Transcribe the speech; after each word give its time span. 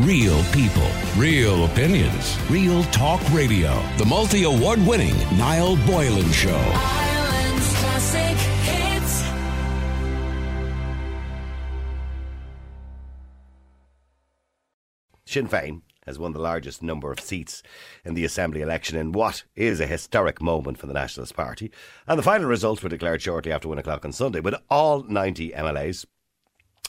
Real 0.00 0.42
people, 0.52 0.86
real 1.16 1.64
opinions, 1.64 2.36
real 2.50 2.84
talk 2.84 3.18
radio. 3.32 3.82
The 3.96 4.04
multi 4.04 4.44
award 4.44 4.78
winning 4.86 5.16
Niall 5.38 5.76
Boylan 5.86 6.30
Show. 6.32 6.50
Ireland's 6.50 7.74
classic 7.78 8.36
hits. 8.36 9.24
Sinn 15.24 15.48
Féin 15.48 15.80
has 16.04 16.18
won 16.18 16.32
the 16.32 16.40
largest 16.40 16.82
number 16.82 17.10
of 17.10 17.18
seats 17.18 17.62
in 18.04 18.12
the 18.12 18.26
Assembly 18.26 18.60
election 18.60 18.98
in 18.98 19.12
what 19.12 19.44
is 19.54 19.80
a 19.80 19.86
historic 19.86 20.42
moment 20.42 20.76
for 20.76 20.86
the 20.86 20.92
Nationalist 20.92 21.34
Party. 21.34 21.72
And 22.06 22.18
the 22.18 22.22
final 22.22 22.46
results 22.46 22.82
were 22.82 22.90
declared 22.90 23.22
shortly 23.22 23.50
after 23.50 23.66
one 23.66 23.78
o'clock 23.78 24.04
on 24.04 24.12
Sunday, 24.12 24.40
with 24.40 24.56
all 24.68 25.04
90 25.04 25.52
MLAs 25.52 26.04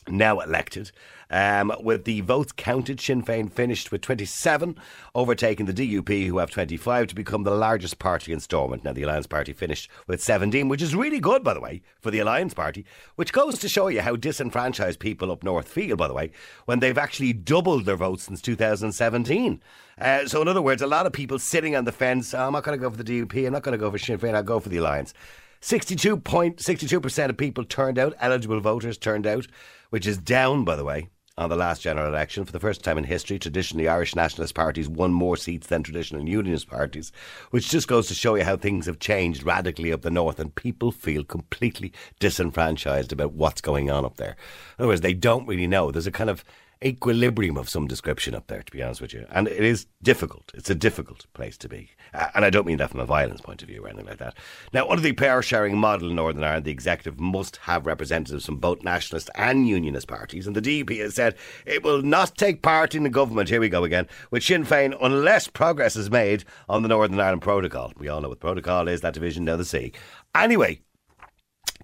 now 0.09 0.39
elected. 0.39 0.91
Um, 1.29 1.73
with 1.81 2.05
the 2.05 2.21
votes 2.21 2.51
counted, 2.51 3.01
Sinn 3.01 3.23
Féin 3.23 3.51
finished 3.51 3.91
with 3.91 4.01
27, 4.01 4.77
overtaking 5.13 5.65
the 5.65 5.73
DUP, 5.73 6.27
who 6.27 6.37
have 6.37 6.51
25, 6.51 7.07
to 7.07 7.15
become 7.15 7.43
the 7.43 7.51
largest 7.51 7.99
party 7.99 8.31
in 8.31 8.39
Stormont. 8.39 8.83
Now, 8.83 8.93
the 8.93 9.03
Alliance 9.03 9.27
Party 9.27 9.53
finished 9.53 9.89
with 10.07 10.23
17, 10.23 10.69
which 10.69 10.81
is 10.81 10.95
really 10.95 11.19
good, 11.19 11.43
by 11.43 11.53
the 11.53 11.59
way, 11.59 11.81
for 11.99 12.11
the 12.11 12.19
Alliance 12.19 12.53
Party, 12.53 12.85
which 13.15 13.33
goes 13.33 13.59
to 13.59 13.69
show 13.69 13.87
you 13.87 14.01
how 14.01 14.15
disenfranchised 14.15 14.99
people 14.99 15.31
up 15.31 15.43
north 15.43 15.67
feel, 15.67 15.97
by 15.97 16.07
the 16.07 16.13
way, 16.13 16.31
when 16.65 16.79
they've 16.79 16.97
actually 16.97 17.33
doubled 17.33 17.85
their 17.85 17.97
votes 17.97 18.23
since 18.23 18.41
2017. 18.41 19.61
Uh, 19.99 20.27
so, 20.27 20.41
in 20.41 20.47
other 20.47 20.61
words, 20.61 20.81
a 20.81 20.87
lot 20.87 21.05
of 21.05 21.13
people 21.13 21.39
sitting 21.39 21.75
on 21.75 21.85
the 21.85 21.91
fence, 21.91 22.33
oh, 22.33 22.47
I'm 22.47 22.53
not 22.53 22.63
going 22.63 22.77
to 22.77 22.81
go 22.81 22.89
for 22.89 23.01
the 23.01 23.03
DUP, 23.03 23.45
I'm 23.45 23.53
not 23.53 23.63
going 23.63 23.73
to 23.73 23.77
go 23.77 23.91
for 23.91 23.97
Sinn 23.97 24.17
Féin, 24.17 24.35
I'll 24.35 24.43
go 24.43 24.59
for 24.59 24.69
the 24.69 24.77
Alliance. 24.77 25.13
62.62% 25.61 27.29
of 27.29 27.37
people 27.37 27.63
turned 27.63 27.97
out, 27.97 28.13
eligible 28.19 28.59
voters 28.59 28.97
turned 28.97 29.25
out, 29.25 29.47
which 29.89 30.05
is 30.05 30.17
down, 30.17 30.63
by 30.63 30.75
the 30.75 30.83
way, 30.83 31.09
on 31.37 31.49
the 31.49 31.55
last 31.55 31.81
general 31.81 32.07
election. 32.07 32.45
For 32.45 32.51
the 32.51 32.59
first 32.59 32.83
time 32.83 32.97
in 32.97 33.03
history, 33.03 33.37
traditionally 33.37 33.87
Irish 33.87 34.15
nationalist 34.15 34.55
parties 34.55 34.89
won 34.89 35.13
more 35.13 35.37
seats 35.37 35.67
than 35.67 35.83
traditional 35.83 36.27
unionist 36.27 36.67
parties, 36.67 37.11
which 37.51 37.69
just 37.69 37.87
goes 37.87 38.07
to 38.07 38.15
show 38.15 38.35
you 38.35 38.43
how 38.43 38.57
things 38.57 38.85
have 38.87 38.99
changed 38.99 39.43
radically 39.43 39.91
up 39.93 40.01
the 40.01 40.09
north 40.09 40.39
and 40.39 40.55
people 40.55 40.91
feel 40.91 41.23
completely 41.23 41.93
disenfranchised 42.19 43.11
about 43.11 43.33
what's 43.33 43.61
going 43.61 43.91
on 43.91 44.03
up 44.03 44.17
there. 44.17 44.35
In 44.77 44.83
other 44.83 44.87
words, 44.87 45.01
they 45.01 45.13
don't 45.13 45.47
really 45.47 45.67
know. 45.67 45.91
There's 45.91 46.07
a 46.07 46.11
kind 46.11 46.29
of 46.29 46.43
equilibrium 46.83 47.57
of 47.57 47.69
some 47.69 47.87
description 47.87 48.35
up 48.35 48.47
there, 48.47 48.61
to 48.61 48.71
be 48.71 48.83
honest 48.83 49.01
with 49.01 49.13
you. 49.13 49.25
And 49.29 49.47
it 49.47 49.63
is 49.63 49.87
difficult. 50.03 50.51
It's 50.53 50.69
a 50.69 50.75
difficult 50.75 51.25
place 51.33 51.57
to 51.57 51.69
be. 51.69 51.91
And 52.13 52.45
I 52.45 52.49
don't 52.49 52.67
mean 52.67 52.77
that 52.77 52.91
from 52.91 52.99
a 52.99 53.05
violence 53.05 53.41
point 53.41 53.61
of 53.61 53.67
view 53.67 53.83
or 53.83 53.87
anything 53.87 54.07
like 54.07 54.19
that. 54.19 54.37
Now, 54.73 54.87
under 54.89 55.01
the 55.01 55.13
power 55.13 55.41
sharing 55.41 55.77
model 55.77 56.09
in 56.09 56.15
Northern 56.15 56.43
Ireland, 56.43 56.65
the 56.65 56.71
executive 56.71 57.19
must 57.19 57.57
have 57.57 57.85
representatives 57.85 58.45
from 58.45 58.57
both 58.57 58.83
nationalist 58.83 59.29
and 59.35 59.67
unionist 59.67 60.07
parties. 60.07 60.47
And 60.47 60.55
the 60.55 60.61
DUP 60.61 60.97
has 60.99 61.15
said 61.15 61.35
it 61.65 61.83
will 61.83 62.01
not 62.01 62.37
take 62.37 62.61
part 62.61 62.95
in 62.95 63.03
the 63.03 63.09
government, 63.09 63.49
here 63.49 63.61
we 63.61 63.69
go 63.69 63.83
again, 63.83 64.07
with 64.31 64.43
Sinn 64.43 64.65
Féin 64.65 64.95
unless 65.01 65.47
progress 65.47 65.95
is 65.95 66.11
made 66.11 66.45
on 66.69 66.81
the 66.81 66.89
Northern 66.89 67.19
Ireland 67.19 67.41
Protocol. 67.41 67.93
We 67.97 68.07
all 68.07 68.21
know 68.21 68.29
what 68.29 68.39
protocol 68.39 68.87
is, 68.87 69.01
that 69.01 69.13
division 69.13 69.45
down 69.45 69.57
the 69.57 69.65
sea. 69.65 69.93
Anyway, 70.35 70.81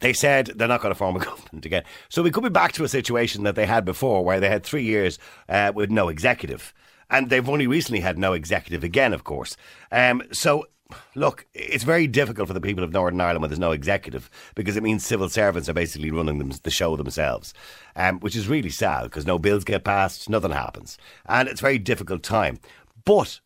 they 0.02 0.14
said 0.14 0.48
they're 0.56 0.68
not 0.68 0.82
going 0.82 0.94
to 0.94 0.98
form 0.98 1.16
a 1.16 1.20
government 1.26 1.66
again. 1.66 1.84
So 2.10 2.22
we 2.22 2.32
could 2.32 2.44
be 2.44 2.50
back 2.50 2.74
to 2.74 2.84
a 2.84 2.90
situation 2.90 3.44
that 3.44 3.56
they 3.56 3.66
had 3.66 3.86
before, 3.86 4.24
where 4.24 4.40
they 4.40 4.50
had 4.50 4.64
three 4.64 4.84
years 4.84 5.20
uh, 5.50 5.72
with 5.74 5.90
no 5.90 6.10
executive. 6.10 6.74
And 7.10 7.30
they've 7.30 7.48
only 7.48 7.68
recently 7.68 8.00
had 8.00 8.18
no 8.18 8.34
executive 8.34 8.84
again, 8.84 9.14
of 9.14 9.24
course. 9.24 9.56
Um, 9.92 10.24
so, 10.32 10.68
look, 11.16 11.46
it's 11.54 11.84
very 11.84 12.08
difficult 12.08 12.48
for 12.48 12.54
the 12.54 12.62
people 12.62 12.84
of 12.84 12.92
Northern 12.92 13.22
Ireland 13.22 13.42
when 13.42 13.50
there's 13.50 13.60
no 13.60 13.72
executive 13.72 14.30
because 14.56 14.78
it 14.78 14.84
means 14.84 15.06
civil 15.06 15.30
servants 15.30 15.70
are 15.70 15.74
basically 15.74 16.12
running 16.12 16.40
them, 16.40 16.52
the 16.64 16.72
show 16.72 16.96
themselves, 16.96 17.54
um, 17.96 18.20
which 18.20 18.36
is 18.36 18.48
really 18.48 18.70
sad 18.70 19.04
because 19.04 19.28
no 19.28 19.38
bills 19.38 19.64
get 19.64 19.84
passed, 19.84 20.30
nothing 20.30 20.52
happens. 20.52 20.98
And 21.26 21.48
it's 21.48 21.62
a 21.62 21.64
very 21.64 21.78
difficult 21.78 22.24
time. 22.24 22.60
But 23.06 23.42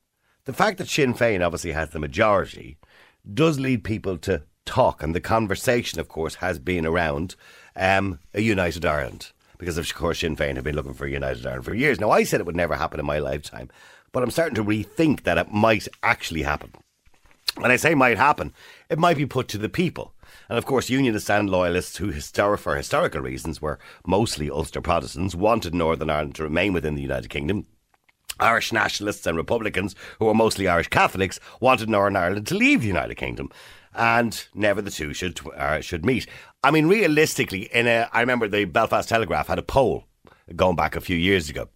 the 0.45 0.54
fact 0.54 0.78
that 0.78 0.88
Sinn 0.88 1.14
Féin 1.14 1.45
obviously 1.45 1.73
has 1.73 1.89
the 1.89 2.00
majority 2.00 2.78
does 3.34 3.59
lead 3.59 3.84
people 3.84 4.17
to 4.20 4.44
talk, 4.68 5.02
and 5.02 5.16
the 5.16 5.22
conversation, 5.22 6.00
of 6.00 6.08
course, 6.08 6.36
has 6.36 6.60
been 6.60 6.86
around 6.86 7.36
um, 7.76 8.20
a 8.33 8.42
united 8.42 8.86
Ireland. 8.86 9.32
Because, 9.58 9.80
of 9.80 9.92
course, 9.95 10.20
Sinn 10.20 10.36
Féin 10.36 10.55
have 10.55 10.64
been 10.64 10.76
looking 10.76 10.94
for 10.94 11.08
a 11.08 11.11
united 11.11 11.45
Ireland 11.45 11.66
for 11.66 11.73
years. 11.73 12.00
Now, 12.00 12.11
I 12.11 12.23
said 12.23 12.39
it 12.39 12.45
would 12.45 12.55
never 12.55 12.76
happen 12.76 13.00
in 13.00 13.06
my 13.08 13.17
lifetime, 13.17 13.70
but 14.11 14.22
I'm 14.22 14.30
starting 14.30 14.54
to 14.56 14.64
rethink 14.64 15.23
that 15.23 15.39
it 15.39 15.52
might 15.52 15.88
actually 16.04 16.44
happen. 16.44 16.73
When 17.58 17.72
I 17.72 17.77
say 17.77 17.95
might 17.95 18.17
happen, 18.17 18.54
it 18.88 19.00
might 19.00 19.17
be 19.17 19.26
put 19.26 19.48
to 19.48 19.58
the 19.58 19.70
people. 19.70 20.14
And 20.48 20.60
of 20.60 20.66
course, 20.66 20.92
Unionists 20.92 21.30
and 21.30 21.50
Loyalists, 21.50 21.98
who 21.98 22.11
histor- 22.11 22.60
for 22.60 22.76
historical 22.76 23.22
reasons 23.22 23.61
were 23.61 23.80
mostly 24.06 24.50
Ulster 24.50 24.82
Protestants, 24.82 25.33
wanted 25.33 25.73
Northern 25.73 26.11
Ireland 26.11 26.36
to 26.36 26.44
remain 26.44 26.73
within 26.73 26.94
the 26.94 27.02
United 27.02 27.30
Kingdom. 27.30 27.66
Irish 28.39 28.72
nationalists 28.72 29.26
and 29.26 29.36
Republicans, 29.36 29.95
who 30.20 30.26
were 30.26 30.36
mostly 30.36 30.67
Irish 30.67 30.89
Catholics, 30.89 31.39
wanted 31.60 31.89
Northern 31.89 32.16
Ireland 32.16 32.45
to 32.48 32.56
leave 32.56 32.82
the 32.82 32.88
United 32.88 33.16
Kingdom 33.16 33.50
and 33.97 34.47
never 34.53 34.81
the 34.81 34.91
two 34.91 35.13
should 35.13 35.39
uh, 35.55 35.81
should 35.81 36.05
meet. 36.05 36.27
I 36.63 36.71
mean, 36.71 36.87
realistically, 36.87 37.63
in 37.73 37.87
a, 37.87 38.09
I 38.13 38.21
remember 38.21 38.47
the 38.47 38.65
Belfast 38.65 39.09
Telegraph 39.09 39.47
had 39.47 39.59
a 39.59 39.63
poll 39.63 40.05
going 40.55 40.75
back 40.75 40.95
a 40.95 41.02
few 41.02 41.17
years 41.17 41.49
ago 41.49 41.67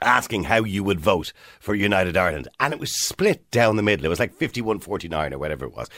asking 0.00 0.44
how 0.44 0.64
you 0.64 0.82
would 0.82 1.00
vote 1.00 1.32
for 1.60 1.74
United 1.74 2.16
Ireland, 2.16 2.48
and 2.60 2.72
it 2.72 2.80
was 2.80 2.96
split 2.96 3.50
down 3.50 3.76
the 3.76 3.82
middle. 3.82 4.06
It 4.06 4.08
was 4.08 4.20
like 4.20 4.34
51 4.34 4.80
49 4.80 5.34
or 5.34 5.38
whatever 5.38 5.64
it 5.64 5.74
was. 5.74 5.88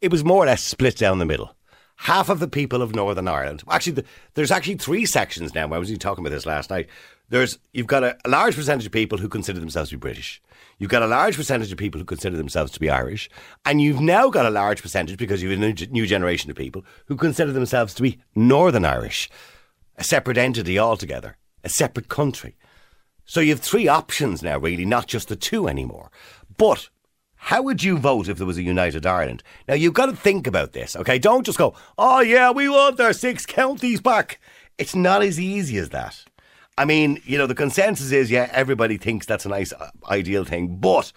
It 0.00 0.10
was 0.10 0.24
more 0.24 0.42
or 0.42 0.46
less 0.46 0.62
split 0.62 0.96
down 0.96 1.18
the 1.18 1.24
middle. 1.24 1.54
Half 1.96 2.28
of 2.28 2.40
the 2.40 2.48
people 2.48 2.82
of 2.82 2.94
Northern 2.94 3.28
Ireland, 3.28 3.62
actually, 3.70 3.92
the, 3.92 4.04
there's 4.34 4.50
actually 4.50 4.76
three 4.76 5.06
sections 5.06 5.54
now. 5.54 5.72
I 5.72 5.78
was 5.78 5.96
talking 5.98 6.24
about 6.24 6.34
this 6.34 6.46
last 6.46 6.70
night. 6.70 6.88
There's 7.28 7.58
you've 7.72 7.86
got 7.86 8.02
a, 8.02 8.16
a 8.24 8.28
large 8.28 8.56
percentage 8.56 8.86
of 8.86 8.92
people 8.92 9.18
who 9.18 9.28
consider 9.28 9.60
themselves 9.60 9.90
to 9.90 9.96
be 9.96 10.00
British. 10.00 10.42
You've 10.78 10.90
got 10.90 11.02
a 11.02 11.06
large 11.06 11.36
percentage 11.36 11.70
of 11.72 11.78
people 11.78 11.98
who 11.98 12.04
consider 12.04 12.36
themselves 12.36 12.72
to 12.72 12.80
be 12.80 12.90
Irish, 12.90 13.30
and 13.64 13.80
you've 13.80 14.00
now 14.00 14.28
got 14.28 14.46
a 14.46 14.50
large 14.50 14.82
percentage 14.82 15.18
because 15.18 15.42
you've 15.42 15.52
a 15.52 15.86
new, 15.86 16.06
generation 16.06 16.50
of 16.50 16.56
people 16.56 16.84
who 17.06 17.16
consider 17.16 17.52
themselves 17.52 17.94
to 17.94 18.02
be 18.02 18.18
Northern 18.34 18.84
Irish, 18.84 19.30
a 19.96 20.04
separate 20.04 20.38
entity 20.38 20.78
altogether, 20.78 21.36
a 21.62 21.68
separate 21.68 22.08
country. 22.08 22.56
So 23.24 23.40
you 23.40 23.50
have 23.50 23.60
three 23.60 23.88
options 23.88 24.42
now, 24.42 24.58
really, 24.58 24.84
not 24.84 25.06
just 25.06 25.28
the 25.28 25.36
two 25.36 25.68
anymore. 25.68 26.10
But 26.56 26.90
how 27.36 27.62
would 27.62 27.82
you 27.82 27.98
vote 27.98 28.28
if 28.28 28.38
there 28.38 28.46
was 28.46 28.58
a 28.58 28.62
united 28.62 29.06
Ireland? 29.06 29.42
Now 29.68 29.74
you've 29.74 29.94
got 29.94 30.06
to 30.06 30.16
think 30.16 30.46
about 30.46 30.72
this, 30.72 30.96
okay? 30.96 31.18
Don't 31.18 31.44
just 31.44 31.58
go, 31.58 31.74
"Oh 31.96 32.20
yeah, 32.20 32.50
we 32.50 32.68
want 32.68 33.00
our 33.00 33.12
six 33.12 33.46
counties 33.46 34.00
back." 34.00 34.40
It's 34.76 34.94
not 34.94 35.22
as 35.22 35.38
easy 35.38 35.78
as 35.78 35.90
that. 35.90 36.24
I 36.76 36.84
mean, 36.84 37.20
you 37.24 37.38
know, 37.38 37.46
the 37.46 37.54
consensus 37.54 38.10
is, 38.10 38.30
yeah, 38.30 38.48
everybody 38.52 38.96
thinks 38.96 39.26
that's 39.26 39.46
a 39.46 39.48
nice, 39.48 39.72
uh, 39.72 39.90
ideal 40.08 40.44
thing, 40.44 40.76
but 40.78 41.12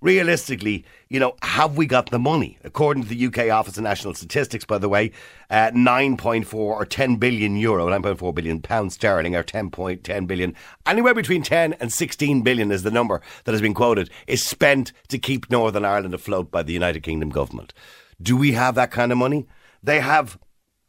realistically, 0.00 0.84
you 1.08 1.20
know, 1.20 1.36
have 1.42 1.76
we 1.76 1.86
got 1.86 2.10
the 2.10 2.18
money? 2.18 2.58
According 2.64 3.04
to 3.04 3.08
the 3.08 3.26
UK 3.26 3.50
Office 3.50 3.76
of 3.76 3.84
National 3.84 4.14
Statistics, 4.14 4.64
by 4.64 4.78
the 4.78 4.88
way, 4.88 5.12
uh, 5.48 5.70
9.4 5.70 6.54
or 6.54 6.84
10 6.84 7.16
billion 7.16 7.56
euro, 7.56 7.86
9.4 7.86 8.34
billion 8.34 8.60
pounds 8.60 8.94
sterling, 8.94 9.36
or 9.36 9.44
10.10 9.44 10.26
billion, 10.26 10.56
anywhere 10.86 11.14
between 11.14 11.42
10 11.42 11.74
and 11.74 11.92
16 11.92 12.42
billion 12.42 12.72
is 12.72 12.82
the 12.82 12.90
number 12.90 13.22
that 13.44 13.52
has 13.52 13.62
been 13.62 13.74
quoted, 13.74 14.10
is 14.26 14.44
spent 14.44 14.92
to 15.06 15.18
keep 15.18 15.48
Northern 15.50 15.84
Ireland 15.84 16.14
afloat 16.14 16.50
by 16.50 16.64
the 16.64 16.72
United 16.72 17.04
Kingdom 17.04 17.30
government. 17.30 17.72
Do 18.20 18.36
we 18.36 18.52
have 18.52 18.74
that 18.74 18.90
kind 18.90 19.12
of 19.12 19.18
money? 19.18 19.46
They 19.84 20.00
have 20.00 20.36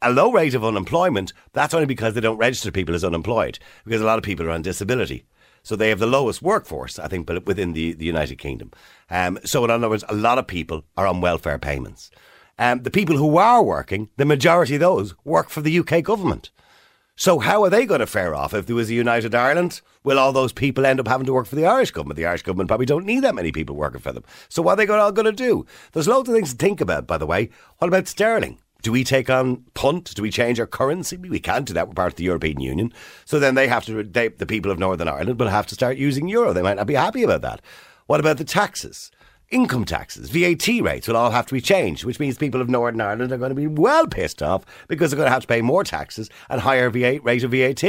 a 0.00 0.10
low 0.10 0.30
rate 0.32 0.54
of 0.54 0.64
unemployment, 0.64 1.32
that's 1.52 1.74
only 1.74 1.86
because 1.86 2.14
they 2.14 2.20
don't 2.20 2.38
register 2.38 2.70
people 2.70 2.94
as 2.94 3.04
unemployed, 3.04 3.58
because 3.84 4.00
a 4.00 4.06
lot 4.06 4.18
of 4.18 4.24
people 4.24 4.46
are 4.46 4.50
on 4.50 4.62
disability. 4.62 5.24
So 5.62 5.76
they 5.76 5.88
have 5.88 5.98
the 5.98 6.06
lowest 6.06 6.40
workforce, 6.40 6.98
I 6.98 7.08
think, 7.08 7.28
within 7.28 7.72
the, 7.72 7.92
the 7.92 8.04
United 8.04 8.36
Kingdom. 8.36 8.70
Um, 9.10 9.38
so, 9.44 9.64
in 9.64 9.70
other 9.70 9.88
words, 9.88 10.04
a 10.08 10.14
lot 10.14 10.38
of 10.38 10.46
people 10.46 10.84
are 10.96 11.06
on 11.06 11.20
welfare 11.20 11.58
payments. 11.58 12.10
Um, 12.58 12.82
the 12.82 12.90
people 12.90 13.16
who 13.16 13.36
are 13.36 13.62
working, 13.62 14.08
the 14.16 14.24
majority 14.24 14.74
of 14.74 14.80
those 14.80 15.14
work 15.24 15.50
for 15.50 15.60
the 15.60 15.78
UK 15.78 16.02
government. 16.02 16.50
So, 17.16 17.40
how 17.40 17.64
are 17.64 17.70
they 17.70 17.84
going 17.84 18.00
to 18.00 18.06
fare 18.06 18.34
off 18.34 18.54
if 18.54 18.66
there 18.66 18.76
was 18.76 18.90
a 18.90 18.94
united 18.94 19.34
Ireland? 19.34 19.80
Will 20.04 20.18
all 20.18 20.32
those 20.32 20.52
people 20.52 20.86
end 20.86 21.00
up 21.00 21.08
having 21.08 21.26
to 21.26 21.32
work 21.32 21.46
for 21.46 21.56
the 21.56 21.66
Irish 21.66 21.90
government? 21.90 22.16
The 22.16 22.26
Irish 22.26 22.42
government 22.42 22.68
probably 22.68 22.86
don't 22.86 23.04
need 23.04 23.24
that 23.24 23.34
many 23.34 23.52
people 23.52 23.76
working 23.76 24.00
for 24.00 24.12
them. 24.12 24.24
So, 24.48 24.62
what 24.62 24.78
are 24.78 24.86
they 24.86 24.92
all 24.92 25.12
going 25.12 25.26
to 25.26 25.32
do? 25.32 25.66
There's 25.92 26.08
loads 26.08 26.28
of 26.28 26.34
things 26.34 26.52
to 26.52 26.56
think 26.56 26.80
about, 26.80 27.06
by 27.06 27.18
the 27.18 27.26
way. 27.26 27.50
What 27.78 27.88
about 27.88 28.06
sterling? 28.06 28.58
Do 28.80 28.92
we 28.92 29.02
take 29.02 29.28
on 29.28 29.64
punt? 29.74 30.14
Do 30.14 30.22
we 30.22 30.30
change 30.30 30.60
our 30.60 30.66
currency? 30.66 31.16
We 31.16 31.40
can't 31.40 31.66
do 31.66 31.74
that. 31.74 31.88
We're 31.88 31.94
part 31.94 32.12
of 32.12 32.16
the 32.16 32.24
European 32.24 32.60
Union. 32.60 32.92
So 33.24 33.40
then 33.40 33.56
they 33.56 33.66
have 33.66 33.84
to, 33.86 34.04
they, 34.04 34.28
the 34.28 34.46
people 34.46 34.70
of 34.70 34.78
Northern 34.78 35.08
Ireland 35.08 35.40
will 35.40 35.48
have 35.48 35.66
to 35.66 35.74
start 35.74 35.96
using 35.96 36.28
euro. 36.28 36.52
They 36.52 36.62
might 36.62 36.76
not 36.76 36.86
be 36.86 36.94
happy 36.94 37.24
about 37.24 37.42
that. 37.42 37.60
What 38.06 38.20
about 38.20 38.38
the 38.38 38.44
taxes? 38.44 39.10
Income 39.50 39.86
taxes, 39.86 40.30
VAT 40.30 40.68
rates 40.82 41.08
will 41.08 41.16
all 41.16 41.30
have 41.30 41.46
to 41.46 41.54
be 41.54 41.60
changed, 41.60 42.04
which 42.04 42.20
means 42.20 42.36
people 42.36 42.60
of 42.60 42.68
Northern 42.68 43.00
Ireland 43.00 43.32
are 43.32 43.38
going 43.38 43.48
to 43.48 43.54
be 43.54 43.66
well 43.66 44.06
pissed 44.06 44.42
off 44.42 44.64
because 44.86 45.10
they're 45.10 45.16
going 45.16 45.26
to 45.26 45.32
have 45.32 45.42
to 45.42 45.48
pay 45.48 45.62
more 45.62 45.82
taxes 45.82 46.28
and 46.48 46.60
higher 46.60 46.90
VAT 46.90 47.24
rate 47.24 47.42
of 47.42 47.50
VAT 47.50 47.82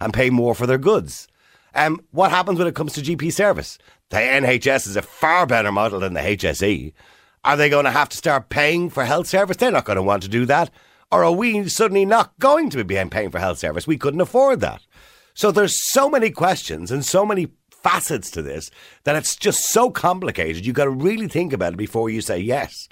and 0.00 0.14
pay 0.14 0.30
more 0.30 0.54
for 0.54 0.66
their 0.66 0.78
goods. 0.78 1.26
Um, 1.74 2.00
what 2.12 2.30
happens 2.30 2.58
when 2.58 2.68
it 2.68 2.74
comes 2.74 2.92
to 2.92 3.02
GP 3.02 3.32
service? 3.32 3.78
The 4.10 4.18
NHS 4.18 4.86
is 4.86 4.96
a 4.96 5.02
far 5.02 5.46
better 5.46 5.72
model 5.72 6.00
than 6.00 6.14
the 6.14 6.20
HSE. 6.20 6.92
Are 7.46 7.56
they 7.56 7.70
going 7.70 7.84
to 7.84 7.92
have 7.92 8.08
to 8.08 8.16
start 8.16 8.48
paying 8.48 8.90
for 8.90 9.04
health 9.04 9.28
service? 9.28 9.56
They're 9.56 9.70
not 9.70 9.84
going 9.84 9.96
to 9.96 10.02
want 10.02 10.24
to 10.24 10.28
do 10.28 10.44
that. 10.46 10.68
Or 11.12 11.22
are 11.22 11.32
we 11.32 11.68
suddenly 11.68 12.04
not 12.04 12.36
going 12.40 12.70
to 12.70 12.84
be 12.84 13.02
paying 13.04 13.30
for 13.30 13.38
health 13.38 13.58
service? 13.58 13.86
We 13.86 13.96
couldn't 13.96 14.20
afford 14.20 14.60
that. 14.60 14.82
So 15.32 15.52
there's 15.52 15.78
so 15.92 16.10
many 16.10 16.30
questions 16.30 16.90
and 16.90 17.04
so 17.04 17.24
many 17.24 17.46
facets 17.70 18.32
to 18.32 18.42
this 18.42 18.68
that 19.04 19.14
it's 19.14 19.36
just 19.36 19.68
so 19.68 19.90
complicated. 19.90 20.66
You've 20.66 20.74
got 20.74 20.84
to 20.84 20.90
really 20.90 21.28
think 21.28 21.52
about 21.52 21.74
it 21.74 21.76
before 21.76 22.10
you 22.10 22.20
say 22.20 22.38
yes. 22.38 22.88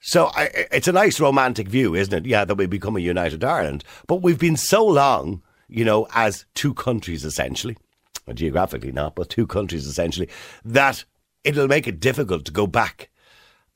So 0.00 0.26
I, 0.34 0.50
it's 0.70 0.88
a 0.88 0.92
nice 0.92 1.18
romantic 1.18 1.68
view, 1.68 1.94
isn't 1.94 2.12
it? 2.12 2.26
Yeah, 2.26 2.44
that 2.44 2.56
we 2.56 2.66
become 2.66 2.96
a 2.96 3.00
united 3.00 3.42
Ireland. 3.42 3.84
But 4.06 4.16
we've 4.16 4.38
been 4.38 4.58
so 4.58 4.84
long, 4.84 5.42
you 5.66 5.86
know, 5.86 6.06
as 6.12 6.44
two 6.54 6.74
countries 6.74 7.24
essentially, 7.24 7.78
geographically 8.34 8.92
not, 8.92 9.14
but 9.14 9.30
two 9.30 9.46
countries 9.46 9.86
essentially, 9.86 10.28
that 10.62 11.06
it'll 11.42 11.68
make 11.68 11.88
it 11.88 12.00
difficult 12.00 12.44
to 12.44 12.52
go 12.52 12.66
back. 12.66 13.08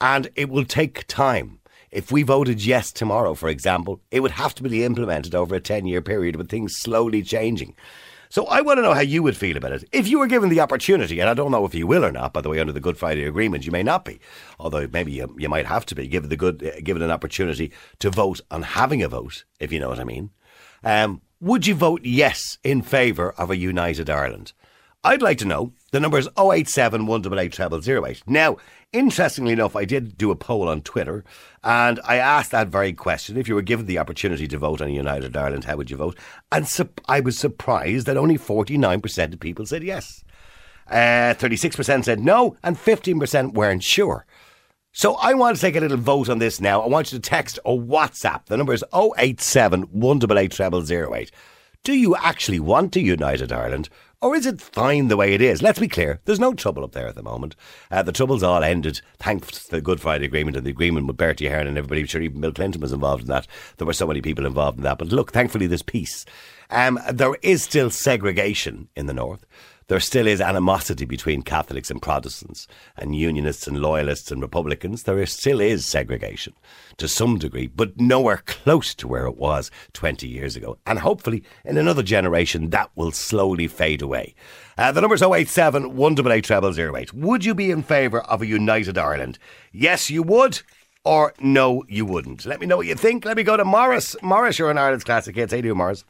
And 0.02 0.28
it 0.34 0.48
will 0.48 0.64
take 0.64 1.06
time. 1.06 1.60
If 1.92 2.10
we 2.10 2.24
voted 2.24 2.64
yes 2.64 2.90
tomorrow, 2.90 3.34
for 3.34 3.48
example, 3.48 4.00
it 4.10 4.18
would 4.18 4.32
have 4.32 4.52
to 4.56 4.62
be 4.64 4.84
implemented 4.84 5.34
over 5.34 5.54
a 5.54 5.60
10 5.60 5.86
year 5.86 6.02
period 6.02 6.34
with 6.34 6.48
things 6.48 6.76
slowly 6.76 7.22
changing. 7.22 7.76
So 8.28 8.46
I 8.46 8.62
want 8.62 8.78
to 8.78 8.82
know 8.82 8.94
how 8.94 9.00
you 9.00 9.22
would 9.22 9.36
feel 9.36 9.56
about 9.56 9.72
it. 9.72 9.84
If 9.92 10.08
you 10.08 10.18
were 10.18 10.26
given 10.26 10.48
the 10.48 10.60
opportunity, 10.60 11.20
and 11.20 11.28
I 11.30 11.34
don't 11.34 11.52
know 11.52 11.66
if 11.66 11.74
you 11.74 11.86
will 11.86 12.04
or 12.04 12.10
not, 12.10 12.32
by 12.32 12.40
the 12.40 12.48
way, 12.48 12.58
under 12.58 12.72
the 12.72 12.80
Good 12.80 12.96
Friday 12.96 13.24
Agreement, 13.24 13.64
you 13.64 13.70
may 13.70 13.82
not 13.84 14.04
be, 14.04 14.18
although 14.58 14.88
maybe 14.90 15.12
you, 15.12 15.36
you 15.38 15.48
might 15.48 15.66
have 15.66 15.86
to 15.86 15.94
be 15.94 16.08
given 16.08 16.30
the 16.30 16.36
good, 16.36 16.64
uh, 16.64 16.80
given 16.82 17.02
an 17.02 17.10
opportunity 17.10 17.70
to 18.00 18.10
vote 18.10 18.40
on 18.50 18.62
having 18.62 19.02
a 19.02 19.08
vote, 19.08 19.44
if 19.60 19.70
you 19.70 19.78
know 19.78 19.90
what 19.90 20.00
I 20.00 20.04
mean. 20.04 20.30
Um, 20.82 21.20
would 21.40 21.66
you 21.66 21.74
vote 21.74 22.00
yes 22.04 22.58
in 22.64 22.82
favour 22.82 23.32
of 23.32 23.50
a 23.50 23.56
united 23.56 24.08
Ireland? 24.08 24.52
I'd 25.04 25.20
like 25.20 25.38
to 25.38 25.44
know. 25.44 25.72
The 25.90 26.00
number 26.00 26.16
is 26.16 26.28
087 26.38 27.06
188 27.06 27.82
0008. 27.84 28.22
Now, 28.26 28.56
interestingly 28.92 29.52
enough, 29.52 29.74
I 29.74 29.84
did 29.84 30.18
do 30.18 30.30
a 30.30 30.36
poll 30.36 30.68
on 30.68 30.82
Twitter 30.82 31.24
and 31.64 32.00
I 32.04 32.16
asked 32.16 32.50
that 32.50 32.68
very 32.68 32.92
question. 32.92 33.36
If 33.36 33.48
you 33.48 33.54
were 33.54 33.62
given 33.62 33.86
the 33.86 33.98
opportunity 33.98 34.46
to 34.48 34.58
vote 34.58 34.80
on 34.80 34.92
United 34.92 35.36
Ireland, 35.36 35.64
how 35.64 35.76
would 35.76 35.90
you 35.90 35.96
vote? 35.96 36.18
And 36.50 36.66
sup- 36.66 37.00
I 37.08 37.20
was 37.20 37.38
surprised 37.38 38.06
that 38.06 38.16
only 38.16 38.38
49% 38.38 39.32
of 39.32 39.40
people 39.40 39.66
said 39.66 39.82
yes. 39.82 40.24
Uh, 40.88 41.34
36% 41.34 42.04
said 42.04 42.20
no, 42.20 42.56
and 42.62 42.76
15% 42.76 43.54
weren't 43.54 43.82
sure. 43.82 44.26
So 44.92 45.14
I 45.14 45.32
want 45.32 45.56
to 45.56 45.60
take 45.60 45.76
a 45.76 45.80
little 45.80 45.96
vote 45.96 46.28
on 46.28 46.38
this 46.38 46.60
now. 46.60 46.82
I 46.82 46.86
want 46.86 47.12
you 47.12 47.18
to 47.18 47.22
text 47.22 47.58
or 47.64 47.80
WhatsApp. 47.80 48.44
The 48.46 48.58
number 48.58 48.74
is 48.74 48.84
087 48.92 49.82
188 49.84 50.86
0008. 51.08 51.30
Do 51.82 51.94
you 51.94 52.14
actually 52.16 52.60
want 52.60 52.94
a 52.96 53.00
united 53.00 53.52
Ireland? 53.52 53.88
Or 54.22 54.36
is 54.36 54.46
it 54.46 54.60
fine 54.60 55.08
the 55.08 55.16
way 55.16 55.34
it 55.34 55.42
is? 55.42 55.62
Let's 55.62 55.80
be 55.80 55.88
clear, 55.88 56.20
there's 56.26 56.38
no 56.38 56.54
trouble 56.54 56.84
up 56.84 56.92
there 56.92 57.08
at 57.08 57.16
the 57.16 57.24
moment. 57.24 57.56
Uh, 57.90 58.04
the 58.04 58.12
trouble's 58.12 58.44
all 58.44 58.62
ended 58.62 59.00
thanks 59.18 59.64
to 59.64 59.70
the 59.72 59.80
Good 59.80 60.00
Friday 60.00 60.26
Agreement 60.26 60.56
and 60.56 60.64
the 60.64 60.70
agreement 60.70 61.08
with 61.08 61.16
Bertie 61.16 61.48
Ahern 61.48 61.66
and 61.66 61.76
everybody. 61.76 62.02
I'm 62.02 62.06
Sure, 62.06 62.22
even 62.22 62.40
Bill 62.40 62.52
Clinton 62.52 62.80
was 62.80 62.92
involved 62.92 63.22
in 63.22 63.28
that. 63.30 63.48
There 63.78 63.86
were 63.86 63.92
so 63.92 64.06
many 64.06 64.22
people 64.22 64.46
involved 64.46 64.78
in 64.78 64.84
that. 64.84 64.98
But 64.98 65.08
look, 65.08 65.32
thankfully, 65.32 65.66
there's 65.66 65.82
peace. 65.82 66.24
Um, 66.70 67.00
there 67.12 67.34
is 67.42 67.64
still 67.64 67.90
segregation 67.90 68.88
in 68.94 69.06
the 69.06 69.12
north. 69.12 69.44
There 69.88 70.00
still 70.00 70.26
is 70.26 70.40
animosity 70.40 71.04
between 71.04 71.42
Catholics 71.42 71.90
and 71.90 72.00
Protestants, 72.00 72.66
and 72.96 73.16
Unionists 73.16 73.66
and 73.66 73.80
Loyalists 73.80 74.30
and 74.30 74.40
Republicans. 74.40 75.02
There 75.02 75.24
still 75.26 75.60
is 75.60 75.86
segregation 75.86 76.54
to 76.98 77.08
some 77.08 77.38
degree, 77.38 77.66
but 77.66 78.00
nowhere 78.00 78.42
close 78.46 78.94
to 78.96 79.08
where 79.08 79.26
it 79.26 79.36
was 79.36 79.70
20 79.92 80.28
years 80.28 80.56
ago. 80.56 80.78
And 80.86 80.98
hopefully, 80.98 81.42
in 81.64 81.76
another 81.76 82.02
generation, 82.02 82.70
that 82.70 82.90
will 82.94 83.12
slowly 83.12 83.68
fade 83.68 84.02
away. 84.02 84.34
Uh, 84.78 84.92
the 84.92 85.00
number 85.00 85.14
is 85.14 85.22
087 85.22 85.96
188 85.96 86.74
0008. 86.74 87.12
Would 87.14 87.44
you 87.44 87.54
be 87.54 87.70
in 87.70 87.82
favour 87.82 88.20
of 88.20 88.42
a 88.42 88.46
united 88.46 88.98
Ireland? 88.98 89.38
Yes, 89.72 90.10
you 90.10 90.22
would. 90.22 90.62
Or 91.04 91.34
no, 91.40 91.82
you 91.88 92.06
wouldn't. 92.06 92.46
Let 92.46 92.60
me 92.60 92.66
know 92.66 92.76
what 92.76 92.86
you 92.86 92.94
think. 92.94 93.24
Let 93.24 93.36
me 93.36 93.42
go 93.42 93.56
to 93.56 93.64
Morris. 93.64 94.14
Morris, 94.22 94.58
you're 94.58 94.70
an 94.70 94.78
Ireland's 94.78 95.04
classic 95.04 95.34
hits. 95.34 95.52
How 95.52 95.60
do 95.60 95.66
you, 95.66 95.74
Morris? 95.74 96.04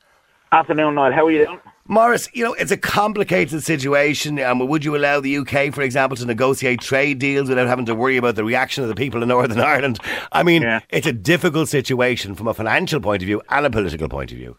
Afternoon, 0.53 0.95
Niall. 0.95 1.13
How 1.13 1.27
are 1.27 1.31
you 1.31 1.47
doing? 1.47 1.61
Morris, 1.88 2.29
you 2.32 2.44
know, 2.44 2.52
it's 2.55 2.70
a 2.70 2.76
complicated 2.76 3.62
situation. 3.62 4.38
Um, 4.38 4.61
would 4.67 4.84
you 4.84 4.94
allow 4.96 5.20
the 5.20 5.38
UK, 5.38 5.75
for 5.75 5.82
example, 5.82 6.17
to 6.17 6.25
negotiate 6.25 6.81
trade 6.81 7.19
deals 7.19 7.49
without 7.49 7.67
having 7.67 7.87
to 7.87 7.94
worry 7.94 8.17
about 8.17 8.37
the 8.37 8.44
reaction 8.44 8.82
of 8.84 8.88
the 8.88 8.94
people 8.94 9.20
in 9.23 9.29
Northern 9.29 9.61
Ireland? 9.75 9.99
I 10.31 10.43
mean, 10.44 10.62
Yeah. 10.62 10.81
it's 10.90 11.06
a 11.08 11.12
difficult 11.12 11.69
situation 11.69 12.34
from 12.37 12.46
a 12.46 12.55
financial 12.55 13.00
point 13.00 13.23
of 13.23 13.26
view 13.26 13.43
and 13.50 13.67
a 13.67 13.70
political 13.70 14.08
point 14.08 14.31
of 14.31 14.38
view. 14.38 14.56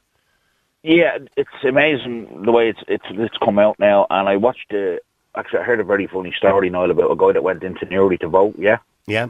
Yeah, 0.83 1.17
it's 1.37 1.49
amazing 1.65 2.43
the 2.43 2.51
way 2.51 2.67
it's 2.67 2.81
it's 2.89 3.05
it's 3.11 3.37
come 3.37 3.57
out 3.57 3.79
now. 3.79 4.05
And 4.09 4.27
I 4.27 4.35
watched 4.35 4.65
the. 4.69 4.99
Actually, 5.35 5.59
I 5.59 5.63
heard 5.63 5.79
a 5.79 5.83
very 5.85 6.07
funny 6.07 6.33
story, 6.37 6.69
Niall, 6.69 6.91
about 6.91 7.09
a 7.09 7.15
guy 7.15 7.31
that 7.31 7.41
went 7.41 7.63
into 7.63 7.85
Newry 7.85 8.17
to 8.17 8.27
vote. 8.27 8.55
Yeah, 8.59 8.77
Yeah? 9.07 9.27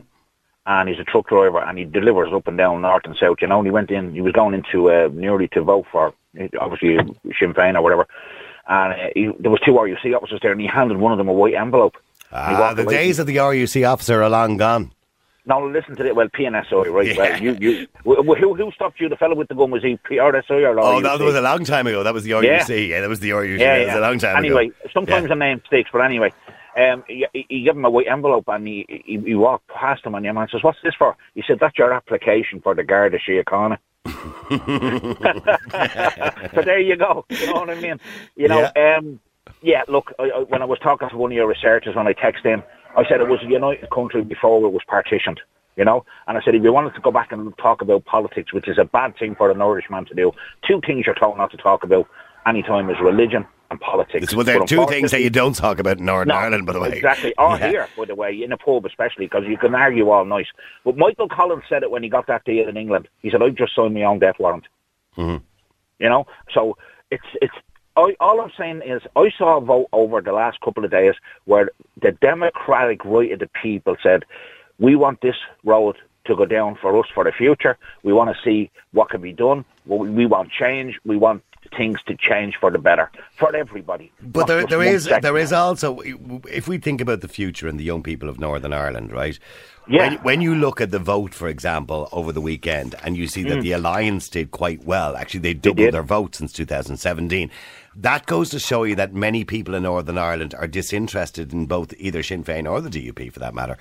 And 0.66 0.88
he's 0.90 1.00
a 1.00 1.04
truck 1.04 1.28
driver, 1.28 1.60
and 1.60 1.78
he 1.78 1.86
delivers 1.86 2.32
up 2.34 2.48
and 2.48 2.58
down 2.58 2.82
north 2.82 3.04
and 3.06 3.16
south. 3.20 3.38
You 3.42 3.48
know, 3.48 3.60
and 3.60 3.68
he 3.68 3.72
went 3.72 3.92
in. 3.92 4.14
He 4.14 4.22
was 4.22 4.34
going 4.34 4.54
into 4.54 4.90
uh, 4.92 5.10
Newry 5.14 5.48
to 5.50 5.62
vote 5.62 5.86
for 5.92 6.14
obviously 6.60 6.98
Sinn 7.40 7.54
Féin 7.54 7.76
or 7.76 7.82
whatever. 7.82 8.08
And 8.68 8.94
uh, 8.94 9.10
he, 9.14 9.30
there 9.40 9.52
was 9.52 9.60
two 9.66 9.74
RUC 9.74 10.16
officers 10.16 10.40
there, 10.42 10.52
and 10.52 10.62
he 10.62 10.68
handed 10.68 10.98
one 10.98 11.12
of 11.12 11.18
them 11.18 11.28
a 11.28 11.34
white 11.34 11.54
envelope. 11.56 11.96
Ah, 12.32 12.74
the 12.74 12.86
days 12.86 13.20
of 13.20 13.28
the 13.28 13.36
RUC 13.36 13.88
officer 13.88 14.24
are 14.24 14.30
long 14.30 14.58
gone. 14.58 14.92
Now 15.46 15.64
listen 15.68 15.98
to 15.98 16.06
it. 16.06 16.16
Well, 16.16 16.30
PNSI, 16.30 16.90
right? 16.90 17.06
Yeah. 17.08 17.18
Well, 17.18 17.42
you, 17.44 17.58
you, 17.60 17.88
wh- 18.06 18.26
wh- 18.26 18.40
who, 18.40 18.56
who 18.56 18.72
stopped 18.72 19.02
you? 19.02 19.10
The 19.10 19.18
fellow 19.18 19.36
with 19.36 19.50
the 19.50 19.56
gun 19.56 19.72
was 19.72 19.84
he 19.84 19.98
PRSI 19.98 20.50
or 20.66 20.80
Oh, 20.80 21.02
that 21.02 21.20
was 21.20 21.36
a 21.36 21.42
long 21.42 21.66
time 21.66 21.86
ago. 21.86 22.02
That 22.02 22.14
was 22.14 22.24
the 22.24 22.32
RUC. 22.32 22.88
Yeah, 22.88 23.02
that 23.02 23.10
was 23.10 23.20
the 23.20 23.32
RUC. 23.32 23.60
Yeah, 23.60 23.80
that 23.80 23.86
was 23.88 23.96
a 23.96 24.00
long 24.00 24.20
time 24.20 24.38
anyway, 24.38 24.68
ago. 24.68 24.76
Anyway, 24.80 24.92
sometimes 24.94 25.24
Yeah. 25.24 25.28
the 25.28 25.36
name 25.36 25.62
sticks, 25.68 25.90
but 25.92 26.00
anyway, 26.00 26.32
um, 26.78 27.04
he, 27.08 27.26
he 27.34 27.64
gave 27.64 27.76
him 27.76 27.86
a 27.86 27.90
white 27.90 28.08
envelope 28.08 28.46
and 28.48 28.68
he, 28.68 28.86
he, 29.06 29.20
he 29.20 29.36
walked 29.36 29.68
past 29.68 30.06
him 30.06 30.16
and 30.16 30.26
your 30.26 30.34
man 30.34 30.48
says, 30.52 30.64
what's 30.64 30.80
this 30.84 30.96
for? 30.98 31.16
He 31.36 31.44
said, 31.48 31.60
that's 31.60 31.78
your 31.78 31.94
application 31.94 32.62
for 32.62 32.74
the 32.74 32.84
Garda 32.84 33.20
Síochána. 33.20 33.78
so 36.54 36.62
there 36.62 36.80
you 36.80 36.96
go. 36.96 37.26
You 37.30 37.48
know 37.48 37.54
what 37.54 37.70
I 37.70 37.80
mean? 37.80 38.00
You 38.36 38.48
know, 38.48 38.70
um, 38.76 39.20
yeah, 39.62 39.84
look, 39.88 40.14
I, 40.20 40.24
I, 40.24 40.40
when 40.40 40.62
I 40.62 40.66
was 40.66 40.80
talking 40.80 41.10
to 41.10 41.18
one 41.18 41.32
of 41.32 41.36
your 41.36 41.48
researchers 41.48 41.96
when 41.96 42.08
I 42.08 42.14
texted 42.14 42.46
him, 42.46 42.64
I 42.98 43.08
said 43.08 43.22
it 43.22 43.28
was 43.28 43.40
a 43.44 43.48
united 43.48 43.90
country 43.90 44.24
before 44.24 44.66
it 44.66 44.70
was 44.70 44.84
partitioned. 44.88 45.40
You 45.76 45.86
know, 45.86 46.06
and 46.28 46.38
I 46.38 46.42
said 46.44 46.54
if 46.54 46.62
you 46.62 46.72
wanted 46.72 46.94
to 46.94 47.02
go 47.02 47.10
back 47.10 47.32
and 47.32 47.58
talk 47.58 47.82
about 47.82 48.06
politics, 48.06 48.54
which 48.54 48.68
is 48.68 48.78
a 48.78 48.86
bad 48.86 49.18
thing 49.18 49.34
for 49.34 49.50
an 49.50 49.60
Irishman 49.60 50.06
to 50.06 50.14
do, 50.14 50.32
two 50.68 50.80
things 50.86 51.08
you're 51.08 51.16
told 51.16 51.38
not 51.38 51.50
to 51.50 51.58
talk 51.58 51.84
about 51.84 52.08
anytime 52.46 52.92
is 52.92 52.98
religion 53.02 53.48
and 53.72 53.80
politics. 53.80 54.24
It's, 54.24 54.36
well, 54.36 54.46
there 54.46 54.62
are 54.62 54.68
two 54.68 54.86
things 54.88 55.12
that 55.12 55.22
you 55.22 55.30
don't 55.30 55.56
talk 55.56 55.80
about 55.80 55.98
in 55.98 56.06
Northern 56.06 56.30
no, 56.30 56.36
Ireland, 56.36 56.66
by 56.66 56.74
the 56.74 56.80
way. 56.80 56.92
Exactly. 56.92 57.34
Or 57.38 57.58
Yeah. 57.58 57.70
here, 57.70 57.88
by 57.98 58.06
the 58.06 58.16
way, 58.16 58.44
in 58.44 58.52
a 58.52 58.58
pub 58.58 58.86
especially, 58.86 59.26
because 59.26 59.46
you 59.48 59.58
can 59.58 59.74
argue 59.74 60.10
all 60.10 60.26
night. 60.26 60.48
But 60.84 60.98
Michael 60.98 61.28
Collins 61.28 61.64
said 61.68 61.84
it 61.84 61.90
when 61.90 62.04
he 62.04 62.10
got 62.10 62.28
that 62.28 62.44
deal 62.46 62.68
in 62.68 62.78
England. 62.78 63.08
He 63.22 63.32
said, 63.32 63.42
"I've 63.42 63.56
just 63.56 63.76
signed 63.76 63.94
my 63.94 64.04
own 64.04 64.20
death 64.20 64.36
warrant." 64.40 64.66
Mm-hmm. 65.18 65.44
You 66.00 66.10
know, 66.10 66.28
so 66.54 66.78
it's 67.12 67.24
it's. 67.42 67.54
I, 67.96 68.16
all 68.20 68.42
I'm 68.42 68.52
saying 68.58 68.82
is, 68.84 69.04
I 69.16 69.30
saw 69.38 69.58
a 69.58 69.62
vote 69.62 69.88
over 69.94 70.20
the 70.20 70.34
last 70.34 70.60
couple 70.62 70.84
of 70.84 70.90
days 70.90 71.14
where 71.46 71.70
the 72.02 72.12
Democratic 72.12 73.06
right 73.06 73.32
of 73.32 73.40
the 73.40 73.50
people 73.62 73.96
said, 74.04 74.26
"We 74.80 74.96
want 74.96 75.22
this 75.22 75.36
road 75.64 75.98
to 76.26 76.36
go 76.36 76.46
down 76.46 76.76
for 76.82 76.98
us 77.00 77.06
for 77.14 77.24
the 77.24 77.32
future. 77.32 77.78
We 78.02 78.14
want 78.14 78.36
to 78.36 78.42
see 78.44 78.72
what 78.94 79.10
can 79.10 79.22
be 79.22 79.34
done. 79.34 79.66
We, 79.86 80.10
we 80.10 80.26
want 80.26 80.52
change. 80.52 81.00
We 81.06 81.18
want." 81.18 81.44
Things 81.76 82.00
to 82.08 82.16
change 82.16 82.56
for 82.60 82.70
the 82.70 82.78
better 82.78 83.10
for 83.38 83.56
everybody. 83.56 84.12
But 84.22 84.48
there, 84.48 84.66
there 84.66 84.84
is 84.84 85.06
sector. 85.06 85.22
there 85.22 85.38
is 85.38 85.52
also 85.52 86.00
if 86.02 86.68
we 86.68 86.78
think 86.78 87.02
about 87.02 87.22
the 87.22 87.28
future 87.28 87.68
and 87.68 87.80
the 87.80 87.84
young 87.84 88.04
people 88.04 88.30
of 88.30 88.40
Northern 88.40 88.74
Ireland, 88.74 89.12
right? 89.12 89.40
Yeah. 89.88 90.10
When, 90.10 90.18
when 90.20 90.42
you 90.42 90.56
look 90.56 90.80
at 90.80 90.92
the 90.92 91.00
vote, 91.00 91.34
for 91.34 91.48
example, 91.50 92.08
over 92.14 92.32
the 92.32 92.40
weekend, 92.42 92.96
and 93.04 93.18
you 93.18 93.28
see 93.28 93.44
that 93.44 93.62
the 93.62 93.74
alliance 93.74 94.30
did 94.30 94.52
quite 94.52 94.86
well. 94.86 95.18
Actually, 95.18 95.42
they 95.42 95.54
doubled 95.54 95.78
Mm. 95.80 95.86
did. 95.86 95.94
their 95.94 96.04
vote 96.04 96.36
since 96.36 96.54
2017. 96.54 97.52
That 97.96 98.26
goes 98.26 98.50
to 98.52 98.60
show 98.60 98.84
you 98.84 98.96
that 98.96 99.14
many 99.14 99.44
people 99.44 99.76
in 99.76 99.84
Northern 99.84 100.18
Ireland 100.18 100.56
are 100.58 100.68
disinterested 100.68 101.52
in 101.52 101.66
both 101.66 101.94
either 101.98 102.24
Sinn 102.24 102.44
Féin 102.44 102.70
or 102.70 102.80
the 102.82 102.90
DUP, 102.90 103.30
for 103.34 103.40
that 103.40 103.54
matter. 103.54 103.78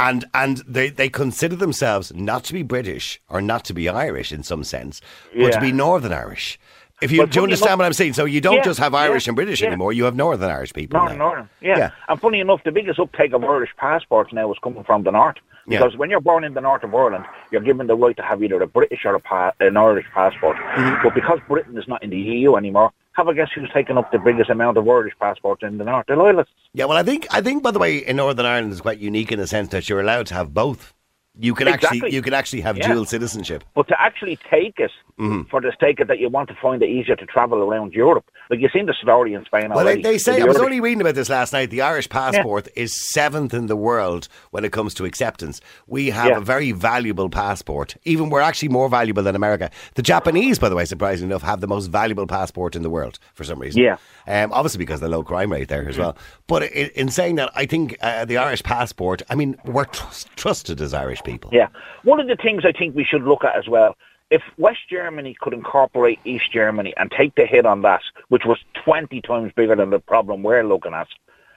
And 0.00 0.24
and 0.34 0.58
they, 0.68 0.90
they 0.90 1.08
consider 1.08 1.56
themselves 1.56 2.12
not 2.14 2.44
to 2.44 2.52
be 2.52 2.62
British 2.62 3.18
or 3.30 3.40
not 3.40 3.64
to 3.66 3.72
be 3.72 3.88
Irish 3.88 4.30
in 4.32 4.42
some 4.42 4.62
sense, 4.64 5.00
but 5.34 5.52
to 5.52 5.60
be 5.60 5.72
Northern 5.72 6.12
Irish. 6.12 6.58
If 7.02 7.12
you 7.12 7.26
do 7.26 7.38
you 7.40 7.42
understand 7.42 7.68
enough- 7.70 7.78
what 7.80 7.86
I'm 7.86 7.92
saying? 7.92 8.14
So 8.14 8.24
you 8.24 8.40
don't 8.40 8.56
Yeah, 8.56 8.62
just 8.64 8.80
have 8.80 8.94
Irish 8.94 9.26
yeah, 9.26 9.30
and 9.30 9.36
British 9.36 9.60
yeah. 9.60 9.68
anymore. 9.68 9.92
You 9.92 10.04
have 10.04 10.16
Northern 10.16 10.50
Irish 10.50 10.72
people. 10.72 10.98
Northern, 10.98 11.18
now. 11.18 11.24
Northern, 11.26 11.48
yeah. 11.60 11.78
Yeah. 11.78 11.90
And 12.08 12.20
funny 12.20 12.40
enough, 12.40 12.62
the 12.64 12.72
biggest 12.72 12.98
uptake 12.98 13.32
of 13.34 13.44
Irish 13.44 13.70
passports 13.76 14.32
now 14.32 14.50
is 14.50 14.58
coming 14.62 14.82
from 14.84 15.02
the 15.02 15.10
north. 15.12 15.36
Because 15.68 15.96
when 15.96 16.10
you're 16.10 16.20
born 16.20 16.44
in 16.44 16.54
the 16.54 16.60
north 16.60 16.84
of 16.84 16.94
Ireland, 16.94 17.24
you're 17.50 17.60
given 17.60 17.88
the 17.88 17.96
right 17.96 18.16
to 18.16 18.22
have 18.22 18.40
either 18.40 18.62
a 18.62 18.68
British 18.68 19.04
or 19.04 19.16
a 19.16 19.20
pa- 19.20 19.50
an 19.58 19.76
Irish 19.76 20.06
passport. 20.14 20.56
Mm-hmm. 20.56 21.02
But 21.02 21.12
because 21.14 21.40
Britain 21.48 21.76
is 21.76 21.88
not 21.88 22.04
in 22.04 22.10
the 22.10 22.16
EU 22.16 22.54
anymore, 22.54 22.92
have 23.14 23.26
a 23.26 23.34
guess 23.34 23.48
who's 23.52 23.68
taken 23.74 23.98
up 23.98 24.12
the 24.12 24.18
biggest 24.20 24.48
amount 24.48 24.78
of 24.78 24.88
Irish 24.88 25.14
passports 25.20 25.64
in 25.64 25.78
the 25.78 25.84
north? 25.84 26.06
The 26.06 26.14
Loyalists. 26.14 26.52
Yeah, 26.72 26.84
well, 26.84 26.96
I 26.96 27.02
think 27.02 27.26
I 27.32 27.40
think 27.40 27.64
by 27.64 27.72
the 27.72 27.80
way, 27.80 27.96
in 27.98 28.14
Northern 28.16 28.46
Ireland 28.46 28.72
is 28.72 28.80
quite 28.80 28.98
unique 29.00 29.32
in 29.32 29.40
the 29.40 29.46
sense 29.48 29.68
that 29.70 29.88
you're 29.88 30.00
allowed 30.00 30.26
to 30.28 30.34
have 30.34 30.54
both. 30.54 30.94
You 31.38 31.54
can 31.54 31.68
actually 31.68 32.10
you 32.12 32.22
can 32.22 32.32
actually 32.34 32.62
have 32.62 32.76
Yeah. 32.78 32.92
dual 32.92 33.04
citizenship. 33.04 33.64
But 33.74 33.88
to 33.88 34.00
actually 34.00 34.36
take 34.50 34.78
it 34.78 34.90
Mm-hmm. 35.18 35.48
for 35.48 35.62
the 35.62 35.72
sake 35.80 35.98
of 36.00 36.08
that 36.08 36.18
you 36.18 36.28
want 36.28 36.46
to 36.50 36.54
find 36.60 36.82
it 36.82 36.90
easier 36.90 37.16
to 37.16 37.24
travel 37.24 37.56
around 37.62 37.94
Europe. 37.94 38.26
Like 38.50 38.60
you've 38.60 38.70
seen 38.70 38.84
the 38.84 38.92
story 38.92 39.32
in 39.32 39.46
Spain 39.46 39.70
Well, 39.70 39.78
they, 39.78 39.92
already. 39.92 40.02
they 40.02 40.18
say 40.18 40.36
The 40.36 40.42
I 40.42 40.44
was 40.44 40.58
only 40.58 40.78
reading 40.78 41.00
about 41.00 41.14
this 41.14 41.30
last 41.30 41.54
night. 41.54 41.70
The 41.70 41.80
Irish 41.80 42.10
passport 42.10 42.68
is 42.76 42.92
seventh 43.14 43.54
in 43.54 43.64
the 43.66 43.76
world 43.76 44.28
when 44.50 44.62
it 44.62 44.72
comes 44.72 44.92
to 44.92 45.06
acceptance. 45.06 45.62
We 45.86 46.10
have 46.10 46.26
Yeah. 46.28 46.36
a 46.36 46.40
very 46.40 46.70
valuable 46.72 47.30
passport. 47.30 47.96
Even 48.04 48.28
we're 48.28 48.42
actually 48.42 48.68
more 48.68 48.90
valuable 48.90 49.22
than 49.22 49.34
America. 49.34 49.70
The 49.94 50.02
Japanese, 50.02 50.58
by 50.58 50.68
the 50.68 50.76
way, 50.76 50.84
surprisingly 50.84 51.30
enough, 51.32 51.40
have 51.44 51.62
the 51.62 51.66
most 51.66 51.86
valuable 51.86 52.26
passport 52.26 52.76
in 52.76 52.82
the 52.82 52.90
world 52.90 53.18
for 53.32 53.42
some 53.44 53.58
reason. 53.58 53.80
Yeah. 53.80 53.96
Um, 54.26 54.52
obviously 54.52 54.78
because 54.78 55.02
of 55.02 55.08
the 55.10 55.16
low 55.16 55.22
crime 55.22 55.52
rate 55.52 55.68
there 55.68 55.88
as 55.88 55.98
well. 55.98 56.16
But 56.46 56.64
in, 56.64 56.90
in 56.94 57.08
saying 57.08 57.36
that, 57.36 57.50
I 57.54 57.66
think 57.66 57.96
uh, 58.00 58.24
the 58.24 58.36
Irish 58.36 58.62
passport. 58.62 59.22
I 59.30 59.34
mean, 59.34 59.56
we're 59.64 59.84
trust, 59.84 60.28
trusted 60.36 60.80
as 60.80 60.94
Irish 60.94 61.22
people. 61.22 61.50
Yeah. 61.52 61.68
One 62.04 62.20
of 62.20 62.26
the 62.26 62.36
things 62.36 62.64
I 62.64 62.72
think 62.72 62.94
we 62.94 63.04
should 63.04 63.22
look 63.22 63.44
at 63.44 63.56
as 63.56 63.68
well, 63.68 63.96
if 64.30 64.42
West 64.58 64.80
Germany 64.90 65.36
could 65.40 65.52
incorporate 65.52 66.18
East 66.24 66.52
Germany 66.52 66.92
and 66.96 67.10
take 67.10 67.34
the 67.36 67.46
hit 67.46 67.64
on 67.64 67.82
that, 67.82 68.02
which 68.28 68.44
was 68.44 68.58
20 68.84 69.20
times 69.20 69.52
bigger 69.54 69.76
than 69.76 69.90
the 69.90 70.00
problem 70.00 70.42
we're 70.42 70.64
looking 70.66 70.94
at, 70.94 71.06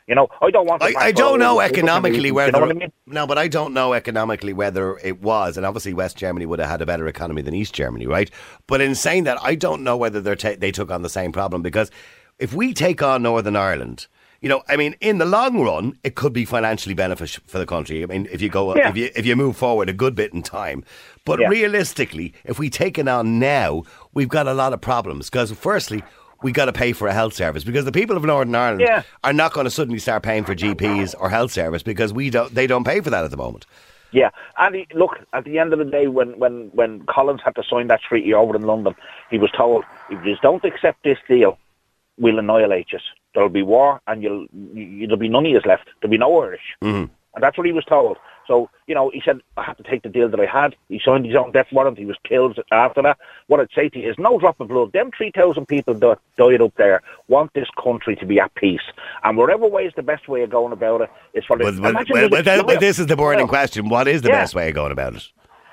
you 0.09 0.15
know, 0.15 0.27
I 0.41 0.49
don't 0.49 0.65
want 0.65 0.81
to 0.81 0.87
I, 0.87 1.05
I 1.05 1.11
don't 1.11 1.37
know 1.37 1.59
economically 1.59 2.31
whether 2.31 2.57
You 2.57 2.65
know 2.65 2.69
I 2.71 2.73
mean? 2.73 2.91
no, 3.05 3.27
but 3.27 3.37
I 3.37 3.47
don't 3.47 3.75
know 3.75 3.93
economically 3.93 4.53
whether 4.53 4.97
it 4.97 5.21
was, 5.21 5.55
and 5.55 5.67
obviously 5.67 5.93
West 5.93 6.17
Germany 6.17 6.47
would 6.47 6.57
have 6.57 6.67
had 6.67 6.81
a 6.81 6.85
better 6.87 7.07
economy 7.07 7.43
than 7.43 7.53
East 7.53 7.75
Germany, 7.75 8.07
right? 8.07 8.31
But 8.65 8.81
in 8.81 8.95
saying 8.95 9.25
that, 9.25 9.37
I 9.43 9.53
don't 9.53 9.83
know 9.83 9.95
whether 9.97 10.19
they 10.19 10.33
ta- 10.33 10.55
they 10.57 10.71
took 10.71 10.89
on 10.89 11.03
the 11.03 11.09
same 11.09 11.31
problem 11.31 11.61
because 11.61 11.91
if 12.39 12.53
we 12.53 12.73
take 12.73 13.01
on 13.03 13.21
Northern 13.23 13.55
Ireland. 13.55 14.07
You 14.41 14.47
know, 14.47 14.63
I 14.69 14.77
mean, 14.77 14.95
in 15.01 15.17
the 15.17 15.25
long 15.25 15.59
run, 15.61 15.97
it 16.01 16.15
could 16.15 16.31
be 16.31 16.45
financially 16.45 16.95
beneficial 16.95 17.43
for 17.45 17.59
the 17.59 17.65
country. 17.65 18.01
I 18.03 18.05
mean, 18.05 18.25
if 18.31 18.41
you 18.41 18.47
go, 18.47 18.73
Yeah. 18.73 18.87
if 18.89 18.95
you 18.95 19.09
if 19.13 19.25
you 19.25 19.35
move 19.35 19.57
forward 19.57 19.89
a 19.89 19.93
good 19.93 20.15
bit 20.15 20.33
in 20.33 20.41
time, 20.43 20.85
but 21.25 21.41
Yeah. 21.41 21.49
realistically, 21.49 22.33
if 22.45 22.57
we 22.57 22.69
take 22.69 22.97
it 22.97 23.09
on 23.09 23.37
now, 23.37 23.83
we've 24.13 24.29
got 24.29 24.47
a 24.47 24.53
lot 24.53 24.71
of 24.71 24.79
problems. 24.79 25.29
Because 25.29 25.51
firstly, 25.51 26.03
we 26.41 26.53
got 26.53 26.65
to 26.65 26.71
pay 26.71 26.93
for 26.93 27.09
a 27.09 27.13
health 27.13 27.33
service 27.33 27.65
because 27.65 27.83
the 27.83 27.91
people 27.91 28.15
of 28.15 28.23
Northern 28.23 28.55
Ireland 28.55 28.79
Yeah. 28.79 29.01
are 29.25 29.33
not 29.33 29.51
going 29.51 29.65
to 29.65 29.69
suddenly 29.71 29.99
start 29.99 30.23
paying 30.23 30.45
for 30.45 30.55
GPs 30.55 31.15
or 31.19 31.29
health 31.29 31.51
service 31.51 31.83
because 31.83 32.13
we 32.13 32.29
don't 32.29 32.55
they 32.55 32.65
don't 32.65 32.85
pay 32.85 33.01
for 33.01 33.09
that 33.09 33.25
at 33.25 33.31
the 33.31 33.37
moment. 33.37 33.65
Yeah, 34.11 34.29
and 34.57 34.73
he, 34.73 34.87
look, 34.93 35.17
at 35.33 35.43
the 35.43 35.59
end 35.59 35.73
of 35.73 35.79
the 35.79 35.85
day, 35.85 36.07
when, 36.07 36.39
when, 36.39 36.69
when 36.73 37.01
Collins 37.07 37.41
had 37.43 37.53
to 37.55 37.63
sign 37.69 37.87
that 37.89 38.01
treaty 38.01 38.33
over 38.33 38.55
in 38.55 38.63
London, 38.63 38.95
he 39.29 39.37
was 39.37 39.51
told, 39.51 39.83
if 40.09 40.25
you 40.25 40.35
don't 40.41 40.63
accept 40.63 41.03
this 41.03 41.19
deal, 41.27 41.59
we'll 42.19 42.39
annihilate 42.39 42.91
you. 42.91 42.99
There'll 43.33 43.49
be 43.49 43.63
war, 43.63 44.01
and 44.07 44.21
you'll, 44.21 44.47
you, 44.73 45.07
there'll 45.07 45.17
be 45.17 45.29
none 45.29 45.45
of 45.45 45.51
you 45.51 45.61
left. 45.65 45.87
There'll 46.01 46.11
be 46.11 46.17
no 46.17 46.41
Irish. 46.41 46.61
Mm-hmm. 46.83 47.11
And 47.35 47.43
that's 47.43 47.57
what 47.57 47.67
he 47.67 47.73
was 47.73 47.85
told. 47.85 48.17
So, 48.47 48.67
you 48.87 48.95
know, 48.95 49.11
he 49.13 49.21
said, 49.23 49.41
I 49.55 49.63
had 49.63 49.77
to 49.77 49.83
take 49.83 50.01
the 50.01 50.09
deal 50.09 50.27
that 50.29 50.39
I 50.39 50.47
had. 50.47 50.75
He 50.89 50.99
signed 51.05 51.27
his 51.27 51.35
own 51.35 51.51
death 51.51 51.67
warrant. 51.71 51.99
He 51.99 52.05
was 52.05 52.17
killed 52.27 52.59
after 52.71 53.03
that. 53.03 53.19
What 53.45 53.59
I'd 53.59 53.67
say 53.75 53.89
to 53.89 53.99
you 53.99 54.09
is 54.09 54.15
no 54.17 54.39
drop 54.39 54.59
of 54.59 54.69
blood. 54.69 54.91
Them 54.93 55.11
3,000 55.15 55.67
people 55.67 55.93
that 55.93 56.17
died 56.35 56.59
up 56.59 56.73
there 56.75 57.03
want 57.27 57.53
this 57.53 57.67
country 57.81 58.15
to 58.15 58.25
be 58.25 58.39
at 58.39 58.53
peace. 58.55 58.81
And 59.23 59.37
whatever 59.37 59.67
way 59.67 59.83
is 59.85 59.93
the 59.95 60.01
best 60.01 60.27
way 60.27 60.41
of 60.41 60.49
going 60.49 60.73
about 60.73 61.01
it 61.01 61.11
is 61.35 61.45
for 61.45 61.59
the... 61.59 61.65
But, 61.65 61.79
but, 61.79 61.89
imagine 61.91 62.13
but, 62.15 62.21
with 62.23 62.31
but, 62.31 62.37
the 62.37 62.43
that- 62.43 62.65
but 62.65 62.71
fire. 62.73 62.79
this 62.79 62.97
is 62.97 63.05
the 63.05 63.15
burning 63.15 63.41
Well, 63.41 63.47
question: 63.49 63.87
What 63.87 64.07
is 64.07 64.23
the 64.23 64.29
Yeah. 64.29 64.41
best 64.41 64.55
way 64.55 64.69
of 64.69 64.73
going 64.73 64.91
about 64.91 65.13
it? 65.13 65.27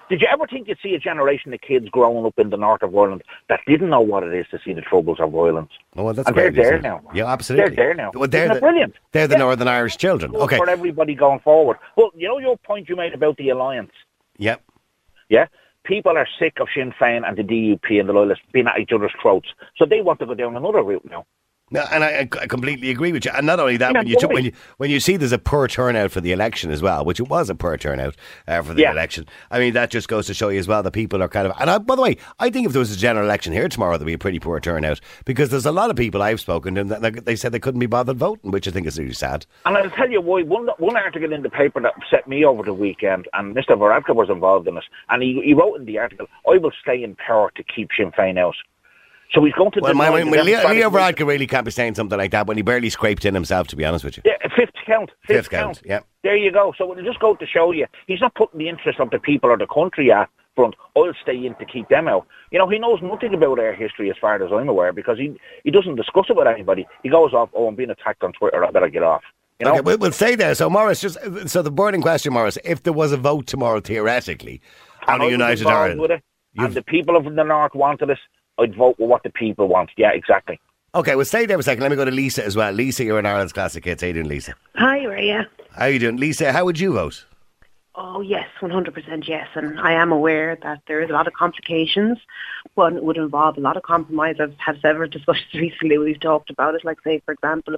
Did 0.08 0.20
you 0.20 0.28
ever 0.30 0.46
think 0.46 0.68
you'd 0.68 0.78
see 0.82 0.94
a 0.94 0.98
generation 0.98 1.52
of 1.52 1.60
kids 1.60 1.88
growing 1.88 2.24
up 2.24 2.34
in 2.38 2.50
the 2.50 2.56
north 2.56 2.82
of 2.82 2.96
Ireland 2.96 3.22
that 3.48 3.60
didn't 3.66 3.90
know 3.90 4.00
what 4.00 4.22
it 4.22 4.32
is 4.34 4.46
to 4.50 4.58
see 4.64 4.72
the 4.72 4.80
troubles 4.80 5.18
of 5.20 5.32
violence? 5.32 5.70
Oh, 5.96 6.04
well, 6.04 6.14
that's 6.14 6.28
and 6.28 6.36
they're 6.36 6.50
there 6.50 6.80
now. 6.80 7.00
Yeah, 7.14 7.26
absolutely. 7.26 7.74
They're 7.74 7.86
there 7.86 7.94
now. 7.94 8.10
Well, 8.14 8.28
they're 8.28 8.54
the, 8.54 8.60
brilliant? 8.60 8.94
They're 9.12 9.26
the 9.26 9.34
Yeah. 9.34 9.38
Northern 9.40 9.68
Irish 9.68 9.96
children. 9.96 10.34
Okay. 10.36 10.56
For 10.56 10.68
everybody 10.70 11.14
going 11.14 11.40
forward. 11.40 11.78
Well, 11.96 12.10
you 12.14 12.28
know 12.28 12.38
your 12.38 12.56
point 12.58 12.88
you 12.88 12.96
made 12.96 13.14
about 13.14 13.36
the 13.36 13.48
alliance, 13.50 13.92
Yep. 14.38 14.62
yeah? 15.28 15.46
People 15.84 16.16
are 16.18 16.26
sick 16.38 16.58
of 16.60 16.68
Sinn 16.74 16.92
Féin 17.00 17.26
and 17.26 17.36
the 17.36 17.42
DUP 17.44 18.00
and 18.00 18.08
the 18.08 18.12
Loyalists 18.12 18.44
being 18.52 18.66
at 18.66 18.78
each 18.80 18.90
other's 18.92 19.12
throats. 19.22 19.48
So 19.76 19.84
they 19.86 20.00
want 20.02 20.18
to 20.20 20.26
go 20.26 20.34
down 20.34 20.56
another 20.56 20.82
route 20.82 21.08
now. 21.08 21.24
No, 21.72 21.80
and 21.90 22.04
I, 22.04 22.28
I 22.40 22.46
completely 22.46 22.90
agree 22.90 23.10
with 23.10 23.24
you. 23.24 23.32
And 23.34 23.44
not 23.44 23.58
only 23.58 23.76
that, 23.78 23.92
when 23.92 24.06
you, 24.06 24.16
when 24.28 24.44
you 24.44 24.52
when 24.76 24.88
you 24.88 25.00
see 25.00 25.16
there's 25.16 25.32
a 25.32 25.38
poor 25.38 25.66
turnout 25.66 26.12
for 26.12 26.20
the 26.20 26.30
election 26.30 26.70
as 26.70 26.80
well, 26.80 27.04
which 27.04 27.18
it 27.18 27.28
was 27.28 27.50
a 27.50 27.56
poor 27.56 27.76
turnout 27.76 28.14
uh, 28.46 28.62
for 28.62 28.72
the 28.72 28.82
Yeah. 28.82 28.92
election. 28.92 29.26
I 29.50 29.58
mean, 29.58 29.72
that 29.72 29.90
just 29.90 30.06
goes 30.08 30.28
to 30.28 30.34
show 30.34 30.48
you 30.48 30.60
as 30.60 30.68
well 30.68 30.84
that 30.84 30.92
people 30.92 31.20
are 31.24 31.28
kind 31.28 31.44
of. 31.48 31.54
And 31.58 31.68
I, 31.68 31.78
by 31.78 31.96
the 31.96 32.02
way, 32.02 32.18
I 32.38 32.50
think 32.50 32.66
if 32.66 32.72
there 32.72 32.78
was 32.78 32.92
a 32.92 32.96
general 32.96 33.24
election 33.24 33.52
here 33.52 33.68
tomorrow, 33.68 33.98
there'd 33.98 34.06
be 34.06 34.12
a 34.12 34.18
pretty 34.18 34.38
poor 34.38 34.60
turnout 34.60 35.00
because 35.24 35.48
there's 35.50 35.66
a 35.66 35.72
lot 35.72 35.90
of 35.90 35.96
people 35.96 36.22
I've 36.22 36.38
spoken 36.38 36.76
to 36.76 36.84
that 36.84 37.02
that 37.02 37.24
they 37.24 37.34
said 37.34 37.50
they 37.50 37.58
couldn't 37.58 37.80
be 37.80 37.86
bothered 37.86 38.16
voting, 38.16 38.52
which 38.52 38.68
I 38.68 38.70
think 38.70 38.86
is 38.86 38.96
really 38.96 39.12
sad. 39.12 39.44
And 39.64 39.76
I'll 39.76 39.90
tell 39.90 40.08
you 40.08 40.20
why. 40.20 40.42
One 40.42 40.68
one 40.78 40.96
article 40.96 41.32
in 41.32 41.42
the 41.42 41.50
paper 41.50 41.80
that 41.80 41.94
upset 41.96 42.28
me 42.28 42.44
over 42.44 42.62
the 42.62 42.74
weekend, 42.74 43.26
and 43.32 43.56
Mr. 43.56 43.70
Varadkar 43.76 44.14
was 44.14 44.30
involved 44.30 44.68
in 44.68 44.76
it, 44.76 44.84
and 45.08 45.20
he, 45.20 45.42
he 45.44 45.52
wrote 45.52 45.74
in 45.80 45.84
the 45.86 45.98
article, 45.98 46.28
"I 46.48 46.58
will 46.58 46.72
stay 46.80 47.02
in 47.02 47.16
power 47.16 47.50
to 47.56 47.64
keep 47.64 47.90
Sinn 47.96 48.12
Féin 48.12 48.38
out." 48.38 48.54
So 49.32 49.44
he's 49.44 49.54
going 49.54 49.70
to. 49.72 49.80
Well, 49.80 49.94
my, 49.94 50.06
deny 50.06 50.24
my, 50.24 50.36
the 50.38 50.44
Leo, 50.44 50.68
Leo 50.68 50.90
Varadkar 50.90 51.26
really 51.26 51.46
can't 51.46 51.64
be 51.64 51.70
saying 51.70 51.94
something 51.94 52.16
like 52.18 52.30
that 52.30 52.46
when 52.46 52.56
he 52.56 52.62
barely 52.62 52.90
scraped 52.90 53.24
in 53.24 53.34
himself. 53.34 53.66
To 53.68 53.76
be 53.76 53.84
honest 53.84 54.04
with 54.04 54.16
you, 54.16 54.22
Yeah, 54.24 54.36
fifth 54.56 54.70
count. 54.86 55.10
Fifth, 55.26 55.36
Fifth 55.36 55.50
count, 55.50 55.82
yeah. 55.84 56.00
There 56.22 56.36
you 56.36 56.50
go. 56.52 56.72
So 56.78 56.90
it'll 56.92 57.04
just 57.04 57.20
go 57.20 57.34
to 57.34 57.46
show 57.46 57.72
you 57.72 57.86
he's 58.06 58.20
not 58.20 58.34
putting 58.34 58.58
the 58.58 58.68
interest 58.68 59.00
of 59.00 59.10
the 59.10 59.18
people 59.18 59.50
or 59.50 59.58
the 59.58 59.66
country 59.66 60.12
at 60.12 60.28
front. 60.54 60.74
I'll 60.96 61.12
stay 61.22 61.44
in 61.44 61.54
to 61.56 61.64
keep 61.64 61.88
them 61.88 62.08
out. 62.08 62.26
You 62.50 62.58
know, 62.58 62.68
he 62.68 62.78
knows 62.78 63.00
nothing 63.02 63.34
about 63.34 63.58
our 63.58 63.72
history 63.72 64.10
as 64.10 64.16
far 64.20 64.42
as 64.42 64.50
I'm 64.52 64.68
aware 64.68 64.92
because 64.92 65.18
he 65.18 65.36
he 65.64 65.70
doesn't 65.70 65.96
discuss 65.96 66.26
it 66.30 66.36
with 66.36 66.46
anybody. 66.46 66.86
He 67.02 67.08
goes 67.10 67.32
off, 67.32 67.50
oh, 67.52 67.68
I'm 67.68 67.74
being 67.74 67.90
attacked 67.90 68.22
on 68.22 68.32
Twitter. 68.32 68.64
I 68.64 68.70
better 68.70 68.88
get 68.88 69.02
off. 69.02 69.22
You 69.58 69.66
know. 69.66 69.72
Okay, 69.72 69.80
we'll, 69.80 69.98
we'll 69.98 70.12
stay 70.12 70.34
there. 70.36 70.54
So, 70.54 70.68
Morris, 70.68 71.00
just 71.00 71.18
so 71.48 71.62
the 71.62 71.70
burning 71.70 72.02
question, 72.02 72.32
Morris, 72.32 72.58
if 72.64 72.82
there 72.82 72.92
was 72.92 73.12
a 73.12 73.16
vote 73.16 73.46
tomorrow, 73.46 73.80
theoretically, 73.80 74.60
on 75.06 75.20
a 75.22 75.28
United 75.28 75.66
Ireland, 75.66 76.00
With 76.00 76.10
it, 76.10 76.22
You've- 76.52 76.66
and 76.66 76.74
the 76.74 76.82
people 76.82 77.16
of 77.16 77.24
the 77.24 77.44
north 77.44 77.74
wanted 77.74 78.10
it. 78.10 78.18
I'd 78.58 78.74
vote 78.74 78.98
with 78.98 79.08
what 79.08 79.22
the 79.22 79.30
people 79.30 79.68
want. 79.68 79.90
Yeah, 79.96 80.10
exactly. 80.12 80.60
Okay, 80.94 81.14
well, 81.14 81.26
stay 81.26 81.44
there 81.44 81.58
for 81.58 81.60
a 81.60 81.64
second. 81.64 81.82
Let 81.82 81.90
me 81.90 81.96
go 81.96 82.06
to 82.06 82.10
Lisa 82.10 82.44
as 82.44 82.56
well. 82.56 82.72
Lisa, 82.72 83.04
you're 83.04 83.18
in 83.18 83.26
Ireland's 83.26 83.52
Classic 83.52 83.84
Hits. 83.84 84.02
How 84.02 84.08
you 84.08 84.14
doing, 84.14 84.28
Lisa? 84.28 84.54
Hi, 84.76 85.04
Ria. 85.04 85.46
How 85.72 85.84
are 85.84 85.90
you 85.90 85.98
doing? 85.98 86.16
Lisa, 86.16 86.52
how 86.52 86.64
would 86.64 86.80
you 86.80 86.94
vote? 86.94 87.26
Oh, 87.98 88.20
yes, 88.20 88.46
100% 88.60 89.26
yes. 89.26 89.48
And 89.54 89.80
I 89.80 89.92
am 89.92 90.12
aware 90.12 90.56
that 90.62 90.80
there 90.86 91.02
is 91.02 91.08
a 91.10 91.12
lot 91.12 91.26
of 91.26 91.32
complications. 91.32 92.18
One 92.74 93.02
would 93.04 93.16
involve 93.16 93.56
a 93.56 93.60
lot 93.60 93.76
of 93.76 93.82
compromise. 93.82 94.36
I've 94.40 94.54
had 94.58 94.80
several 94.80 95.08
discussions 95.10 95.52
recently. 95.54 95.98
We've 95.98 96.20
talked 96.20 96.50
about 96.50 96.74
it. 96.74 96.84
Like, 96.84 96.98
say, 97.02 97.20
for 97.24 97.32
example, 97.32 97.76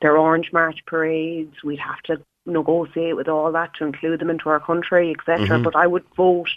their 0.00 0.16
Orange 0.16 0.52
March 0.52 0.78
parades. 0.86 1.54
We'd 1.64 1.80
have 1.80 2.02
to 2.04 2.20
negotiate 2.46 3.16
with 3.16 3.28
all 3.28 3.50
that 3.52 3.74
to 3.78 3.84
include 3.84 4.20
them 4.20 4.30
into 4.30 4.48
our 4.48 4.60
country, 4.60 5.14
etc. 5.16 5.46
Mm-hmm. 5.46 5.62
But 5.62 5.76
I 5.76 5.86
would 5.86 6.04
vote 6.16 6.50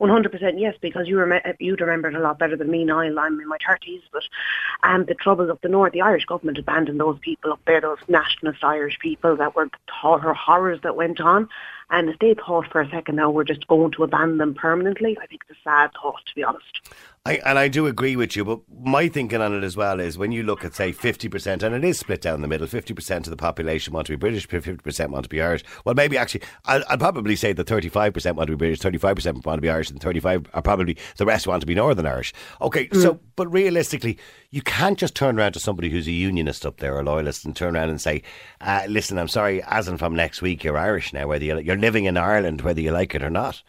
100% 0.00 0.58
yes, 0.58 0.74
because 0.80 1.06
you 1.06 1.18
rem- 1.18 1.54
you'd 1.58 1.80
remember 1.80 2.08
it 2.08 2.14
a 2.14 2.20
lot 2.20 2.38
better 2.38 2.56
than 2.56 2.70
me, 2.70 2.84
Niall. 2.84 3.18
I'm 3.18 3.38
in 3.38 3.48
my 3.48 3.58
30s, 3.58 4.02
but 4.12 4.22
um, 4.82 5.04
the 5.04 5.14
troubles 5.14 5.50
up 5.50 5.60
the 5.60 5.68
north, 5.68 5.92
the 5.92 6.00
Irish 6.00 6.24
government 6.24 6.58
abandoned 6.58 6.98
those 6.98 7.18
people 7.20 7.52
up 7.52 7.60
there, 7.66 7.80
those 7.80 7.98
nationalist 8.08 8.64
Irish 8.64 8.98
people 8.98 9.36
that 9.36 9.54
were 9.54 9.66
the 9.66 9.92
horror 9.92 10.34
horrors 10.34 10.80
that 10.82 10.96
went 10.96 11.20
on. 11.20 11.48
And 11.90 12.08
if 12.08 12.18
they 12.20 12.34
thought 12.34 12.66
for 12.70 12.80
a 12.80 12.88
second 12.90 13.16
now 13.16 13.30
we're 13.30 13.44
just 13.44 13.66
going 13.66 13.92
to 13.92 14.04
abandon 14.04 14.38
them 14.38 14.54
permanently, 14.54 15.18
I 15.20 15.26
think 15.26 15.42
it's 15.48 15.58
a 15.58 15.62
sad 15.62 15.90
thought, 16.00 16.24
to 16.26 16.34
be 16.34 16.44
honest. 16.44 16.80
I, 17.26 17.34
and 17.44 17.58
I 17.58 17.68
do 17.68 17.86
agree 17.86 18.16
with 18.16 18.34
you, 18.34 18.46
but 18.46 18.60
my 18.82 19.08
thinking 19.08 19.42
on 19.42 19.54
it 19.54 19.62
as 19.62 19.76
well 19.76 20.00
is 20.00 20.16
when 20.16 20.32
you 20.32 20.42
look 20.42 20.64
at, 20.64 20.74
say, 20.74 20.90
50%, 20.90 21.62
and 21.62 21.74
it 21.74 21.84
is 21.84 21.98
split 21.98 22.22
down 22.22 22.40
the 22.40 22.48
middle 22.48 22.66
50% 22.66 23.16
of 23.18 23.24
the 23.24 23.36
population 23.36 23.92
want 23.92 24.06
to 24.06 24.12
be 24.12 24.16
British, 24.16 24.48
50% 24.48 25.08
want 25.10 25.24
to 25.24 25.28
be 25.28 25.42
Irish. 25.42 25.62
Well, 25.84 25.94
maybe 25.94 26.16
actually, 26.16 26.42
I'll, 26.64 26.82
I'll 26.88 26.96
probably 26.96 27.36
say 27.36 27.52
that 27.52 27.66
35% 27.66 28.36
want 28.36 28.46
to 28.46 28.56
be 28.56 28.56
British, 28.56 28.78
35% 28.78 29.44
want 29.44 29.58
to 29.58 29.60
be 29.60 29.68
Irish, 29.68 29.90
and 29.90 30.00
35 30.00 30.46
are 30.54 30.62
probably 30.62 30.96
the 31.18 31.26
rest 31.26 31.46
want 31.46 31.60
to 31.60 31.66
be 31.66 31.74
Northern 31.74 32.06
Irish. 32.06 32.32
Okay, 32.62 32.88
so, 32.94 33.14
mm. 33.14 33.20
But 33.40 33.50
realistically, 33.50 34.18
you 34.50 34.60
can't 34.60 34.98
just 34.98 35.14
turn 35.14 35.38
around 35.38 35.52
to 35.52 35.58
somebody 35.58 35.88
who's 35.88 36.06
a 36.06 36.10
unionist 36.12 36.66
up 36.66 36.76
there 36.76 37.00
a 37.00 37.02
loyalist 37.02 37.42
and 37.46 37.56
turn 37.56 37.74
around 37.74 37.88
and 37.88 37.98
say, 37.98 38.22
uh, 38.60 38.82
listen, 38.86 39.16
I'm 39.16 39.28
sorry, 39.28 39.62
as 39.62 39.88
and 39.88 39.98
from 39.98 40.14
next 40.14 40.42
week, 40.42 40.62
you're 40.62 40.76
Irish 40.76 41.14
now, 41.14 41.26
whether 41.26 41.42
you, 41.46 41.58
you're 41.58 41.78
living 41.78 42.04
in 42.04 42.18
Ireland, 42.18 42.60
whether 42.60 42.82
you 42.82 42.90
like 42.90 43.14
it 43.14 43.22
or 43.22 43.30
not. 43.30 43.62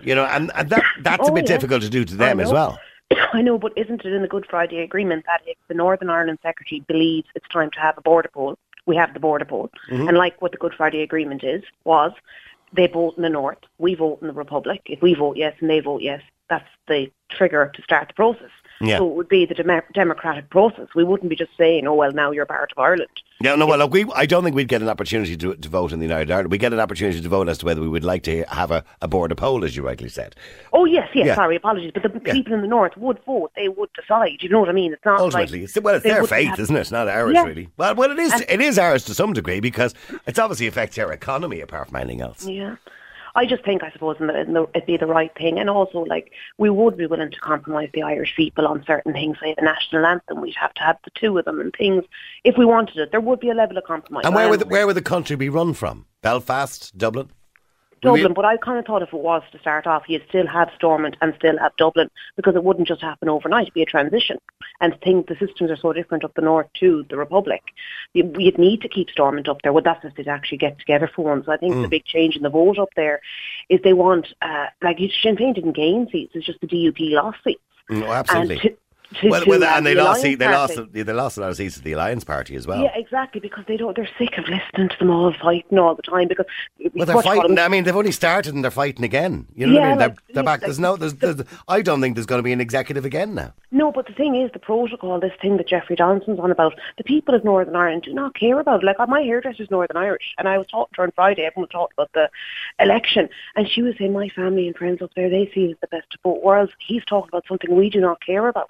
You 0.00 0.14
know, 0.14 0.24
and, 0.24 0.50
and 0.54 0.70
that, 0.70 0.82
that's 1.02 1.28
a 1.28 1.30
Oh, 1.30 1.34
bit 1.34 1.44
yeah. 1.46 1.54
difficult 1.54 1.82
to 1.82 1.90
do 1.90 2.02
to 2.06 2.16
them 2.16 2.40
as 2.40 2.50
well. 2.50 2.78
I 3.34 3.42
know, 3.42 3.58
but 3.58 3.74
isn't 3.76 4.06
it 4.06 4.10
in 4.10 4.22
the 4.22 4.26
Good 4.28 4.46
Friday 4.48 4.78
Agreement 4.78 5.26
that 5.26 5.42
if 5.46 5.58
the 5.68 5.74
Northern 5.74 6.08
Ireland 6.08 6.38
Secretary 6.42 6.82
believes 6.88 7.28
it's 7.34 7.48
time 7.48 7.70
to 7.72 7.80
have 7.80 7.98
a 7.98 8.00
border 8.00 8.30
poll, 8.32 8.56
we 8.86 8.96
have 8.96 9.12
the 9.12 9.20
border 9.20 9.44
poll. 9.44 9.68
And 9.90 10.16
like 10.16 10.40
what 10.40 10.52
the 10.52 10.56
Good 10.56 10.72
Friday 10.72 11.02
Agreement 11.02 11.44
is, 11.44 11.62
was 11.84 12.12
they 12.72 12.86
vote 12.86 13.18
in 13.18 13.22
the 13.22 13.28
North, 13.28 13.58
we 13.76 13.94
vote 13.94 14.20
in 14.22 14.28
the 14.28 14.32
Republic. 14.32 14.80
If 14.86 15.02
we 15.02 15.12
vote 15.12 15.36
yes 15.36 15.56
and 15.60 15.68
they 15.68 15.80
vote 15.80 16.00
yes, 16.00 16.22
that's 16.48 16.68
the 16.88 17.10
trigger 17.28 17.70
to 17.74 17.82
start 17.82 18.08
the 18.08 18.14
process. 18.14 18.48
Yeah. 18.80 18.98
So 18.98 19.10
it 19.10 19.14
would 19.14 19.28
be 19.28 19.44
the 19.44 19.54
dem- 19.54 19.82
democratic 19.92 20.48
process. 20.48 20.88
We 20.94 21.04
wouldn't 21.04 21.28
be 21.28 21.36
just 21.36 21.54
saying, 21.58 21.86
oh, 21.86 21.94
well, 21.94 22.12
now 22.12 22.30
you're 22.30 22.46
part 22.46 22.72
of 22.72 22.78
Ireland. 22.78 23.10
Yeah, 23.42 23.54
no, 23.54 23.66
well, 23.66 23.78
look, 23.78 23.92
we, 23.92 24.04
I 24.14 24.26
don't 24.26 24.42
think 24.44 24.54
we'd 24.56 24.68
get 24.68 24.82
an 24.82 24.88
opportunity 24.88 25.36
to, 25.36 25.54
to 25.54 25.68
vote 25.68 25.92
in 25.92 25.98
the 25.98 26.04
United 26.06 26.30
Ireland. 26.30 26.50
We 26.50 26.58
get 26.58 26.72
an 26.72 26.80
opportunity 26.80 27.20
to 27.20 27.28
vote 27.28 27.48
as 27.48 27.58
to 27.58 27.66
whether 27.66 27.80
we 27.80 27.88
would 27.88 28.04
like 28.04 28.22
to 28.24 28.42
have 28.44 28.70
a, 28.70 28.84
a 29.02 29.08
border 29.08 29.34
poll, 29.34 29.64
as 29.64 29.76
you 29.76 29.82
rightly 29.82 30.08
said. 30.08 30.34
Oh, 30.72 30.84
yes, 30.86 31.08
yes, 31.14 31.26
Yeah. 31.26 31.34
sorry, 31.34 31.56
apologies. 31.56 31.90
But 31.92 32.02
the 32.02 32.20
Yeah. 32.26 32.32
people 32.32 32.52
in 32.54 32.60
the 32.62 32.66
North 32.68 32.96
would 32.96 33.18
vote. 33.24 33.50
They 33.56 33.68
would 33.68 33.90
decide. 33.94 34.42
You 34.42 34.48
know 34.50 34.60
what 34.60 34.68
I 34.68 34.72
mean? 34.72 34.92
It's 34.92 35.04
not 35.04 35.20
Ultimately, 35.20 35.60
like... 35.60 35.68
it's, 35.70 35.80
well, 35.80 35.94
it's 35.94 36.04
their 36.04 36.24
faith, 36.26 36.58
isn't 36.58 36.74
it? 36.74 36.80
It's 36.80 36.90
Not 36.90 37.08
ours, 37.08 37.34
Yeah. 37.34 37.44
really. 37.44 37.68
Well, 37.76 37.94
well, 37.94 38.10
it 38.10 38.18
is. 38.18 38.32
And- 38.32 38.44
it 38.48 38.60
is 38.60 38.78
ours 38.78 39.04
to 39.04 39.14
some 39.14 39.32
degree 39.32 39.60
because 39.60 39.94
it's 40.26 40.38
obviously 40.38 40.66
affects 40.66 40.98
our 40.98 41.12
economy 41.12 41.60
apart 41.60 41.88
from 41.88 41.96
anything 41.96 42.20
else. 42.22 42.46
Yeah. 42.46 42.76
I 43.34 43.46
just 43.46 43.64
think, 43.64 43.82
I 43.82 43.90
suppose, 43.92 44.16
in 44.20 44.26
the, 44.26 44.40
in 44.40 44.52
the, 44.52 44.66
it'd 44.74 44.86
be 44.86 44.96
the 44.96 45.06
right 45.06 45.32
thing. 45.36 45.58
And 45.58 45.70
also, 45.70 46.00
like, 46.00 46.32
we 46.58 46.70
would 46.70 46.96
be 46.96 47.06
willing 47.06 47.30
to 47.30 47.40
compromise 47.40 47.90
the 47.92 48.02
Irish 48.02 48.34
people 48.36 48.66
on 48.66 48.84
certain 48.86 49.12
things, 49.12 49.36
say 49.40 49.54
the 49.56 49.62
national 49.62 50.06
anthem. 50.06 50.40
We'd 50.40 50.54
have 50.56 50.74
to 50.74 50.82
have 50.82 50.98
the 51.04 51.10
two 51.14 51.36
of 51.38 51.44
them 51.44 51.60
and 51.60 51.74
things. 51.76 52.04
If 52.44 52.56
we 52.58 52.64
wanted 52.64 52.96
it, 52.96 53.10
there 53.10 53.20
would 53.20 53.40
be 53.40 53.50
a 53.50 53.54
level 53.54 53.78
of 53.78 53.84
compromise. 53.84 54.22
And 54.24 54.34
where 54.34 54.48
would, 54.48 54.60
the, 54.60 54.66
um, 54.66 54.70
where 54.70 54.86
would 54.86 54.96
the 54.96 55.02
country 55.02 55.36
be 55.36 55.48
run 55.48 55.74
from? 55.74 56.06
Belfast? 56.22 56.96
Dublin? 56.96 57.30
Dublin, 58.02 58.32
but 58.34 58.44
I 58.44 58.56
kind 58.56 58.78
of 58.78 58.84
thought 58.86 59.02
if 59.02 59.12
it 59.12 59.18
was 59.20 59.42
to 59.52 59.58
start 59.58 59.86
off, 59.86 60.04
you'd 60.08 60.24
still 60.28 60.46
have 60.46 60.70
Stormont 60.76 61.16
and 61.20 61.34
still 61.36 61.58
have 61.58 61.76
Dublin 61.76 62.10
because 62.36 62.54
it 62.56 62.64
wouldn't 62.64 62.88
just 62.88 63.02
happen 63.02 63.28
overnight. 63.28 63.64
It'd 63.64 63.74
be 63.74 63.82
a 63.82 63.86
transition. 63.86 64.38
And 64.80 64.98
think 65.02 65.26
the 65.26 65.36
systems 65.36 65.70
are 65.70 65.76
so 65.76 65.92
different 65.92 66.24
up 66.24 66.32
the 66.34 66.42
north 66.42 66.66
to 66.80 67.04
the 67.10 67.16
Republic. 67.16 67.62
You- 68.14 68.32
You'd 68.38 68.58
need 68.58 68.80
to 68.82 68.88
keep 68.88 69.10
Stormont 69.10 69.48
up 69.48 69.60
there. 69.62 69.72
Well, 69.72 69.82
that's 69.84 70.04
if 70.04 70.14
they'd 70.14 70.28
actually 70.28 70.58
get 70.58 70.78
together 70.78 71.06
for 71.14 71.24
once. 71.24 71.48
I 71.48 71.56
think 71.58 71.74
Mm. 71.74 71.82
the 71.82 71.88
big 71.88 72.04
change 72.04 72.36
in 72.36 72.42
the 72.42 72.48
vote 72.50 72.78
up 72.78 72.90
there 72.96 73.20
is 73.68 73.80
they 73.82 73.92
want, 73.92 74.32
uh, 74.42 74.66
like 74.82 74.98
Sinn 75.22 75.36
Féin 75.36 75.54
didn't 75.54 75.72
gain 75.72 76.08
seats, 76.10 76.32
it's 76.34 76.46
just 76.46 76.60
the 76.60 76.66
DUP 76.66 77.14
lost 77.14 77.38
seats. 77.44 77.60
Mm, 77.90 78.02
oh, 78.04 78.12
absolutely. 78.12 78.76
And 79.10 79.18
to, 79.22 79.28
well, 79.28 79.42
to, 79.42 79.50
well, 79.50 79.64
and 79.64 79.84
they 79.86 79.94
the 79.94 80.02
lost, 80.04 80.20
Alliance 80.20 80.38
they 80.38 80.44
Party. 80.46 80.76
lost, 80.76 80.92
they 80.92 81.02
lost 81.12 81.36
a 81.36 81.40
lot 81.40 81.50
of 81.50 81.56
seats 81.56 81.74
to 81.76 81.82
the 81.82 81.92
Alliance 81.92 82.22
Party 82.24 82.54
as 82.54 82.66
well. 82.66 82.80
Yeah, 82.82 82.92
exactly, 82.94 83.40
because 83.40 83.64
they 83.66 83.76
don't. 83.76 83.96
They're 83.96 84.08
sick 84.18 84.38
of 84.38 84.44
listening 84.48 84.88
to 84.88 84.96
them 84.98 85.10
all 85.10 85.32
fighting 85.42 85.78
all 85.78 85.94
the 85.96 86.02
time. 86.02 86.28
Because 86.28 86.46
Well, 86.94 87.06
they're 87.06 87.16
what 87.16 87.24
you 87.24 87.30
call 87.32 87.40
fighting. 87.42 87.58
I 87.58 87.68
mean, 87.68 87.84
they've 87.84 87.96
only 87.96 88.12
started 88.12 88.54
and 88.54 88.62
they're 88.62 88.70
fighting 88.70 89.04
again. 89.04 89.46
You 89.54 89.66
know 89.66 89.74
what 89.74 89.82
I 89.82 89.84
Yeah, 89.84 89.88
mean? 89.90 89.98
They're, 89.98 90.08
like, 90.08 90.18
they're 90.32 90.42
back. 90.44 90.60
like, 90.60 90.68
There's 90.68 90.78
no. 90.78 90.96
There's, 90.96 91.14
there's, 91.14 91.42
I 91.66 91.82
don't 91.82 92.00
think 92.00 92.14
there's 92.14 92.26
going 92.26 92.38
to 92.38 92.44
be 92.44 92.52
an 92.52 92.60
executive 92.60 93.04
again 93.04 93.34
now. 93.34 93.52
No, 93.72 93.90
but 93.90 94.06
the 94.06 94.12
thing 94.12 94.36
is, 94.36 94.50
the 94.52 94.58
protocol, 94.60 95.18
this 95.18 95.32
thing 95.42 95.56
that 95.56 95.66
Jeffrey 95.68 95.96
Johnson's 95.96 96.38
on 96.38 96.50
about, 96.52 96.78
the 96.96 97.04
people 97.04 97.34
of 97.34 97.44
Northern 97.44 97.74
Ireland 97.76 98.02
do 98.04 98.14
not 98.14 98.34
care 98.34 98.60
about 98.60 98.82
it. 98.82 98.86
Like, 98.86 98.96
my 99.08 99.22
hairdresser's 99.22 99.70
Northern 99.70 99.96
Irish, 99.96 100.34
and 100.38 100.46
I 100.48 100.56
was 100.58 100.66
talking 100.68 100.92
to 100.94 101.00
her 101.00 101.06
on 101.06 101.12
Friday, 101.12 101.42
everyone 101.42 101.68
talked 101.68 101.94
about 101.94 102.10
the 102.14 102.30
election, 102.78 103.28
and 103.56 103.68
she 103.68 103.82
was 103.82 103.94
saying, 103.98 104.12
my 104.12 104.28
family 104.28 104.66
and 104.68 104.76
friends 104.76 105.02
up 105.02 105.10
there, 105.16 105.28
they 105.28 105.50
see 105.54 105.64
it 105.64 105.70
as 105.72 105.76
the 105.80 105.86
best 105.88 106.06
of 106.14 106.22
both 106.22 106.42
worlds. 106.42 106.72
He's 106.78 107.04
talking 107.04 107.28
about 107.28 107.44
something 107.48 107.74
we 107.74 107.90
do 107.90 108.00
not 108.00 108.24
care 108.24 108.46
about. 108.46 108.68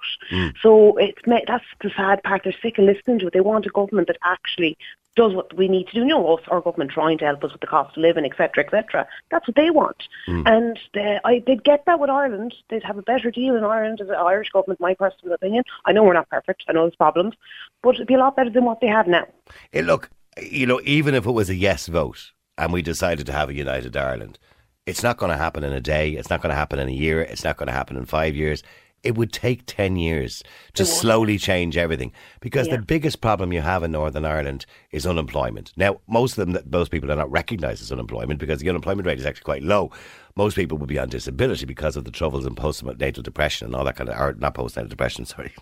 So 0.61 0.97
it's 0.97 1.21
that's 1.25 1.65
the 1.81 1.91
sad 1.95 2.23
part. 2.23 2.41
They're 2.43 2.53
sick 2.61 2.77
of 2.77 2.85
listening 2.85 3.19
to 3.19 3.27
it. 3.27 3.33
They 3.33 3.41
want 3.41 3.65
a 3.65 3.69
government 3.69 4.07
that 4.07 4.17
actually 4.23 4.77
does 5.15 5.33
what 5.33 5.55
we 5.55 5.67
need 5.67 5.87
to 5.87 5.93
do. 5.93 5.99
You 5.99 6.07
know, 6.07 6.35
us, 6.35 6.43
our 6.47 6.61
government 6.61 6.91
trying 6.91 7.17
to 7.17 7.25
help 7.25 7.43
us 7.43 7.51
with 7.51 7.61
the 7.61 7.67
cost 7.67 7.97
of 7.97 8.01
living, 8.01 8.25
etc., 8.25 8.63
etc. 8.63 9.07
That's 9.29 9.47
what 9.47 9.55
they 9.55 9.69
want. 9.69 10.03
And 10.45 10.79
uh, 10.95 11.19
I, 11.25 11.43
they'd 11.45 11.63
get 11.63 11.85
that 11.85 11.99
with 11.99 12.09
Ireland. 12.09 12.55
They'd 12.69 12.83
have 12.83 12.97
a 12.97 13.01
better 13.01 13.29
deal 13.29 13.55
in 13.55 13.63
Ireland 13.63 13.99
as 14.01 14.07
an 14.07 14.15
Irish 14.15 14.49
government, 14.51 14.79
my 14.79 14.93
personal 14.93 15.33
opinion. 15.33 15.63
I 15.85 15.91
know 15.91 16.03
we're 16.03 16.13
not 16.13 16.29
perfect. 16.29 16.63
I 16.67 16.73
know 16.73 16.83
there's 16.83 16.95
problems. 16.95 17.35
But 17.83 17.95
it'd 17.95 18.07
be 18.07 18.13
a 18.13 18.19
lot 18.19 18.35
better 18.35 18.49
than 18.49 18.65
what 18.65 18.79
they 18.79 18.87
have 18.87 19.07
now. 19.07 19.25
It, 19.71 19.85
look, 19.85 20.09
you 20.41 20.65
know, 20.65 20.79
even 20.85 21.13
if 21.13 21.25
it 21.25 21.31
was 21.31 21.49
a 21.49 21.55
yes 21.55 21.87
vote 21.87 22.31
and 22.57 22.71
we 22.71 22.81
decided 22.81 23.25
to 23.25 23.33
have 23.33 23.49
a 23.49 23.53
united 23.53 23.97
Ireland, 23.97 24.39
it's 24.85 25.03
not 25.03 25.17
going 25.17 25.31
to 25.31 25.37
happen 25.37 25.63
in 25.63 25.73
a 25.73 25.81
day. 25.81 26.11
It's 26.11 26.29
not 26.29 26.41
going 26.41 26.51
to 26.51 26.55
happen 26.55 26.79
in 26.79 26.87
a 26.87 26.93
year. 26.93 27.21
It's 27.21 27.43
not 27.43 27.57
going 27.57 27.67
to 27.67 27.73
happen 27.73 27.97
in 27.97 28.05
five 28.05 28.35
years. 28.35 28.63
It 29.03 29.15
would 29.17 29.33
take 29.33 29.63
10 29.65 29.95
years 29.95 30.43
to 30.75 30.85
slowly 30.85 31.37
change 31.37 31.75
everything 31.75 32.11
because 32.39 32.67
Yeah. 32.67 32.75
the 32.77 32.81
biggest 32.83 33.19
problem 33.19 33.51
you 33.51 33.61
have 33.61 33.81
in 33.83 33.91
Northern 33.91 34.25
Ireland 34.25 34.65
is 34.91 35.07
unemployment. 35.07 35.73
Now, 35.75 36.01
most 36.07 36.37
of 36.37 36.45
them, 36.45 36.61
those 36.65 36.87
people 36.87 37.11
are 37.11 37.15
not 37.15 37.31
recognised 37.31 37.81
as 37.81 37.91
unemployment 37.91 38.39
because 38.39 38.59
the 38.59 38.69
unemployment 38.69 39.07
rate 39.07 39.19
is 39.19 39.25
actually 39.25 39.43
quite 39.43 39.63
low. 39.63 39.91
Most 40.35 40.55
people 40.55 40.77
would 40.77 40.89
be 40.89 40.99
on 40.99 41.09
disability 41.09 41.65
because 41.65 41.95
of 41.95 42.05
the 42.05 42.11
troubles 42.11 42.45
in 42.45 42.55
postnatal 42.55 43.23
depression 43.23 43.67
and 43.67 43.75
all 43.75 43.83
that 43.85 43.95
kind 43.95 44.09
of, 44.09 44.19
or 44.19 44.33
not 44.33 44.55
postnatal 44.55 44.89
depression, 44.89 45.25
sorry. 45.25 45.53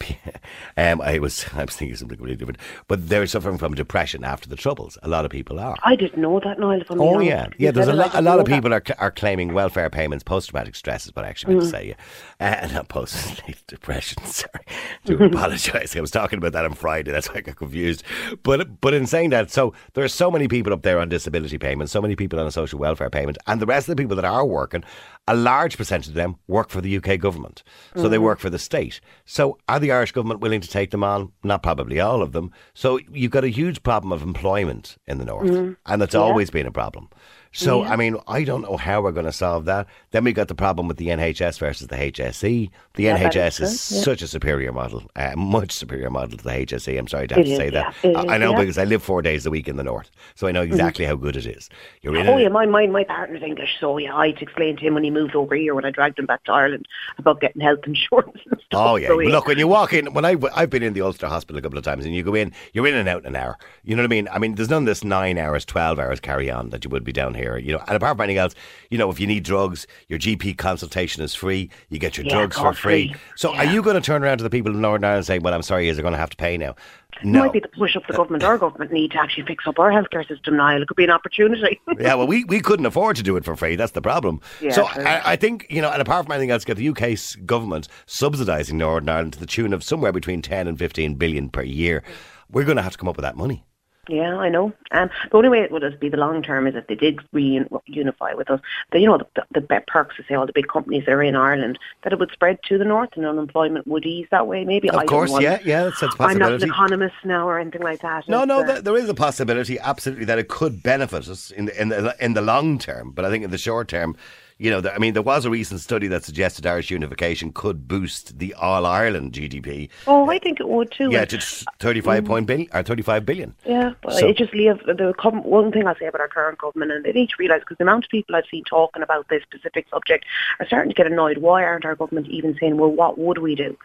um, 0.76 1.00
I 1.00 1.18
was, 1.18 1.46
I 1.54 1.64
was 1.64 1.76
thinking 1.76 1.96
something 1.96 2.16
completely 2.16 2.36
different. 2.36 2.60
But 2.88 3.08
they're 3.08 3.26
suffering 3.26 3.58
from 3.58 3.74
depression 3.74 4.24
after 4.24 4.48
the 4.48 4.56
troubles. 4.56 4.98
A 5.02 5.08
lot 5.08 5.24
of 5.24 5.30
people 5.30 5.58
are. 5.60 5.76
I 5.84 5.96
didn't 5.96 6.20
know 6.20 6.40
that, 6.44 6.58
Niall. 6.58 6.80
If 6.80 6.90
I'm 6.90 7.00
Oh 7.00 7.14
honest. 7.16 7.26
yeah, 7.26 7.48
yeah. 7.58 7.70
There's 7.70 7.88
a 7.88 7.92
lot. 7.92 8.14
A 8.14 8.22
lot 8.22 8.38
of 8.40 8.46
that. 8.46 8.52
people 8.54 8.72
are 8.74 8.82
are 8.98 9.10
claiming 9.10 9.52
welfare 9.52 9.90
payments, 9.90 10.24
post 10.24 10.50
traumatic 10.50 10.74
stress 10.74 11.06
is 11.06 11.14
what 11.14 11.24
I 11.24 11.28
actually 11.28 11.54
meant 11.54 11.64
to 11.64 11.70
say. 11.70 11.94
Yeah, 12.40 12.60
uh, 12.64 12.68
not 12.72 12.88
post 12.88 13.42
depression. 13.66 14.22
Sorry, 14.24 14.64
do 15.04 15.22
apologise. 15.22 15.96
I 15.96 16.00
was 16.00 16.10
talking 16.10 16.38
about 16.38 16.52
that 16.52 16.64
on 16.64 16.74
Friday. 16.74 17.10
That's 17.12 17.28
why 17.28 17.36
I 17.36 17.40
got 17.42 17.56
confused. 17.56 18.02
But 18.42 18.80
but 18.80 18.94
in 18.94 19.06
saying 19.06 19.30
that, 19.30 19.50
so 19.50 19.74
there 19.94 20.04
are 20.04 20.08
so 20.08 20.30
many 20.30 20.48
people 20.48 20.72
up 20.72 20.82
there 20.82 20.98
on 20.98 21.08
disability 21.08 21.58
payments, 21.58 21.92
so 21.92 22.00
many 22.02 22.16
people 22.16 22.40
on 22.40 22.46
a 22.46 22.50
social 22.50 22.78
welfare 22.78 23.10
payment, 23.10 23.38
and 23.46 23.60
the 23.60 23.66
rest 23.66 23.88
of 23.88 23.96
the 23.96 24.02
people 24.02 24.15
that 24.16 24.24
are 24.24 24.44
working, 24.44 24.84
a 25.28 25.34
large 25.34 25.76
percentage 25.76 26.08
of 26.08 26.14
them 26.14 26.36
work 26.46 26.70
for 26.70 26.80
the 26.80 26.96
UK 26.96 27.18
government. 27.18 27.62
So 27.96 28.08
they 28.08 28.16
mm. 28.16 28.22
work 28.22 28.38
for 28.38 28.50
the 28.50 28.58
state. 28.58 29.00
So 29.24 29.58
are 29.68 29.80
the 29.80 29.90
Irish 29.90 30.12
government 30.12 30.40
willing 30.40 30.60
to 30.60 30.68
take 30.68 30.92
them 30.92 31.02
on? 31.02 31.32
Not 31.42 31.62
probably 31.62 31.98
all 31.98 32.22
of 32.22 32.32
them. 32.32 32.52
So 32.74 33.00
you've 33.10 33.32
got 33.32 33.44
a 33.44 33.48
huge 33.48 33.82
problem 33.82 34.12
of 34.12 34.22
employment 34.22 34.96
in 35.06 35.18
the 35.18 35.24
north, 35.24 35.50
mm. 35.50 35.76
and 35.86 36.00
that's 36.00 36.14
always 36.14 36.50
been 36.50 36.66
a 36.66 36.72
problem. 36.72 37.08
So, 37.56 37.82
I 37.84 37.96
mean, 37.96 38.16
I 38.28 38.44
don't 38.44 38.62
know 38.62 38.76
how 38.76 39.00
we're 39.00 39.12
going 39.12 39.26
to 39.26 39.32
solve 39.32 39.64
that. 39.64 39.86
Then 40.10 40.24
we 40.24 40.32
got 40.32 40.48
the 40.48 40.54
problem 40.54 40.88
with 40.88 40.98
the 40.98 41.06
NHS 41.08 41.58
versus 41.58 41.86
the 41.88 41.96
HSE. 41.96 42.70
The 42.94 43.02
Yeah, 43.02 43.16
NHS 43.18 43.60
is 43.62 43.72
is 43.72 43.92
yeah. 43.96 44.02
such 44.02 44.20
a 44.22 44.28
superior 44.28 44.72
model, 44.72 45.02
uh, 45.16 45.32
much 45.36 45.72
superior 45.72 46.10
model 46.10 46.36
to 46.36 46.44
the 46.44 46.50
HSE. 46.50 46.98
I'm 46.98 47.08
sorry 47.08 47.28
to 47.28 47.34
have 47.34 47.44
It 47.44 47.46
to 47.46 47.52
is, 47.52 47.56
say 47.58 47.70
that. 47.70 47.94
yeah, 48.04 48.10
I, 48.20 48.34
I 48.34 48.38
know 48.38 48.50
yeah. 48.52 48.58
because 48.60 48.76
I 48.78 48.84
live 48.84 49.02
four 49.02 49.22
days 49.22 49.46
a 49.46 49.50
week 49.50 49.68
in 49.68 49.76
the 49.76 49.82
north, 49.84 50.10
so 50.34 50.46
I 50.46 50.52
know 50.52 50.62
exactly 50.62 51.04
how 51.06 51.16
good 51.16 51.36
it 51.36 51.46
is. 51.46 51.70
You're 52.02 52.16
in 52.16 52.26
Oh 52.28 52.36
it- 52.36 52.42
yeah, 52.42 52.48
my, 52.48 52.66
my 52.66 52.86
my 52.86 53.04
partner's 53.04 53.42
English, 53.42 53.76
so 53.80 53.96
yeah, 53.98 54.14
I'd 54.14 54.40
explain 54.42 54.76
to 54.76 54.82
him 54.82 54.94
when 54.94 55.04
he 55.04 55.10
moved 55.10 55.34
over 55.34 55.54
here 55.54 55.74
when 55.74 55.84
I 55.86 55.90
dragged 55.90 56.18
him 56.18 56.26
back 56.26 56.44
to 56.44 56.52
Ireland 56.52 56.86
about 57.18 57.40
getting 57.40 57.62
health 57.62 57.80
insurance 57.86 58.40
and 58.50 58.60
stuff. 58.60 58.80
Oh 58.86 58.96
yeah, 58.96 59.08
So, 59.08 59.16
look 59.16 59.46
when 59.46 59.58
you 59.58 59.68
walk 59.68 59.92
in. 59.94 60.12
When 60.12 60.24
I 60.26 60.36
I've 60.54 60.70
been 60.70 60.82
in 60.82 60.92
the 60.92 61.00
Ulster 61.02 61.26
Hospital 61.28 61.58
a 61.58 61.62
couple 61.62 61.78
of 61.78 61.84
times, 61.84 62.04
and 62.04 62.14
you 62.14 62.22
go 62.22 62.34
in, 62.34 62.52
you're 62.74 62.86
in 62.86 62.94
and 62.94 63.08
out 63.08 63.22
in 63.22 63.28
an 63.28 63.36
hour. 63.36 63.56
You 63.82 63.96
know 63.96 64.02
what 64.02 64.08
I 64.08 64.16
mean? 64.16 64.28
I 64.30 64.38
mean, 64.38 64.56
there's 64.56 64.68
none 64.70 64.82
of 64.82 64.86
this 64.86 65.02
nine 65.04 65.38
hours, 65.38 65.64
twelve 65.64 65.98
hours 65.98 66.20
carry 66.20 66.50
on 66.50 66.70
that 66.70 66.84
you 66.84 66.90
would 66.90 67.04
be 67.04 67.12
down 67.12 67.34
here. 67.34 67.45
You 67.58 67.74
know, 67.74 67.84
and 67.86 67.96
apart 67.96 68.16
from 68.16 68.22
anything 68.22 68.38
else, 68.38 68.54
you 68.90 68.98
know, 68.98 69.10
if 69.10 69.20
you 69.20 69.26
need 69.26 69.44
drugs, 69.44 69.86
your 70.08 70.18
GP 70.18 70.58
consultation 70.58 71.22
is 71.22 71.34
free. 71.34 71.70
You 71.88 71.98
get 71.98 72.16
your 72.16 72.26
Yeah, 72.26 72.34
drugs 72.34 72.56
for 72.56 72.72
free. 72.72 73.08
free. 73.08 73.20
So, 73.36 73.54
are 73.54 73.64
you 73.64 73.82
going 73.82 73.94
to 73.96 74.02
turn 74.02 74.24
around 74.24 74.38
to 74.38 74.44
the 74.44 74.50
people 74.50 74.72
in 74.72 74.80
Northern 74.80 75.04
Ireland 75.04 75.18
and 75.18 75.26
say, 75.26 75.38
"Well, 75.38 75.54
I'm 75.54 75.62
sorry, 75.62 75.88
is 75.88 75.96
they're 75.96 76.02
going 76.02 76.12
to 76.12 76.18
have 76.18 76.30
to 76.30 76.36
pay 76.36 76.56
now"? 76.56 76.74
It 77.22 77.26
might 77.26 77.52
be 77.52 77.60
the 77.60 77.68
push 77.68 77.96
up 77.96 78.06
the 78.06 78.12
government. 78.12 78.44
Our 78.44 78.58
government 78.58 78.92
need 78.92 79.12
to 79.12 79.18
actually 79.18 79.46
fix 79.46 79.66
up 79.66 79.78
our 79.78 79.90
healthcare 79.90 80.26
system, 80.28 80.56
Niall. 80.56 80.82
It 80.82 80.88
could 80.88 80.96
be 80.96 81.04
an 81.04 81.10
opportunity. 81.10 81.80
yeah, 81.98 82.14
well, 82.14 82.26
we, 82.26 82.44
we 82.44 82.60
couldn't 82.60 82.84
afford 82.84 83.16
to 83.16 83.22
do 83.22 83.36
it 83.36 83.44
for 83.44 83.56
free. 83.56 83.76
That's 83.76 83.92
the 83.92 84.02
problem. 84.02 84.40
Yeah, 84.60 84.72
so. 84.72 84.84
I, 84.84 85.32
I 85.32 85.36
think, 85.36 85.66
you 85.70 85.80
know, 85.80 85.90
and 85.90 86.02
apart 86.02 86.26
from 86.26 86.32
anything 86.32 86.50
else, 86.50 86.64
get 86.64 86.76
the 86.76 86.88
UK 86.88 87.16
government 87.46 87.88
subsidising 88.06 88.74
Northern 88.74 89.08
Ireland 89.08 89.32
to 89.34 89.38
the 89.38 89.46
tune 89.46 89.72
of 89.72 89.82
somewhere 89.82 90.12
between 90.12 90.42
10 90.42 90.68
and 90.68 90.78
15 90.78 91.14
billion 91.14 91.48
per 91.48 91.62
year. 91.62 92.02
We're 92.50 92.64
going 92.64 92.76
to 92.76 92.82
have 92.82 92.92
to 92.92 92.98
come 92.98 93.08
up 93.08 93.16
with 93.16 93.24
that 93.24 93.36
money. 93.36 93.64
Yeah, 94.08 94.36
I 94.36 94.48
know. 94.48 94.72
Um, 94.92 95.10
the 95.30 95.36
only 95.36 95.48
way 95.48 95.60
it 95.60 95.72
would 95.72 96.00
be 96.00 96.08
the 96.08 96.16
long 96.16 96.42
term 96.42 96.66
is 96.66 96.74
if 96.74 96.86
they 96.86 96.94
did 96.94 97.18
reunify 97.32 98.36
with 98.36 98.50
us. 98.50 98.60
The, 98.92 99.00
you 99.00 99.06
know, 99.06 99.18
the, 99.18 99.26
the, 99.52 99.60
the 99.60 99.84
perks 99.86 100.16
say 100.28 100.34
all 100.34 100.46
the 100.46 100.52
big 100.52 100.68
companies 100.68 101.04
that 101.06 101.12
are 101.12 101.22
in 101.22 101.36
Ireland, 101.36 101.78
that 102.02 102.12
it 102.12 102.18
would 102.18 102.30
spread 102.32 102.62
to 102.64 102.78
the 102.78 102.84
north 102.84 103.10
and 103.16 103.26
unemployment 103.26 103.86
would 103.86 104.04
ease 104.04 104.26
that 104.30 104.46
way. 104.46 104.64
Maybe. 104.64 104.90
I 104.90 104.94
Of 104.94 105.00
don't 105.00 105.08
course, 105.08 105.42
yeah, 105.42 105.58
yeah, 105.64 105.84
that's, 105.84 106.02
a 106.02 106.10
I'm 106.20 106.38
not 106.38 106.52
an 106.52 106.62
economist 106.62 107.16
now 107.24 107.48
or 107.48 107.58
anything 107.58 107.82
like 107.82 108.00
that. 108.02 108.28
No, 108.28 108.44
no, 108.44 108.60
uh, 108.60 108.66
th- 108.66 108.84
there 108.84 108.96
is 108.96 109.08
a 109.08 109.14
possibility, 109.14 109.78
absolutely, 109.78 110.24
that 110.26 110.38
it 110.38 110.48
could 110.48 110.82
benefit 110.82 111.28
us 111.28 111.50
in 111.50 111.66
the, 111.66 111.80
in 111.80 111.88
the 111.88 112.16
in 112.20 112.34
the 112.34 112.42
long 112.42 112.78
term. 112.78 113.10
But 113.10 113.24
I 113.24 113.30
think 113.30 113.44
in 113.44 113.50
the 113.50 113.58
short 113.58 113.88
term, 113.88 114.16
you 114.58 114.70
know, 114.70 114.82
I 114.88 114.98
mean, 114.98 115.12
there 115.12 115.22
was 115.22 115.44
a 115.44 115.50
recent 115.50 115.80
study 115.80 116.08
that 116.08 116.24
suggested 116.24 116.66
Irish 116.66 116.90
unification 116.90 117.52
could 117.52 117.86
boost 117.86 118.38
the 118.38 118.54
All 118.54 118.86
Ireland 118.86 119.32
GDP. 119.32 119.90
Oh, 120.06 120.30
I 120.30 120.38
think 120.38 120.60
it 120.60 120.68
would 120.68 120.90
too. 120.90 121.10
Yeah, 121.10 121.26
to 121.26 121.38
thirty-five 121.78 122.24
mm. 122.24 122.26
point 122.26 122.46
billion 122.46 122.68
or 122.72 122.82
thirty-five 122.82 123.26
billion. 123.26 123.54
Yeah, 123.66 123.92
but 124.02 124.14
So- 124.14 124.28
it 124.28 124.38
just 124.38 124.54
leave 124.54 124.78
the 124.86 125.14
one 125.44 125.72
thing 125.72 125.86
I'll 125.86 125.96
say 125.96 126.06
about 126.06 126.22
our 126.22 126.28
current 126.28 126.58
government, 126.58 126.90
and 126.92 127.04
they 127.04 127.12
need 127.12 127.28
to 127.28 127.36
realise 127.38 127.60
because 127.60 127.76
the 127.76 127.84
amount 127.84 128.04
of 128.04 128.10
people 128.10 128.34
I've 128.34 128.44
seen 128.50 128.64
talking 128.64 129.02
about 129.02 129.28
this 129.28 129.42
specific 129.42 129.86
subject 129.90 130.24
are 130.58 130.66
starting 130.66 130.90
to 130.90 130.96
get 130.96 131.06
annoyed. 131.06 131.38
Why 131.38 131.62
aren't 131.62 131.84
our 131.84 131.94
government 131.94 132.28
even 132.28 132.56
saying, 132.58 132.78
"Well, 132.78 132.90
what 132.90 133.18
would 133.18 133.38
we 133.38 133.54
do?" 133.54 133.76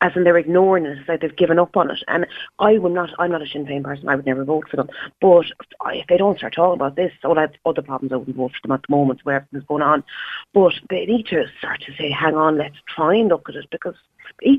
As 0.00 0.12
in 0.14 0.22
they're 0.22 0.38
ignoring 0.38 0.86
it, 0.86 0.98
it's 0.98 1.08
like 1.08 1.22
they've 1.22 1.34
given 1.34 1.58
up 1.58 1.76
on 1.76 1.90
it. 1.90 1.98
And 2.06 2.26
I 2.60 2.78
would 2.78 2.92
not, 2.92 3.10
I'm 3.18 3.32
not 3.32 3.42
a 3.42 3.46
Sinn 3.48 3.66
Féin 3.66 3.82
person. 3.82 4.08
I 4.08 4.14
would 4.14 4.26
never 4.26 4.44
vote 4.44 4.68
for 4.70 4.76
them. 4.76 4.88
But 5.20 5.46
if 5.92 6.06
they 6.06 6.16
don't 6.16 6.38
start 6.38 6.54
talking 6.54 6.80
about 6.80 6.94
this, 6.94 7.12
all 7.24 7.36
I 7.36 7.42
have 7.42 7.54
other 7.66 7.82
problems. 7.82 8.12
I 8.12 8.16
wouldn't 8.16 8.36
vote 8.36 8.52
for 8.52 8.68
them 8.68 8.74
at 8.74 8.82
the 8.88 8.94
moment 8.94 9.20
where 9.24 9.36
everything's 9.36 9.64
going 9.66 9.82
on. 9.82 10.04
But 10.52 10.72
they 10.88 11.06
need 11.06 11.26
to 11.26 11.46
start 11.58 11.80
to 11.82 11.92
say, 11.94 12.10
"Hang 12.10 12.34
on, 12.34 12.58
let's 12.58 12.76
try 12.88 13.14
and 13.14 13.28
look 13.28 13.48
at 13.48 13.54
it," 13.54 13.66
because 13.70 13.94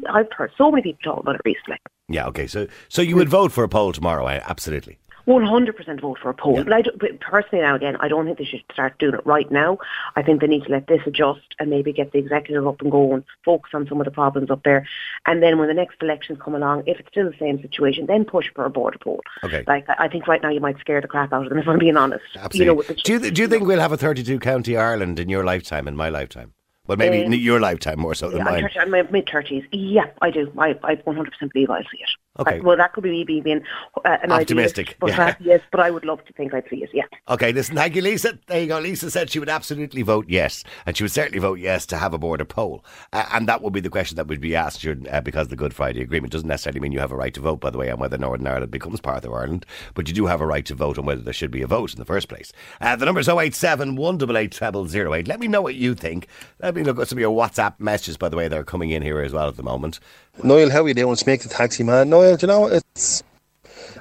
I've 0.10 0.32
heard 0.32 0.52
so 0.58 0.72
many 0.72 0.84
people 0.84 1.00
talk 1.04 1.24
about 1.24 1.36
it 1.36 1.42
recently. 1.44 1.78
Yeah, 2.08 2.28
okay. 2.28 2.48
So, 2.48 2.68
so 2.90 3.02
you 3.02 3.16
would 3.16 3.30
vote 3.30 3.52
for 3.52 3.64
a 3.64 3.70
poll 3.70 3.92
tomorrow? 3.92 4.28
Absolutely. 4.28 5.00
One 5.26 5.46
hundred 5.46 5.76
percent 5.76 6.02
vote 6.02 6.18
for 6.22 6.30
a 6.30 6.34
poll. 6.34 6.58
Yeah. 6.58 6.64
But 6.64 6.74
I 6.74 6.82
but 7.00 7.20
personally, 7.20 7.64
now 7.64 7.76
again, 7.76 7.96
I 8.00 8.08
don't 8.08 8.26
think 8.26 8.38
they 8.38 8.46
should 8.46 8.64
start 8.72 8.98
doing 9.00 9.16
it 9.16 9.26
right 9.26 9.50
now. 9.52 9.78
I 10.16 10.22
think 10.22 10.42
they 10.42 10.48
need 10.48 10.64
to 10.66 10.72
let 10.72 10.88
this 10.88 11.02
adjust 11.06 11.56
and 11.60 11.70
maybe 11.70 11.94
get 11.94 12.12
the 12.12 12.20
executive 12.20 12.68
up 12.68 12.82
and 12.82 12.92
going, 12.92 13.24
focus 13.46 13.72
on 13.74 13.88
some 13.88 14.00
of 14.00 14.06
the 14.06 14.12
problems 14.12 14.50
up 14.50 14.64
there, 14.64 14.88
and 15.26 15.42
then 15.42 15.58
when 15.58 15.68
the 15.68 15.74
next 15.74 16.02
elections 16.02 16.40
come 16.42 16.56
along, 16.56 16.84
if 16.88 17.00
it's 17.00 17.10
still 17.10 17.30
the 17.30 17.38
same 17.38 17.62
situation, 17.62 18.06
then 18.06 18.26
push 18.26 18.48
for 18.56 18.66
a 18.66 18.70
border 18.70 18.98
poll. 19.00 19.22
Okay. 19.44 19.64
Like 19.68 19.86
I 19.88 20.08
think 20.08 20.28
right 20.28 20.42
now 20.42 20.50
you 20.50 20.60
might 20.60 20.80
scare 20.80 21.02
the 21.02 21.08
crap 21.08 21.34
out 21.34 21.44
of 21.44 21.50
them 21.50 21.58
if 21.64 21.68
I'm 21.68 21.80
being 21.80 21.98
honest. 21.98 22.24
Absolutely. 22.36 22.66
You 22.66 22.74
know, 22.74 22.82
the, 22.82 22.94
do 22.94 23.14
you 23.14 23.20
th- 23.20 23.34
do 23.34 23.42
you 23.42 23.48
think 23.48 23.64
we'll 23.66 23.80
have 23.80 23.92
a 23.92 23.98
thirty-two 23.98 24.40
county 24.40 24.78
Ireland 24.78 25.20
in 25.20 25.30
your 25.30 25.44
lifetime, 25.44 25.88
in 25.88 25.96
my 25.96 26.10
lifetime? 26.10 26.54
Well, 26.88 26.98
maybe 26.98 27.24
Um, 27.24 27.32
in 27.32 27.40
your 27.40 27.60
lifetime 27.60 28.00
more 28.00 28.16
so 28.16 28.30
than 28.30 28.40
Yeah, 28.40 28.44
mine. 28.44 28.70
I'm 28.80 28.92
mid 29.12 29.30
thirties. 29.30 29.64
Yeah, 29.72 30.06
I 30.22 30.32
do. 30.32 30.52
I, 30.58 30.76
I 30.84 30.96
100% 30.96 31.54
believe 31.54 31.70
I'll 31.70 31.84
see 31.84 32.00
it. 32.02 32.10
Okay. 32.40 32.56
That- 32.58 32.64
well, 32.64 32.78
that 32.78 32.94
could 32.94 33.04
be 33.04 33.12
me 33.12 33.24
being, 33.42 33.62
uh, 34.04 34.18
an 34.24 34.32
Optimistic, 34.32 34.96
idealist, 34.96 35.00
but 35.00 35.10
yeah. 35.12 35.26
uh, 35.28 35.34
yes, 35.42 35.62
but 35.70 35.80
I 35.80 35.92
would 35.92 36.06
love 36.06 36.26
to 36.26 36.34
think 36.34 36.54
I'd 36.56 36.64
see 36.70 36.78
it. 36.78 36.90
Yeah. 36.92 37.04
Okay, 37.30 37.52
listen, 37.52 37.76
thank 37.76 37.96
you, 37.96 38.02
Lisa. 38.02 38.40
There 38.48 38.62
you 38.62 38.68
go. 38.68 38.80
Lisa 38.80 39.12
said 39.12 39.30
she 39.30 39.38
would 39.38 39.50
absolutely 39.50 40.02
vote 40.02 40.26
yes, 40.28 40.64
and 40.86 40.98
she 40.98 41.04
would 41.04 41.12
certainly 41.12 41.40
vote 41.40 41.60
yes 41.60 41.86
to 41.88 41.98
have 41.98 42.14
a 42.14 42.18
border 42.18 42.46
poll, 42.46 42.84
uh, 43.14 43.26
and 43.34 43.48
that 43.48 43.62
would 43.62 43.74
be 43.74 43.80
the 43.82 43.90
question 43.90 44.16
that 44.16 44.28
would 44.28 44.42
be 44.42 44.56
asked 44.56 44.82
during, 44.82 45.08
uh, 45.10 45.22
because 45.22 45.50
the 45.50 45.56
Good 45.58 45.74
Friday 45.76 46.02
Agreement 46.02 46.32
doesn't 46.34 46.48
necessarily 46.48 46.80
mean 46.80 46.94
you 46.94 47.00
have 47.00 47.12
a 47.12 47.16
right 47.18 47.34
to 47.36 47.42
vote, 47.42 47.60
by 47.60 47.70
the 47.70 47.78
way, 47.78 47.92
on 47.92 48.00
whether 48.00 48.18
Northern 48.18 48.48
Ireland 48.48 48.72
becomes 48.72 49.02
part 49.02 49.24
of 49.24 49.32
Ireland, 49.34 49.66
but 49.94 50.08
you 50.08 50.14
do 50.16 50.26
have 50.26 50.42
a 50.42 50.48
right 50.48 50.66
to 50.66 50.74
vote 50.74 50.98
on 50.98 51.06
whether 51.06 51.22
there 51.22 51.34
should 51.34 51.52
be 51.52 51.62
a 51.62 51.68
vote 51.68 51.94
in 51.94 52.00
the 52.00 52.06
first 52.06 52.28
place. 52.28 52.52
Uh, 52.80 52.96
the 52.96 53.06
number 53.06 53.20
is 53.20 53.28
087 53.30 53.98
188 53.98 54.90
0008. 54.90 55.28
Let 55.28 55.40
me 55.40 55.48
know 55.48 55.62
what 55.62 55.76
you 55.76 55.94
think. 55.94 56.28
Let 56.64 56.71
me 56.76 56.84
look 56.84 57.00
at 57.00 57.08
some 57.08 57.18
of 57.18 57.22
your 57.22 57.36
WhatsApp 57.36 57.80
messages, 57.80 58.18
by 58.18 58.30
the 58.30 58.38
way, 58.38 58.48
they 58.48 58.58
are 58.58 58.64
coming 58.64 58.92
in 58.92 59.02
here 59.02 59.20
as 59.22 59.32
well 59.32 59.48
at 59.48 59.58
the 59.58 59.64
moment. 59.64 60.00
Noel, 60.44 60.70
how 60.70 60.84
are 60.84 60.88
you 60.88 60.94
doing? 60.94 61.16
Mick 61.16 61.44
the 61.44 61.50
taxi 61.50 61.84
man. 61.84 62.10
Noel, 62.10 62.38
you 62.40 62.48
know 62.48 62.68
it's 62.68 63.24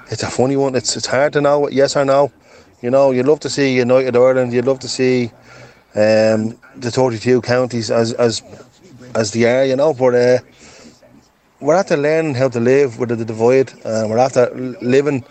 it's 0.09 0.23
a 0.23 0.29
funny 0.29 0.55
one. 0.57 0.75
It's 0.75 0.95
it's 0.95 1.07
hard 1.07 1.33
to 1.33 1.41
know 1.41 1.59
what 1.59 1.73
yes 1.73 1.95
or 1.95 2.05
no. 2.05 2.31
You 2.81 2.89
know, 2.89 3.11
you'd 3.11 3.27
love 3.27 3.39
to 3.41 3.49
see 3.49 3.75
United 3.75 4.15
Ireland. 4.15 4.53
You'd 4.53 4.65
love 4.65 4.79
to 4.79 4.87
see 4.87 5.31
um, 5.95 6.57
the 6.75 6.91
32 6.91 7.41
counties 7.41 7.91
as 7.91 8.13
as 8.13 8.41
as 9.15 9.31
they 9.31 9.45
are. 9.45 9.65
You 9.65 9.75
know, 9.75 9.93
but 9.93 10.15
uh, 10.15 10.39
we're 11.59 11.75
after 11.75 11.95
learning 11.95 12.35
how 12.35 12.49
to 12.49 12.59
live 12.59 12.99
with 12.99 13.09
the 13.09 13.23
divide. 13.23 13.71
Uh, 13.85 14.05
we're 14.09 14.17
after 14.17 14.49
living 14.81 15.23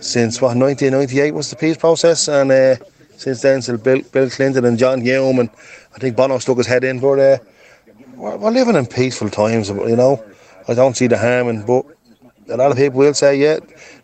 since 0.00 0.40
what 0.40 0.56
1998 0.56 1.32
was 1.32 1.50
the 1.50 1.56
peace 1.56 1.76
process, 1.76 2.28
and 2.28 2.52
uh, 2.52 2.76
since 3.16 3.42
then, 3.42 3.60
till 3.60 3.78
Bill, 3.78 4.00
Bill 4.12 4.30
Clinton 4.30 4.64
and 4.64 4.78
John 4.78 5.00
Hume, 5.00 5.38
and 5.40 5.50
I 5.96 5.98
think 5.98 6.14
Bono 6.14 6.38
stuck 6.38 6.58
his 6.58 6.66
head 6.66 6.84
in. 6.84 7.00
But 7.00 7.18
uh, 7.18 7.38
we're, 8.14 8.36
we're 8.36 8.50
living 8.50 8.76
in 8.76 8.86
peaceful 8.86 9.30
times, 9.30 9.70
you 9.70 9.96
know. 9.96 10.22
I 10.68 10.74
don't 10.74 10.96
see 10.96 11.06
the 11.06 11.16
harm 11.16 11.48
in, 11.48 11.64
but 11.64 11.86
a 12.48 12.56
lot 12.56 12.70
of 12.70 12.76
people 12.76 12.98
will 12.98 13.14
say, 13.14 13.36
yeah, 13.36 13.58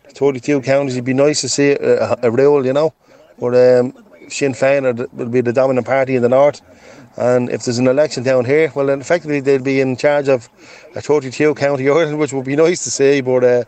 32 0.09 0.61
counties, 0.61 0.95
it'd 0.95 1.05
be 1.05 1.13
nice 1.13 1.41
to 1.41 1.49
see 1.49 1.71
a, 1.71 2.17
a 2.23 2.31
rule, 2.31 2.65
you 2.65 2.73
know. 2.73 2.93
But 3.39 3.53
um, 3.55 3.93
Sinn 4.27 4.53
Féin 4.53 5.11
will 5.13 5.29
be 5.29 5.41
the 5.41 5.53
dominant 5.53 5.85
party 5.85 6.15
in 6.15 6.23
the 6.23 6.29
north. 6.29 6.61
And 7.15 7.49
if 7.51 7.65
there's 7.65 7.77
an 7.77 7.87
election 7.87 8.23
down 8.23 8.45
here, 8.45 8.71
well, 8.73 8.87
then 8.87 8.99
effectively 8.99 9.39
they'll 9.39 9.61
be 9.61 9.79
in 9.79 9.95
charge 9.95 10.29
of 10.29 10.49
a 10.95 11.01
32 11.01 11.53
county 11.55 11.89
Ireland, 11.89 12.17
which 12.17 12.33
would 12.33 12.45
be 12.45 12.55
nice 12.55 12.83
to 12.85 12.91
see. 12.91 13.21
But 13.21 13.43
uh, 13.43 13.63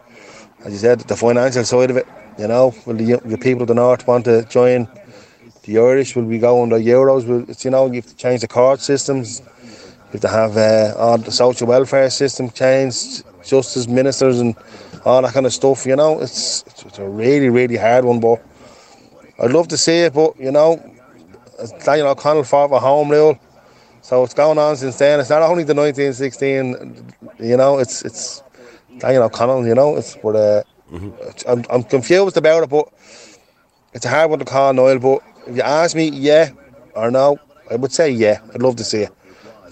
as 0.63 0.73
you 0.73 0.79
said, 0.79 1.01
the 1.01 1.15
financial 1.15 1.63
side 1.63 1.91
of 1.91 1.97
it, 1.97 2.07
you 2.39 2.47
know, 2.47 2.73
will 2.87 2.95
the, 2.95 3.21
the 3.23 3.37
people 3.37 3.63
of 3.63 3.67
the 3.67 3.75
north 3.75 4.07
want 4.07 4.25
to 4.25 4.43
join 4.45 4.87
the 5.65 5.77
Irish? 5.79 6.15
Will 6.15 6.23
we 6.23 6.37
go 6.39 6.63
under 6.63 6.77
Euros? 6.79 7.25
Will, 7.27 7.45
you 7.59 7.71
know, 7.71 7.87
you 7.87 7.95
have 7.95 8.07
to 8.07 8.15
change 8.15 8.41
the 8.41 8.47
card 8.47 8.79
systems. 8.79 9.41
You 9.41 10.19
have 10.19 10.21
to 10.21 10.27
have 10.27 10.57
uh, 10.57 10.93
all 10.97 11.17
the 11.17 11.31
social 11.31 11.67
welfare 11.67 12.09
system 12.09 12.49
changed, 12.49 13.23
justice 13.43 13.87
ministers 13.87 14.39
and 14.39 14.55
all 15.05 15.21
that 15.21 15.33
kind 15.33 15.45
of 15.45 15.53
stuff. 15.53 15.85
You 15.85 15.95
know, 15.95 16.19
it's 16.21 16.63
it's 16.85 16.99
a 16.99 17.07
really 17.07 17.49
really 17.49 17.77
hard 17.77 18.05
one, 18.05 18.19
but 18.19 18.41
I'd 19.39 19.51
love 19.51 19.67
to 19.69 19.77
see 19.77 19.99
it. 20.01 20.13
But 20.13 20.39
you 20.39 20.51
know, 20.51 20.77
Daniel 21.83 22.07
O'Connell 22.07 22.43
fought 22.43 22.69
for 22.69 22.79
home 22.79 23.09
rule, 23.09 23.39
so 24.01 24.23
it's 24.23 24.33
going 24.33 24.57
on 24.57 24.77
since 24.77 24.97
then. 24.97 25.19
It's 25.19 25.29
not 25.29 25.41
only 25.41 25.63
the 25.63 25.73
1916. 25.73 27.13
You 27.39 27.57
know, 27.57 27.79
it's 27.79 28.03
it's 28.03 28.43
Daniel 28.99 29.23
O'Connell. 29.23 29.65
You 29.67 29.75
know, 29.75 29.95
it's 29.97 30.15
but 30.15 30.35
uh, 30.35 30.63
it's- 30.93 31.43
I'm 31.47 31.63
I'm 31.69 31.83
confused 31.83 32.37
about 32.37 32.63
it, 32.63 32.69
but 32.69 32.87
it's 33.93 34.05
a 34.05 34.09
hard 34.09 34.29
one 34.29 34.39
to 34.39 34.45
call 34.45 34.73
Noel. 34.73 34.99
But 34.99 35.21
if 35.47 35.55
you 35.55 35.61
ask 35.61 35.95
me, 35.95 36.09
yeah 36.09 36.51
or 36.95 37.11
no, 37.11 37.37
I 37.69 37.75
would 37.75 37.91
say 37.91 38.09
yeah. 38.09 38.39
I'd 38.53 38.61
love 38.61 38.75
to 38.77 38.83
see 38.83 39.01
it. 39.01 39.11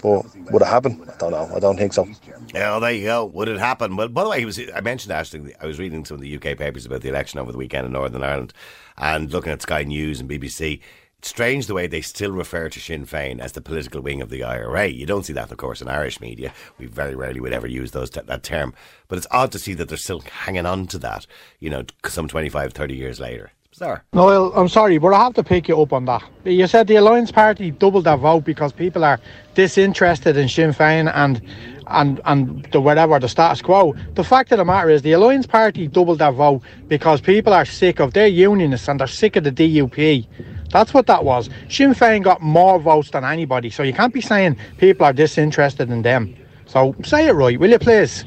But 0.02 0.24
would 0.52 0.62
it 0.62 0.68
happen? 0.68 1.02
I 1.10 1.16
don't 1.16 1.32
know. 1.32 1.50
I 1.54 1.58
don't 1.58 1.78
think 1.78 1.94
so. 1.94 2.06
Yeah, 2.54 2.70
well, 2.70 2.80
there 2.80 2.92
you 2.92 3.04
go. 3.04 3.24
Would 3.24 3.48
it 3.48 3.58
happen? 3.58 3.96
Well, 3.96 4.08
by 4.08 4.22
the 4.22 4.30
way, 4.30 4.38
he 4.38 4.44
was, 4.44 4.60
I 4.74 4.80
mentioned 4.82 5.12
actually, 5.12 5.54
I 5.60 5.66
was 5.66 5.78
reading 5.78 6.04
some 6.04 6.16
of 6.16 6.20
the 6.20 6.36
UK 6.36 6.58
papers 6.58 6.84
about 6.84 7.00
the 7.00 7.08
election 7.08 7.40
over 7.40 7.50
the 7.50 7.58
weekend 7.58 7.86
in 7.86 7.92
Northern 7.92 8.22
Ireland 8.22 8.52
and 8.98 9.32
looking 9.32 9.52
at 9.52 9.62
Sky 9.62 9.82
News 9.82 10.20
and 10.20 10.28
BBC. 10.28 10.80
It's 11.18 11.28
strange 11.30 11.66
the 11.66 11.74
way 11.74 11.86
they 11.86 12.02
still 12.02 12.32
refer 12.32 12.68
to 12.68 12.78
Sinn 12.78 13.06
Féin 13.06 13.40
as 13.40 13.52
the 13.52 13.62
political 13.62 14.02
wing 14.02 14.20
of 14.20 14.28
the 14.28 14.44
IRA. 14.44 14.88
You 14.88 15.06
don't 15.06 15.24
see 15.24 15.32
that, 15.32 15.50
of 15.50 15.56
course, 15.56 15.80
in 15.80 15.88
Irish 15.88 16.20
media. 16.20 16.52
We 16.78 16.84
very 16.84 17.14
rarely 17.14 17.40
would 17.40 17.54
ever 17.54 17.66
use 17.66 17.92
those 17.92 18.10
that 18.10 18.42
term. 18.42 18.74
But 19.08 19.16
it's 19.16 19.26
odd 19.30 19.52
to 19.52 19.58
see 19.58 19.72
that 19.72 19.88
they're 19.88 19.96
still 19.96 20.20
hanging 20.20 20.66
on 20.66 20.86
to 20.88 20.98
that, 20.98 21.26
you 21.60 21.70
know, 21.70 21.84
some 22.04 22.28
25, 22.28 22.74
30 22.74 22.94
years 22.94 23.20
later. 23.20 23.52
Bizarre. 23.74 24.04
Noel, 24.12 24.52
I'm 24.54 24.68
sorry, 24.68 24.98
but 24.98 25.12
I 25.12 25.24
have 25.24 25.34
to 25.34 25.42
pick 25.42 25.66
you 25.66 25.82
up 25.82 25.92
on 25.92 26.04
that. 26.04 26.22
You 26.44 26.68
said 26.68 26.86
the 26.86 26.94
Alliance 26.94 27.32
Party 27.32 27.72
doubled 27.72 28.04
their 28.04 28.16
vote 28.16 28.44
because 28.44 28.72
people 28.72 29.02
are 29.02 29.18
disinterested 29.54 30.36
in 30.36 30.48
Sinn 30.48 30.70
Féin 30.70 31.10
and 31.12 31.42
and 31.88 32.20
and 32.24 32.68
the 32.70 32.80
whatever 32.80 33.18
the 33.18 33.28
status 33.28 33.60
quo. 33.60 33.92
The 34.14 34.22
fact 34.22 34.52
of 34.52 34.58
the 34.58 34.64
matter 34.64 34.90
is, 34.90 35.02
the 35.02 35.10
Alliance 35.10 35.48
Party 35.48 35.88
doubled 35.88 36.20
their 36.20 36.30
vote 36.30 36.62
because 36.86 37.20
people 37.20 37.52
are 37.52 37.64
sick 37.64 37.98
of 37.98 38.12
their 38.12 38.28
unionists 38.28 38.86
and 38.86 39.00
they're 39.00 39.08
sick 39.08 39.34
of 39.34 39.42
the 39.42 39.50
DUP. 39.50 40.24
That's 40.70 40.94
what 40.94 41.08
that 41.08 41.24
was. 41.24 41.50
Sinn 41.68 41.94
Féin 41.94 42.22
got 42.22 42.40
more 42.40 42.78
votes 42.78 43.10
than 43.10 43.24
anybody, 43.24 43.70
so 43.70 43.82
you 43.82 43.92
can't 43.92 44.14
be 44.14 44.20
saying 44.20 44.56
people 44.78 45.04
are 45.04 45.12
disinterested 45.12 45.90
in 45.90 46.02
them. 46.02 46.32
So 46.66 46.94
say 47.02 47.26
it 47.26 47.32
right, 47.32 47.58
will 47.58 47.70
you, 47.70 47.80
please? 47.80 48.24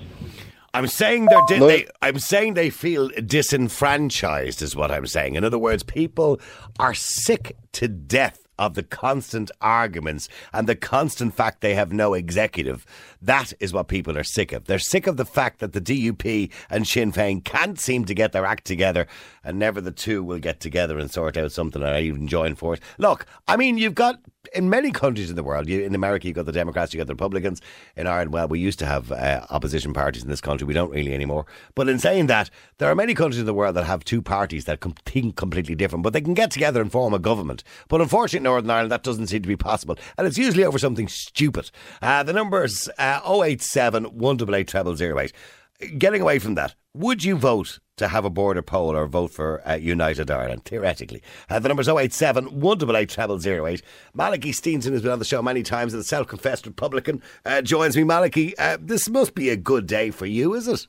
I'm 0.74 0.88
saying 0.88 1.26
they're 1.26 1.42
di- 1.48 1.60
No. 1.60 1.68
they, 1.68 1.88
I'm 2.02 2.20
saying 2.20 2.54
they 2.54 2.70
feel 2.70 3.10
disenfranchised 3.26 4.62
is 4.62 4.76
what 4.76 4.92
I'm 4.92 5.08
saying. 5.08 5.36
In 5.36 5.44
other 5.44 5.60
words, 5.60 5.84
people 5.84 6.40
are 6.80 6.94
sick 6.94 7.56
to 7.74 7.88
death 7.88 8.44
of 8.60 8.74
the 8.74 8.82
constant 8.84 9.52
arguments 9.62 10.28
and 10.52 10.68
the 10.68 10.76
constant 10.76 11.36
fact 11.36 11.62
they 11.62 11.76
have 11.76 11.94
no 11.94 12.16
executive. 12.16 12.86
That 13.22 13.54
is 13.60 13.72
what 13.72 13.88
people 13.88 14.18
are 14.18 14.24
sick 14.24 14.52
of. 14.52 14.66
They're 14.66 14.80
sick 14.80 15.06
of 15.06 15.16
the 15.18 15.26
fact 15.26 15.60
that 15.60 15.74
the 15.74 15.82
DUP 15.82 16.52
and 16.70 16.88
Sinn 16.88 17.12
Féin 17.12 17.44
can't 17.44 17.80
seem 17.80 18.06
to 18.06 18.16
get 18.16 18.32
their 18.32 18.46
act 18.48 18.66
together 18.66 19.06
and 19.44 19.60
never 19.60 19.80
the 19.80 19.92
two 19.92 20.24
will 20.24 20.40
get 20.40 20.60
together 20.60 20.98
and 20.98 21.12
sort 21.12 21.38
out 21.38 21.52
something 21.52 21.84
or 21.84 21.98
even 22.00 22.28
join 22.28 22.56
force. 22.56 22.80
Look, 22.98 23.28
I 23.48 23.58
mean, 23.58 23.78
you've 23.78 23.94
got 23.96 24.20
in 24.54 24.70
many 24.70 24.92
countries 24.92 25.30
in 25.30 25.36
the 25.36 25.44
world, 25.44 25.68
you, 25.68 25.84
in 25.84 25.96
America, 25.96 26.28
you've 26.28 26.36
got 26.36 26.46
the 26.46 26.52
Democrats, 26.52 26.94
you've 26.94 27.00
got 27.00 27.08
the 27.08 27.14
Republicans. 27.14 27.62
In 27.96 28.08
Ireland, 28.08 28.34
well, 28.34 28.48
we 28.48 28.60
used 28.60 28.80
to 28.80 28.86
have 28.86 29.12
uh, 29.12 29.46
opposition 29.50 29.94
parties 29.94 30.24
in 30.24 30.30
this 30.30 30.42
country. 30.42 30.66
We 30.66 30.74
don't 30.74 30.92
really 30.92 31.14
anymore. 31.14 31.46
But 31.76 31.90
in 31.90 32.00
saying 32.00 32.28
that, 32.28 32.50
there 32.78 32.90
are 32.90 32.96
many 32.96 33.14
countries 33.14 33.40
in 33.40 33.46
the 33.46 33.54
world 33.54 33.76
that 33.76 33.86
have 33.86 34.04
two 34.04 34.22
parties 34.22 34.66
that 34.66 34.80
com- 34.80 34.96
think 35.06 35.36
completely 35.36 35.76
different, 35.76 36.04
but 36.04 36.14
they 36.14 36.22
can 36.22 36.34
get 36.34 36.52
together 36.52 36.82
and 36.82 36.92
form 36.92 37.14
a 37.14 37.20
government. 37.20 37.64
But 37.88 38.02
unfortunately, 38.02 38.38
in 38.38 38.44
Northern 38.44 38.70
Ireland, 38.70 38.92
that 38.92 39.04
doesn't 39.04 39.28
seem 39.28 39.42
to 39.42 39.48
be 39.48 39.56
possible. 39.56 39.98
And 40.18 40.28
it's 40.28 40.38
usually 40.38 40.64
over 40.64 40.80
something 40.80 41.08
stupid. 41.08 41.72
Uh, 42.02 42.24
the 42.24 42.34
number's 42.34 42.90
uh, 42.98 43.22
087 43.26 44.06
188 44.06 44.98
0008. 44.98 45.34
Getting 45.80 46.24
away 46.24 46.40
from 46.40 46.56
that, 46.56 46.74
would 46.96 47.24
you 47.24 47.38
vote 47.38 47.78
to 47.98 48.08
have 48.08 48.26
a 48.26 48.32
border 48.32 48.64
poll 48.64 48.96
or 48.96 49.06
vote 49.06 49.30
for 49.30 49.62
uh, 49.68 49.76
United 49.76 50.32
Ireland, 50.32 50.66
theoretically? 50.66 51.22
Uh, 51.52 51.60
the 51.60 51.68
number's 51.68 51.88
087 51.88 52.60
188 52.60 53.42
0008. 53.44 53.84
Malachy 54.16 54.52
Steenson 54.54 54.94
has 54.94 55.04
been 55.04 55.12
on 55.12 55.20
the 55.20 55.26
show 55.26 55.40
many 55.44 55.62
times, 55.62 55.94
and 55.94 56.00
the 56.00 56.04
self 56.04 56.26
confessed 56.26 56.66
Republican 56.66 57.22
uh, 57.46 57.62
joins 57.62 57.96
me. 57.96 58.04
Malachy, 58.04 58.58
uh, 58.58 58.78
this 58.82 59.08
must 59.08 59.36
be 59.36 59.50
a 59.52 59.56
good 59.56 59.86
day 59.86 60.10
for 60.10 60.26
you, 60.26 60.56
is 60.56 60.68
it? 60.68 60.88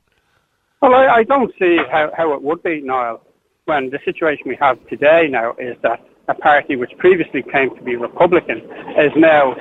Well, 0.80 0.94
I, 0.94 1.16
I 1.16 1.22
don't 1.24 1.52
see 1.58 1.76
how, 1.90 2.10
how 2.16 2.32
it 2.32 2.40
would 2.40 2.62
be, 2.62 2.80
Niall, 2.80 3.20
when 3.66 3.90
the 3.90 3.98
situation 4.06 4.44
we 4.46 4.56
have 4.56 4.78
today 4.88 5.28
now 5.28 5.54
is 5.58 5.76
that 5.82 6.00
a 6.28 6.34
party 6.34 6.76
which 6.76 6.92
previously 6.96 7.42
claimed 7.42 7.76
to 7.76 7.82
be 7.82 7.96
Republican 7.96 8.62
is 8.96 9.12
now 9.16 9.52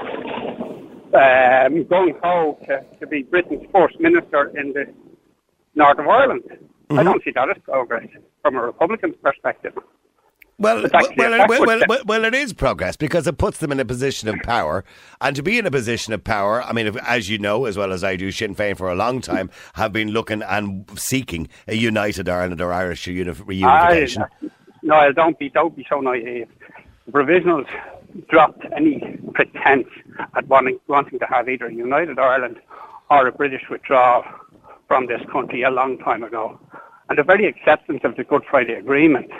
um, 1.14 1.84
going 1.84 2.16
ho 2.24 2.58
to, 2.68 2.86
to 3.02 3.08
be 3.08 3.24
Britain's 3.24 3.68
first 3.74 4.00
minister 4.00 4.58
in 4.58 4.72
the 4.72 4.86
north 5.78 6.00
of 6.00 6.08
Ireland. 6.08 6.44
I 6.50 6.94
mm-hmm. 6.94 7.04
don't 7.04 7.24
see 7.24 7.32
that 7.32 7.50
as 7.50 7.58
progress 7.64 8.08
from 8.42 8.56
a 8.56 8.62
Republican's 8.62 9.16
perspective. 9.22 9.74
Well, 10.60 10.88
well, 10.92 11.48
well, 11.48 11.82
well, 11.88 12.00
well, 12.06 12.26
it 12.26 12.34
is 12.34 12.52
progress 12.52 12.96
because 12.96 13.28
it 13.28 13.38
puts 13.38 13.60
them 13.60 13.72
in 13.72 13.80
a 13.80 13.86
position 13.86 14.28
of 14.28 14.40
power. 14.42 14.84
And 15.22 15.36
to 15.36 15.44
be 15.44 15.60
in 15.60 15.68
a 15.68 15.72
position 15.72 16.14
of 16.14 16.24
power, 16.24 16.64
I 16.64 16.74
mean, 16.74 16.88
if, 16.88 16.96
as 16.98 17.30
you 17.30 17.38
know, 17.38 17.66
as 17.66 17.78
well 17.78 17.94
as 17.94 18.04
I 18.04 18.16
do, 18.16 18.32
Sinn 18.32 18.56
Féin 18.56 18.76
for 18.76 18.90
a 18.90 18.96
long 18.96 19.22
time 19.22 19.52
have 19.74 19.94
been 19.94 20.10
looking 20.10 20.42
and 20.42 20.90
seeking 21.00 21.48
a 21.68 21.76
united 21.76 22.28
Ireland 22.28 22.60
or 22.60 22.74
Irish 22.74 23.06
uni- 23.06 23.32
reunification. 23.32 24.28
I, 24.42 24.50
Niall, 24.82 25.14
don't 25.14 25.38
be, 25.38 25.50
don't 25.50 25.76
be 25.76 25.86
so 25.88 26.00
naive. 26.00 26.48
The 27.06 27.12
provisionals 27.12 27.68
dropped 28.28 28.66
any 28.76 29.20
pretense 29.36 29.88
at 30.36 30.48
wanting, 30.48 30.80
wanting 30.88 31.20
to 31.20 31.26
have 31.26 31.48
either 31.48 31.68
a 31.68 31.74
united 31.74 32.18
Ireland 32.18 32.58
or 33.12 33.28
a 33.28 33.32
British 33.32 33.62
withdrawal 33.70 34.24
from 34.88 35.08
this 35.08 35.22
country 35.32 35.64
a 35.64 35.70
long 35.70 35.98
time 36.00 36.24
ago. 36.24 36.60
And 37.10 37.18
the 37.18 37.24
very 37.24 37.46
acceptance 37.46 38.02
of 38.04 38.16
the 38.16 38.24
Good 38.24 38.44
Friday 38.50 38.74
Agreement 38.74 39.32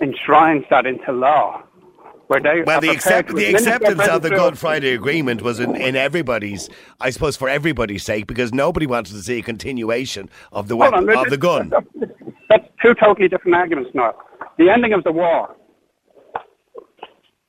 enshrines 0.00 0.64
that 0.70 0.86
into 0.86 1.12
law. 1.12 1.62
Where 2.28 2.40
they 2.40 2.62
Well, 2.62 2.80
the, 2.80 2.90
accept, 2.90 3.34
the 3.34 3.52
acceptance 3.52 4.06
of 4.06 4.22
the 4.22 4.30
Good 4.30 4.56
Friday 4.56 4.94
Agreement 4.94 5.42
was 5.42 5.58
in, 5.58 5.74
in 5.74 5.96
everybody's, 5.96 6.70
I 7.00 7.10
suppose, 7.10 7.36
for 7.36 7.48
everybody's 7.48 8.04
sake, 8.04 8.28
because 8.28 8.52
nobody 8.52 8.86
wanted 8.86 9.14
to 9.14 9.22
see 9.22 9.38
a 9.40 9.42
continuation 9.42 10.30
of 10.52 10.68
the 10.68 10.76
weapon, 10.76 11.10
on, 11.10 11.18
of 11.18 11.30
the 11.30 11.36
gun. 11.36 11.72
That's 12.48 12.68
two 12.80 12.94
totally 12.94 13.28
different 13.28 13.56
arguments 13.56 13.90
now. 13.94 14.14
The 14.58 14.70
ending 14.70 14.92
of 14.92 15.02
the 15.02 15.10
war 15.10 15.56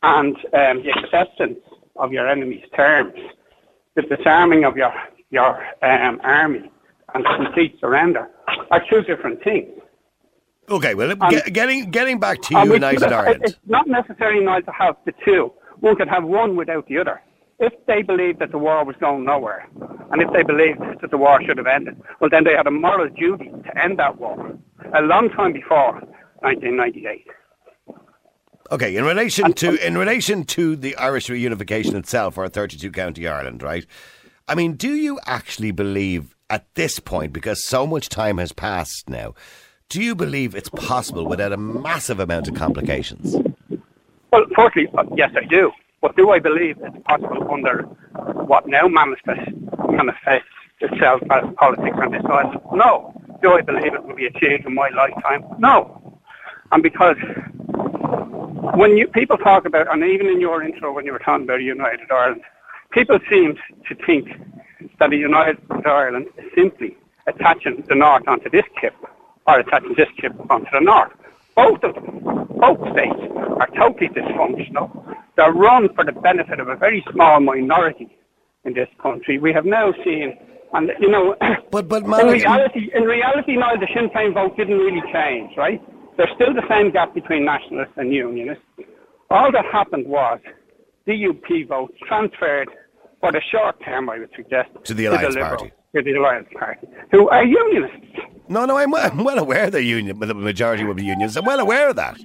and 0.02 0.36
um, 0.36 0.84
the 0.84 0.92
acceptance 0.98 1.60
of 1.98 2.12
your 2.12 2.28
enemy's 2.28 2.64
terms, 2.76 3.14
the 3.96 4.02
disarming 4.02 4.64
of 4.64 4.78
your 4.78 4.94
your 5.30 5.64
um, 5.82 6.20
army, 6.24 6.72
and 7.14 7.26
complete 7.26 7.80
surrender 7.80 8.30
are 8.72 8.84
two 8.90 9.02
different 9.04 9.44
things. 9.44 9.70
Okay, 10.70 10.94
well, 10.96 11.12
Um, 11.12 11.30
get, 11.30 11.52
getting 11.54 11.92
getting 11.92 12.20
back 12.20 12.42
to 12.44 12.60
United 12.66 13.04
Ireland. 13.04 13.42
It's 13.44 13.58
not 13.66 13.88
necessarily 13.88 14.44
nice 14.44 14.64
to 14.66 14.72
have 14.72 14.96
the 15.06 15.14
two. 15.26 15.52
One 15.80 15.96
could 15.96 16.08
have 16.08 16.24
one 16.24 16.56
without 16.56 16.88
the 16.88 16.98
other. 17.00 17.22
If 17.60 17.74
they 17.86 18.02
believed 18.02 18.40
that 18.40 18.52
the 18.52 18.58
war 18.58 18.84
was 18.86 18.96
going 19.00 19.24
nowhere, 19.26 19.68
and 20.12 20.22
if 20.22 20.32
they 20.34 20.44
believed 20.44 20.80
that 21.02 21.12
the 21.12 21.18
war 21.18 21.42
should 21.44 21.58
have 21.58 21.68
ended, 21.68 22.02
well, 22.20 22.30
then 22.30 22.44
they 22.44 22.56
had 22.56 22.66
a 22.68 22.72
moral 22.72 23.10
duty 23.10 23.50
to 23.66 23.84
end 23.84 24.00
that 24.00 24.18
war 24.18 24.58
a 24.96 25.02
long 25.02 25.30
time 25.30 25.54
before 25.54 25.94
1998. 26.40 27.28
Okay, 28.72 28.96
in 28.96 29.04
relation 29.04 29.54
to 29.54 29.86
in 29.86 29.98
relation 29.98 30.46
to 30.46 30.76
the 30.76 30.96
Irish 30.96 31.28
reunification 31.28 31.96
itself, 31.96 32.38
or 32.38 32.48
32 32.48 32.92
county 32.92 33.28
Ireland, 33.28 33.62
right? 33.62 33.86
I 34.48 34.56
mean, 34.56 34.74
do 34.74 34.94
you 34.94 35.20
actually 35.26 35.72
believe 35.72 36.36
at 36.52 36.66
this 36.76 37.00
point, 37.00 37.32
because 37.32 37.66
so 37.66 37.88
much 37.88 38.10
time 38.10 38.38
has 38.38 38.52
passed 38.52 39.10
now, 39.10 39.34
do 39.88 40.04
you 40.04 40.14
believe 40.14 40.54
it's 40.54 40.70
possible 40.70 41.26
without 41.26 41.54
a 41.54 41.58
massive 41.58 42.20
amount 42.20 42.50
of 42.50 42.56
complications? 42.56 43.36
Well, 44.32 44.46
firstly, 44.56 44.88
uh, 44.98 45.06
yes, 45.16 45.32
I 45.36 45.46
do. 45.46 45.72
But 46.02 46.18
do 46.18 46.32
I 46.32 46.40
believe 46.40 46.78
it's 46.82 46.98
possible 47.06 47.48
under 47.52 47.84
what 48.50 48.68
now 48.68 48.88
manifests, 48.88 49.54
manifests 49.90 50.48
itself 50.82 51.22
as 51.32 51.44
politics 51.56 51.96
on 52.02 52.12
this 52.12 52.22
island? 52.26 52.60
No. 52.74 53.14
Do 53.42 53.54
I 53.54 53.62
believe 53.62 53.94
it 53.94 54.04
will 54.04 54.16
be 54.16 54.26
achieved 54.26 54.66
in 54.66 54.76
my 54.76 54.90
lifetime? 54.90 55.44
No. 55.58 56.20
And 56.72 56.84
because 56.84 57.18
when 58.76 58.98
you 58.98 59.08
people 59.08 59.38
talk 59.38 59.66
about, 59.66 59.92
and 59.92 60.04
even 60.04 60.28
in 60.28 60.42
your 60.42 60.64
intro 60.64 60.94
when 60.94 61.06
you 61.06 61.14
were 61.14 61.20
talking 61.20 61.46
about 61.46 61.62
United 61.62 62.12
Ireland, 62.12 62.42
people 62.92 63.20
seem 63.30 63.56
to 63.88 63.96
think 64.06 64.28
that 65.02 65.12
a 65.12 65.18
United 65.18 65.58
Ireland 65.84 66.28
is 66.38 66.46
simply 66.56 66.96
attaching 67.26 67.84
the 67.90 67.96
North 67.96 68.28
onto 68.28 68.52
this 68.52 68.66
chip 68.80 68.94
or 69.48 69.60
attaching 69.60 69.96
this 69.98 70.08
chip 70.20 70.34
onto 70.48 70.70
the 70.72 70.80
North. 70.80 71.12
Both 71.56 71.84
of 71.84 71.96
them, 71.96 72.20
both 72.22 72.80
states, 72.94 73.22
are 73.60 73.70
totally 73.76 74.10
dysfunctional. 74.10 74.88
They're 75.36 75.52
run 75.54 75.90
for 75.96 76.06
the 76.06 76.12
benefit 76.12 76.60
of 76.60 76.68
a 76.68 76.76
very 76.76 77.04
small 77.12 77.40
minority 77.40 78.16
in 78.64 78.76
this 78.76 78.90
country. 79.02 79.40
We 79.40 79.52
have 79.54 79.66
now 79.66 79.92
seen, 80.06 80.38
and 80.74 80.92
you 81.00 81.10
know, 81.10 81.36
But 81.72 81.90
but 81.90 82.04
in 82.22 82.28
reality, 82.28 82.92
in 82.94 83.04
reality, 83.04 83.58
now 83.58 83.76
the 83.76 83.88
Sinn 83.96 84.10
Féin 84.16 84.36
vote 84.36 84.56
didn't 84.56 84.78
really 84.78 85.02
change, 85.12 85.58
right? 85.58 85.82
There's 86.16 86.30
still 86.36 86.54
the 86.54 86.68
same 86.70 86.92
gap 86.92 87.16
between 87.16 87.44
nationalists 87.44 87.98
and 87.98 88.14
unionists. 88.14 88.64
All 89.32 89.52
that 89.52 89.66
happened 89.66 90.06
was 90.06 90.40
DUP 91.08 91.68
votes 91.68 91.98
transferred 92.08 92.70
for 93.22 93.32
the 93.32 93.42
short 93.52 93.82
term, 93.86 94.10
I 94.10 94.20
would 94.20 94.30
suggest, 94.36 94.70
To 94.84 94.94
the 94.94 95.06
Alliance 95.06 95.36
Liberal- 95.36 95.58
Party. 95.58 95.72
To 95.96 96.02
the 96.02 96.14
Alliance 96.14 96.48
Party, 96.58 96.88
who 97.12 97.30
are 97.30 97.44
unionists. 97.46 98.08
No, 98.50 98.66
no, 98.66 98.78
I'm, 98.78 98.94
I'm 98.96 99.24
well 99.24 99.40
aware 99.40 99.70
the 99.70 99.84
union, 99.84 100.20
the 100.20 100.34
majority 100.34 100.84
will 100.84 100.94
be 100.94 101.06
unions. 101.06 101.38
I'm 101.38 101.46
well 101.46 101.60
aware 101.60 101.90
of 101.90 101.96
that. 101.98 102.18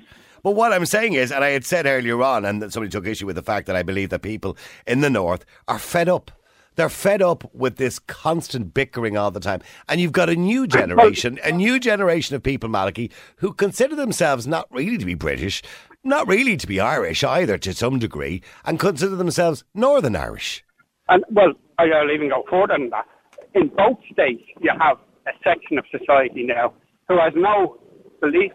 But 0.42 0.52
what 0.52 0.72
I'm 0.72 0.86
saying 0.86 1.14
is, 1.14 1.32
and 1.32 1.42
I 1.44 1.50
had 1.50 1.64
said 1.64 1.86
earlier 1.86 2.22
on, 2.22 2.44
and 2.44 2.72
somebody 2.72 2.90
took 2.90 3.06
issue 3.06 3.26
with 3.26 3.36
the 3.36 3.42
fact 3.42 3.66
that 3.66 3.74
I 3.76 3.82
believe 3.82 4.10
that 4.10 4.22
people 4.22 4.56
in 4.86 5.00
the 5.00 5.10
north 5.10 5.44
are 5.66 5.78
fed 5.78 6.08
up. 6.08 6.30
They're 6.76 6.88
fed 6.88 7.22
up 7.22 7.52
with 7.54 7.76
this 7.76 7.98
constant 7.98 8.74
bickering 8.74 9.16
all 9.16 9.30
the 9.30 9.40
time. 9.40 9.62
And 9.88 10.00
you've 10.00 10.12
got 10.12 10.28
a 10.28 10.36
new 10.36 10.66
generation, 10.66 11.38
a 11.42 11.50
new 11.50 11.80
generation 11.80 12.36
of 12.36 12.42
people, 12.42 12.68
Malachy, 12.68 13.10
who 13.38 13.52
consider 13.54 13.96
themselves 13.96 14.46
not 14.46 14.68
really 14.70 14.98
to 14.98 15.06
be 15.06 15.14
British, 15.14 15.62
not 16.04 16.28
really 16.28 16.56
to 16.58 16.66
be 16.66 16.78
Irish 16.78 17.24
either 17.24 17.56
to 17.58 17.72
some 17.72 17.98
degree, 17.98 18.42
and 18.64 18.78
consider 18.78 19.16
themselves 19.16 19.64
Northern 19.74 20.14
Irish. 20.14 20.62
And 21.08 21.24
well, 21.30 21.52
I'll 21.78 22.10
even 22.10 22.28
go 22.28 22.44
further 22.50 22.74
than 22.78 22.90
that. 22.90 23.06
Uh, 23.06 23.60
in 23.60 23.68
both 23.68 23.98
states, 24.12 24.42
you 24.60 24.70
have 24.78 24.98
a 25.26 25.32
section 25.44 25.78
of 25.78 25.84
society 25.90 26.44
now 26.44 26.74
who 27.08 27.18
has 27.18 27.32
no 27.36 27.78
belief 28.20 28.52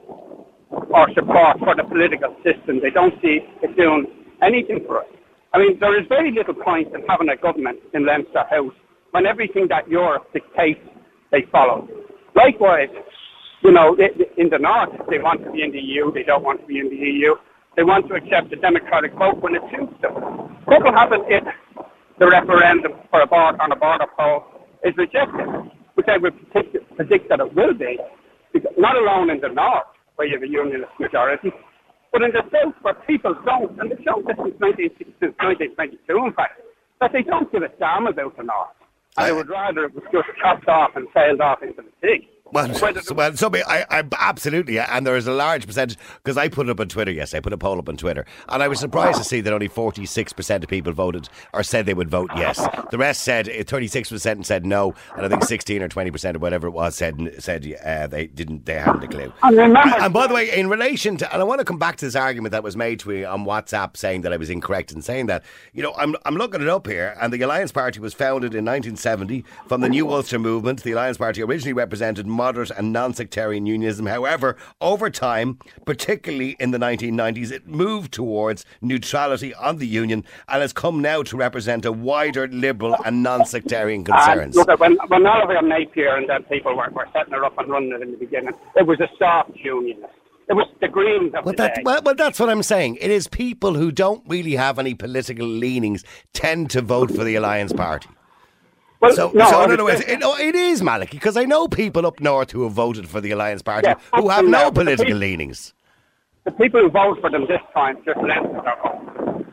or 0.69 1.07
support 1.13 1.59
for 1.59 1.75
the 1.75 1.83
political 1.83 2.35
system. 2.43 2.79
They 2.81 2.89
don't 2.89 3.13
see 3.21 3.39
it 3.61 3.75
doing 3.75 4.07
anything 4.41 4.83
for 4.85 4.99
us. 4.99 5.07
I 5.53 5.59
mean, 5.59 5.79
there 5.79 5.99
is 5.99 6.07
very 6.07 6.31
little 6.31 6.53
point 6.53 6.93
in 6.93 7.03
having 7.07 7.29
a 7.29 7.35
government 7.35 7.79
in 7.93 8.05
Leinster 8.05 8.43
House 8.49 8.73
when 9.11 9.25
everything 9.25 9.67
that 9.69 9.87
Europe 9.89 10.31
dictates 10.33 10.79
they 11.31 11.43
follow. 11.51 11.87
Likewise, 12.35 12.89
you 13.63 13.71
know, 13.71 13.95
in 14.37 14.49
the 14.49 14.57
north, 14.57 14.89
they 15.09 15.19
want 15.19 15.43
to 15.43 15.51
be 15.51 15.61
in 15.63 15.71
the 15.71 15.79
EU, 15.79 16.11
they 16.13 16.23
don't 16.23 16.43
want 16.43 16.61
to 16.61 16.67
be 16.67 16.79
in 16.79 16.89
the 16.89 16.95
EU. 16.95 17.35
They 17.75 17.83
want 17.83 18.07
to 18.09 18.15
accept 18.15 18.49
the 18.49 18.57
democratic 18.57 19.13
vote 19.13 19.41
when 19.41 19.55
it 19.55 19.61
suits 19.71 19.93
them. 20.01 20.13
What 20.65 20.83
will 20.83 20.91
happen 20.91 21.21
if 21.27 21.43
the 22.21 22.27
referendum 22.29 22.93
for 23.09 23.19
a 23.21 23.25
board 23.25 23.55
on 23.59 23.71
a 23.71 23.75
border 23.75 24.05
poll 24.15 24.45
is 24.85 24.93
rejected, 24.95 25.49
which 25.95 26.05
I 26.07 26.17
would 26.17 26.37
predict, 26.51 26.77
predict 26.95 27.29
that 27.29 27.39
it 27.39 27.55
will 27.55 27.73
be, 27.73 27.97
because 28.53 28.69
not 28.77 28.95
alone 28.95 29.31
in 29.31 29.41
the 29.41 29.47
north, 29.49 29.89
where 30.15 30.27
you 30.27 30.35
have 30.35 30.43
a 30.43 30.47
unionist 30.47 30.93
majority, 30.99 31.51
but 32.11 32.21
in 32.21 32.29
the 32.29 32.43
south, 32.53 32.75
where 32.83 32.93
people 33.09 33.33
don't, 33.43 33.73
and 33.81 33.89
they've 33.89 34.05
shown 34.05 34.23
this 34.27 34.37
since 34.37 35.33
1922, 35.41 35.97
in 36.13 36.33
fact, 36.33 36.61
that 36.99 37.11
they 37.11 37.23
don't 37.23 37.51
give 37.51 37.63
a 37.63 37.69
damn 37.79 38.05
about 38.05 38.37
the 38.37 38.43
north. 38.43 38.77
And 39.17 39.25
they 39.25 39.33
would 39.33 39.49
rather 39.49 39.85
it 39.85 39.95
was 39.95 40.03
just 40.11 40.29
chopped 40.39 40.67
off 40.67 40.91
and 40.95 41.07
sailed 41.15 41.41
off 41.41 41.63
into 41.63 41.81
the 41.81 41.91
sea. 42.05 42.29
Well, 42.51 42.73
so, 42.73 43.13
well, 43.13 43.35
so 43.35 43.49
I, 43.67 43.85
I 43.89 44.03
absolutely, 44.19 44.79
and 44.79 45.07
there 45.07 45.15
is 45.15 45.27
a 45.27 45.31
large 45.31 45.65
percentage 45.65 45.97
because 46.23 46.37
I 46.37 46.49
put 46.49 46.67
it 46.67 46.71
up 46.71 46.79
on 46.79 46.89
Twitter. 46.89 47.11
Yes, 47.11 47.33
I 47.33 47.39
put 47.39 47.53
a 47.53 47.57
poll 47.57 47.79
up 47.79 47.87
on 47.87 47.97
Twitter, 47.97 48.25
and 48.49 48.61
I 48.61 48.67
was 48.67 48.79
surprised 48.79 49.17
to 49.19 49.23
see 49.23 49.41
that 49.41 49.53
only 49.53 49.67
forty 49.67 50.05
six 50.05 50.33
percent 50.33 50.63
of 50.63 50.69
people 50.69 50.91
voted 50.91 51.29
or 51.53 51.63
said 51.63 51.85
they 51.85 51.93
would 51.93 52.09
vote 52.09 52.29
yes. 52.35 52.67
The 52.91 52.97
rest 52.97 53.23
said 53.23 53.49
thirty 53.67 53.87
six 53.87 54.09
percent 54.09 54.45
said 54.45 54.65
no, 54.65 54.93
and 55.15 55.25
I 55.25 55.29
think 55.29 55.43
sixteen 55.43 55.81
or 55.81 55.87
twenty 55.87 56.11
percent 56.11 56.35
or 56.35 56.39
whatever 56.39 56.67
it 56.67 56.71
was 56.71 56.95
said 56.95 57.35
said 57.39 57.65
uh, 57.85 58.07
they 58.07 58.27
didn't, 58.27 58.65
they 58.65 58.75
hadn't 58.75 59.03
a 59.03 59.07
clue. 59.07 59.31
And 59.43 59.77
and 59.77 60.13
by 60.13 60.27
the 60.27 60.33
way, 60.33 60.51
in 60.51 60.69
relation 60.69 61.17
to, 61.17 61.33
and 61.33 61.41
I 61.41 61.45
want 61.45 61.59
to 61.59 61.65
come 61.65 61.79
back 61.79 61.95
to 61.97 62.05
this 62.05 62.15
argument 62.15 62.51
that 62.51 62.63
was 62.63 62.75
made 62.75 62.99
to 62.99 63.09
me 63.09 63.23
on 63.23 63.45
WhatsApp 63.45 63.95
saying 63.95 64.21
that 64.21 64.33
I 64.33 64.37
was 64.37 64.49
incorrect 64.49 64.91
in 64.91 65.01
saying 65.01 65.27
that. 65.27 65.43
You 65.73 65.83
know, 65.83 65.93
I'm 65.97 66.15
I'm 66.25 66.35
looking 66.35 66.61
it 66.61 66.67
up 66.67 66.85
here, 66.87 67.15
and 67.21 67.31
the 67.31 67.41
Alliance 67.41 67.71
Party 67.71 67.99
was 67.99 68.13
founded 68.13 68.53
in 68.53 68.65
1970 68.65 69.45
from 69.67 69.81
the 69.81 69.89
New 69.89 70.09
Ulster 70.09 70.39
Movement. 70.39 70.83
The 70.83 70.91
Alliance 70.91 71.17
Party 71.17 71.41
originally 71.41 71.73
represented 71.73 72.27
moderate 72.41 72.71
and 72.77 72.91
non-sectarian 72.91 73.65
unionism. 73.65 74.05
However, 74.07 74.57
over 74.79 75.07
time, 75.09 75.59
particularly 75.85 76.51
in 76.59 76.71
the 76.71 76.77
1990s, 76.79 77.51
it 77.51 77.67
moved 77.67 78.11
towards 78.11 78.65
neutrality 78.81 79.53
on 79.55 79.77
the 79.77 79.87
union 79.87 80.23
and 80.47 80.61
has 80.61 80.73
come 80.73 81.01
now 81.01 81.21
to 81.23 81.37
represent 81.37 81.85
a 81.85 81.91
wider 81.91 82.47
liberal 82.47 82.95
and 83.05 83.21
non-sectarian 83.21 83.99
And 84.01 84.05
concerns. 84.07 84.55
look, 84.55 84.79
when, 84.79 84.97
when 85.07 85.25
Oliver 85.27 85.61
Napier 85.61 86.15
and 86.17 86.27
then 86.29 86.43
people 86.43 86.75
were, 86.75 86.89
were 86.91 87.07
setting 87.13 87.33
it 87.33 87.43
up 87.43 87.57
and 87.59 87.69
running 87.69 87.91
it 87.91 88.01
in 88.01 88.11
the 88.11 88.17
beginning, 88.17 88.53
it 88.75 88.85
was 88.87 88.99
a 88.99 89.09
soft 89.19 89.51
unionist. 89.55 90.13
It 90.49 90.55
was 90.55 90.67
the 90.81 90.87
Greens 90.89 91.31
Well, 91.45 91.53
that, 91.55 91.79
well, 91.85 92.01
well, 92.03 92.15
that's 92.15 92.39
what 92.39 92.49
I'm 92.49 92.63
saying. 92.63 92.97
It 92.99 93.09
is 93.11 93.27
people 93.27 93.75
who 93.75 93.89
don't 93.91 94.23
really 94.27 94.55
have 94.55 94.79
any 94.79 94.93
political 94.95 95.47
leanings 95.47 96.03
tend 96.33 96.69
to 96.71 96.81
vote 96.81 97.09
for 97.11 97.23
the 97.23 97.35
Alliance 97.35 97.71
Party. 97.71 98.09
Well, 99.01 99.13
So, 99.13 99.31
no, 99.33 99.49
so 99.49 99.61
other 99.61 99.83
words, 99.83 100.01
it, 100.01 100.19
no, 100.19 100.35
it 100.37 100.53
is 100.53 100.81
Malachy 100.83 101.17
because 101.17 101.35
I 101.35 101.43
know 101.45 101.67
people 101.67 102.05
up 102.05 102.19
north 102.19 102.51
who 102.51 102.63
have 102.63 102.73
voted 102.73 103.09
for 103.09 103.19
the 103.19 103.31
Alliance 103.31 103.61
Party 103.63 103.87
Yeah, 103.87 103.95
who 104.15 104.29
have 104.29 104.45
no 104.45 104.65
But 104.65 104.73
the 104.75 104.81
political 104.81 105.05
people- 105.05 105.19
leanings. 105.19 105.73
the 106.43 106.51
people 106.51 106.81
who 106.81 106.89
vote 106.89 107.19
for 107.19 107.29
them 107.31 107.45
this 107.47 107.61
time 107.73 107.97
just 108.05 108.19
left 108.21 108.43
their 108.51 108.61
vote. 108.83 109.45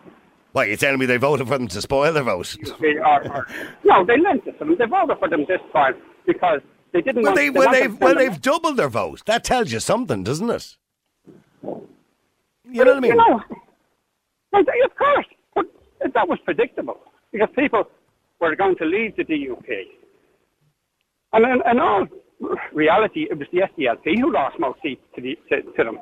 Why, 0.52 0.64
you're 0.64 0.76
telling 0.76 0.98
me 0.98 1.06
they 1.06 1.16
voted 1.16 1.46
for 1.48 1.56
them 1.56 1.68
to 1.68 1.80
spoil 1.80 2.12
their 2.12 2.22
vote? 2.24 2.56
They 2.80 2.96
are- 2.98 3.26
are- 3.28 3.46
no, 3.84 4.04
they 4.04 4.18
lent 4.18 4.46
it 4.46 4.58
to 4.58 4.64
them. 4.64 4.76
They 4.76 4.86
voted 4.86 5.18
for 5.18 5.28
them 5.28 5.44
this 5.48 5.60
time 5.72 5.94
because 6.26 6.60
they 6.92 7.00
didn't 7.00 7.22
Well, 7.22 7.32
want 7.32 7.36
they, 7.36 7.48
they 7.48 7.58
well, 7.58 7.70
they've, 7.72 8.00
well, 8.00 8.14
they've 8.16 8.40
doubled 8.40 8.76
their 8.76 8.88
vote. 8.88 9.22
That 9.26 9.44
tells 9.44 9.72
you 9.72 9.80
something, 9.80 10.24
doesn't 10.24 10.50
it? 10.50 10.76
You 11.62 12.84
know 12.84 12.92
what 12.92 12.96
I 12.96 13.00
mean? 13.00 13.12
You 13.12 13.16
know, 13.16 13.42
well, 14.52 14.62
of 14.84 14.96
course, 14.96 15.26
but 15.54 15.66
that 16.14 16.28
was 16.28 16.38
predictable 16.44 16.98
because 17.32 17.48
people 17.56 17.88
were 18.40 18.56
going 18.56 18.76
to 18.76 18.84
leave 18.84 19.16
the 19.16 19.24
DUP. 19.24 19.68
And 21.32 21.44
in, 21.44 21.70
in 21.70 21.78
all 21.80 22.06
reality, 22.72 23.26
it 23.30 23.38
was 23.38 23.48
the 23.52 23.60
SDLP 23.60 24.18
who 24.20 24.32
lost 24.32 24.58
most 24.58 24.80
seats 24.82 25.02
to, 25.16 25.20
the, 25.20 25.36
to, 25.50 25.62
to 25.62 25.84
them. 25.84 25.98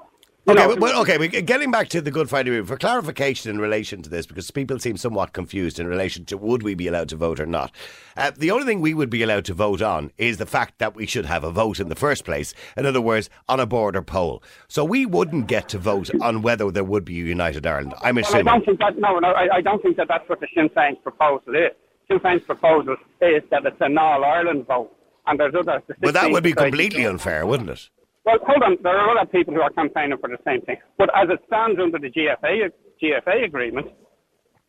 You 0.49 0.53
Okay, 0.53 0.64
know, 0.64 0.77
but- 0.77 0.94
okay. 0.99 1.27
Getting 1.42 1.72
back 1.72 1.88
to 1.88 2.01
the 2.01 2.12
Good 2.12 2.29
Friday 2.31 2.51
Agreement 2.51 2.68
for 2.68 2.77
clarification 2.77 3.51
in 3.51 3.59
relation 3.59 4.01
to 4.03 4.09
this, 4.09 4.27
because 4.27 4.49
people 4.53 4.79
seem 4.79 4.96
somewhat 4.96 5.33
confused 5.33 5.81
in 5.81 5.88
relation 5.88 6.25
to 6.27 6.37
would 6.38 6.62
we 6.62 6.77
be 6.77 6.87
allowed 6.87 7.09
to 7.09 7.16
vote 7.16 7.40
or 7.40 7.46
not. 7.46 7.72
Uh, 8.16 8.31
the 8.37 8.53
only 8.53 8.64
thing 8.64 8.81
we 8.81 8.94
would 8.94 9.11
be 9.11 9.25
allowed 9.25 9.44
to 9.46 9.55
vote 9.55 9.83
on 9.83 10.12
is 10.18 10.37
the 10.37 10.46
fact 10.46 10.79
that 10.79 10.94
we 10.94 11.05
should 11.05 11.25
have 11.27 11.42
a 11.42 11.51
vote 11.51 11.81
in 11.81 11.88
the 11.88 11.96
first 11.96 12.25
place. 12.25 12.55
In 12.77 12.87
other 12.87 13.01
words, 13.01 13.29
on 13.49 13.59
a 13.59 13.66
border 13.66 14.03
poll. 14.03 14.40
So 14.68 14.85
we 14.85 15.05
wouldn't 15.05 15.49
get 15.49 15.68
to 15.70 15.79
vote 15.79 16.11
on 16.20 16.42
whether 16.42 16.70
there 16.70 16.85
would 16.85 17.05
be 17.05 17.20
a 17.20 17.25
United 17.25 17.66
Ireland. 17.66 17.94
I'm 18.03 18.14
Well, 18.14 18.25
I 18.33 18.42
don't 18.42 18.64
think 18.64 18.79
that. 18.79 18.96
No, 18.99 19.18
no, 19.18 19.33
I, 19.33 19.57
I 19.57 19.61
don't 19.62 19.83
think 19.83 19.96
that 19.96 20.07
that's 20.07 20.29
what 20.29 20.38
the 20.38 20.46
Sinn 20.55 20.68
Féin's 20.68 20.99
proposal 21.03 21.57
is. 21.57 21.72
Sinn 22.09 22.19
Féin's 22.21 22.45
proposal 22.45 22.97
is 23.21 23.42
that 23.51 23.66
it's 23.66 23.77
an 23.81 23.99
all 23.99 24.25
Ireland 24.25 24.66
vote, 24.66 24.92
and 25.27 25.38
there's 25.40 25.55
other. 25.55 25.83
the 25.87 25.95
But 26.01 26.14
that 26.14 26.31
would 26.31 26.45
be 26.45 26.53
completely 26.53 27.05
unfair, 27.05 27.47
wouldn't 27.47 27.71
it? 27.71 27.88
Well, 28.25 28.38
hold 28.47 28.62
on. 28.62 28.77
There 28.83 28.97
are 28.97 29.19
other 29.19 29.31
people 29.31 29.55
who 29.55 29.61
are 29.61 29.71
campaigning 29.71 30.19
for 30.19 30.29
the 30.29 30.38
same 30.45 30.61
thing. 30.62 30.77
But 30.99 31.11
as 31.16 31.29
it 31.31 31.40
stands 31.47 31.79
under 31.81 31.99
the 31.99 32.11
GFA 32.11 32.71
GFA 33.03 33.45
agreement, 33.45 33.88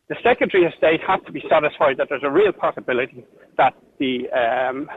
the 0.08 0.16
Secretary 0.22 0.64
of 0.64 0.72
State 0.74 1.00
has 1.06 1.20
to 1.26 1.32
be 1.32 1.42
satisfied 1.50 1.96
that 1.98 2.08
there's 2.08 2.22
a 2.24 2.30
real 2.30 2.52
possibility 2.52 3.24
that 3.56 3.74
the 3.98 4.28
um, 4.30 4.88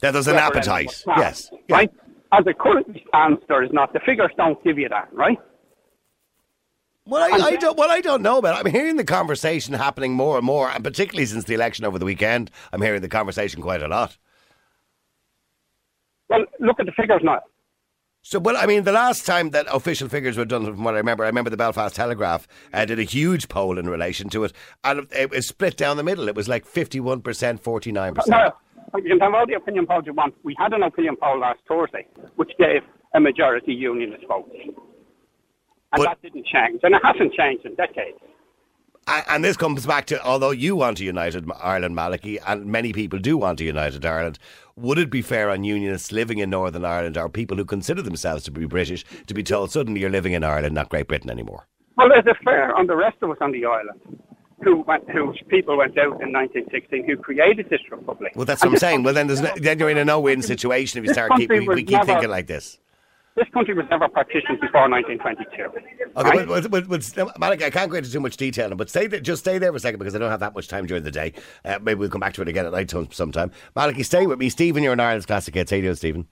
That 0.00 0.12
there's 0.12 0.26
an 0.28 0.36
appetite. 0.36 0.86
passed, 1.06 1.06
Yes. 1.06 1.50
Yeah. 1.68 1.76
Right? 1.76 1.90
As 2.32 2.44
it 2.46 2.58
currently 2.58 3.02
stands, 3.08 3.40
there 3.48 3.62
is 3.62 3.70
not. 3.72 3.92
The 3.92 4.00
figures 4.00 4.30
don't 4.36 4.62
give 4.62 4.78
you 4.78 4.88
that, 4.90 5.08
right? 5.12 5.38
Well, 7.08 7.22
I, 7.22 7.46
I 7.46 7.56
don't. 7.56 7.78
Well, 7.78 7.90
I 7.90 8.02
don't 8.02 8.20
know, 8.20 8.42
but 8.42 8.54
I'm 8.54 8.70
hearing 8.70 8.96
the 8.96 9.04
conversation 9.04 9.72
happening 9.72 10.12
more 10.12 10.36
and 10.36 10.44
more, 10.44 10.68
and 10.68 10.84
particularly 10.84 11.24
since 11.24 11.44
the 11.44 11.54
election 11.54 11.86
over 11.86 11.98
the 11.98 12.04
weekend, 12.04 12.50
I'm 12.70 12.82
hearing 12.82 13.00
the 13.00 13.08
conversation 13.08 13.62
quite 13.62 13.82
a 13.82 13.88
lot. 13.88 14.18
Well, 16.28 16.44
look 16.60 16.78
at 16.78 16.84
the 16.84 16.92
figures 16.92 17.22
now. 17.24 17.40
So, 18.20 18.38
well, 18.38 18.58
I 18.58 18.66
mean, 18.66 18.84
the 18.84 18.92
last 18.92 19.24
time 19.24 19.50
that 19.50 19.66
official 19.72 20.10
figures 20.10 20.36
were 20.36 20.44
done, 20.44 20.66
from 20.66 20.84
what 20.84 20.92
I 20.92 20.98
remember, 20.98 21.24
I 21.24 21.28
remember 21.28 21.48
the 21.48 21.56
Belfast 21.56 21.96
Telegraph 21.96 22.46
uh, 22.74 22.84
did 22.84 22.98
a 22.98 23.04
huge 23.04 23.48
poll 23.48 23.78
in 23.78 23.88
relation 23.88 24.28
to 24.30 24.44
it, 24.44 24.52
and 24.84 25.00
it, 25.00 25.08
it 25.12 25.30
was 25.30 25.48
split 25.48 25.78
down 25.78 25.96
the 25.96 26.02
middle. 26.02 26.28
It 26.28 26.34
was 26.34 26.46
like 26.46 26.66
fifty-one 26.66 27.22
percent, 27.22 27.62
forty-nine 27.62 28.16
percent. 28.16 28.36
No, 28.36 29.00
you 29.00 29.08
can 29.08 29.20
have 29.20 29.32
all 29.32 29.46
the 29.46 29.54
opinion 29.54 29.86
polls 29.86 30.04
you 30.04 30.12
want. 30.12 30.34
We 30.42 30.54
had 30.58 30.74
an 30.74 30.82
opinion 30.82 31.16
poll 31.16 31.38
last 31.38 31.60
Thursday, 31.66 32.06
which 32.36 32.50
gave 32.58 32.82
a 33.14 33.20
majority 33.20 33.72
unionist 33.72 34.26
vote. 34.28 34.52
And 35.92 36.02
But- 36.02 36.04
that 36.08 36.22
didn't 36.22 36.46
change. 36.46 36.80
And 36.82 36.94
it 36.94 37.02
hasn't 37.04 37.32
changed 37.34 37.64
in 37.64 37.74
decades. 37.74 38.18
And, 39.06 39.24
and 39.30 39.44
this 39.44 39.56
comes 39.56 39.86
back 39.86 40.04
to 40.06 40.22
although 40.22 40.50
you 40.50 40.76
want 40.76 41.00
a 41.00 41.04
united 41.04 41.50
Ireland, 41.62 41.94
Malachy, 41.96 42.38
and 42.46 42.66
many 42.66 42.92
people 42.92 43.18
do 43.18 43.38
want 43.38 43.60
a 43.60 43.64
united 43.64 44.04
Ireland, 44.04 44.38
would 44.76 44.98
it 44.98 45.08
be 45.10 45.22
fair 45.22 45.48
on 45.50 45.64
unionists 45.64 46.12
living 46.12 46.38
in 46.38 46.50
Northern 46.50 46.84
Ireland 46.84 47.16
or 47.16 47.28
people 47.30 47.56
who 47.56 47.64
consider 47.64 48.02
themselves 48.02 48.44
to 48.44 48.50
be 48.50 48.66
British 48.66 49.04
to 49.26 49.32
be 49.34 49.42
told 49.42 49.70
suddenly 49.70 50.00
you're 50.00 50.10
living 50.10 50.34
in 50.34 50.44
Ireland, 50.44 50.74
not 50.74 50.90
Great 50.90 51.08
Britain 51.08 51.30
anymore? 51.30 51.66
Well, 51.96 52.08
is 52.12 52.24
it 52.26 52.36
fair 52.44 52.74
on 52.76 52.86
the 52.86 52.96
rest 52.96 53.16
of 53.22 53.30
us 53.30 53.38
on 53.40 53.50
the 53.52 53.64
island 53.64 53.98
who 54.62 54.82
went, 54.82 55.08
whose 55.10 55.40
people 55.48 55.78
went 55.78 55.96
out 55.98 56.20
in 56.20 56.30
1916 56.32 57.06
who 57.08 57.16
created 57.16 57.70
this 57.70 57.80
republic? 57.90 58.32
Well, 58.36 58.44
that's 58.44 58.62
And 58.62 58.72
what 58.72 58.76
I'm 58.76 58.80
saying. 58.80 59.02
Well, 59.04 59.14
then, 59.14 59.26
there's 59.28 59.40
no, 59.40 59.52
then 59.56 59.78
you're 59.78 59.88
in 59.90 59.96
a 59.98 60.04
no-win 60.04 60.42
situation 60.42 60.98
if 61.02 61.06
you 61.08 61.14
start 61.14 61.32
keep, 61.36 61.48
we, 61.48 61.60
we 61.66 61.76
keep 61.82 61.90
never- 61.92 62.04
thinking 62.04 62.28
like 62.30 62.46
this. 62.46 62.78
This 63.38 63.48
country 63.54 63.74
was 63.74 63.86
never 63.88 64.08
partitioned 64.08 64.60
before 64.60 64.88
1922. 64.88 65.62
Okay, 66.16 66.28
right? 66.28 66.48
well, 66.48 66.60
well, 66.70 66.82
well, 66.88 67.32
well, 67.38 67.52
I 67.52 67.56
can't 67.70 67.90
go 67.90 67.96
into 67.96 68.10
too 68.10 68.18
much 68.20 68.36
detail, 68.36 68.74
but 68.74 68.90
stay 68.90 69.06
there, 69.06 69.20
just 69.20 69.40
stay 69.44 69.58
there 69.58 69.70
for 69.70 69.76
a 69.76 69.80
second 69.80 69.98
because 70.00 70.14
I 70.14 70.18
don't 70.18 70.30
have 70.30 70.40
that 70.40 70.54
much 70.54 70.66
time 70.66 70.86
during 70.86 71.04
the 71.04 71.10
day. 71.12 71.34
Uh, 71.64 71.78
maybe 71.80 72.00
we'll 72.00 72.08
come 72.08 72.20
back 72.20 72.34
to 72.34 72.42
it 72.42 72.48
again 72.48 72.66
at 72.66 72.72
night 72.72 72.90
some- 72.90 73.10
sometime. 73.12 73.52
Malachy, 73.76 74.02
stay 74.02 74.26
with 74.26 74.38
me. 74.40 74.48
Stephen, 74.48 74.82
you're 74.82 74.92
an 74.92 74.98
Ireland's 75.00 75.26
classic 75.26 75.54
hits. 75.54 75.70
How 75.70 75.76
you 75.76 75.82
doing, 75.84 75.94
Stephen? 75.94 76.26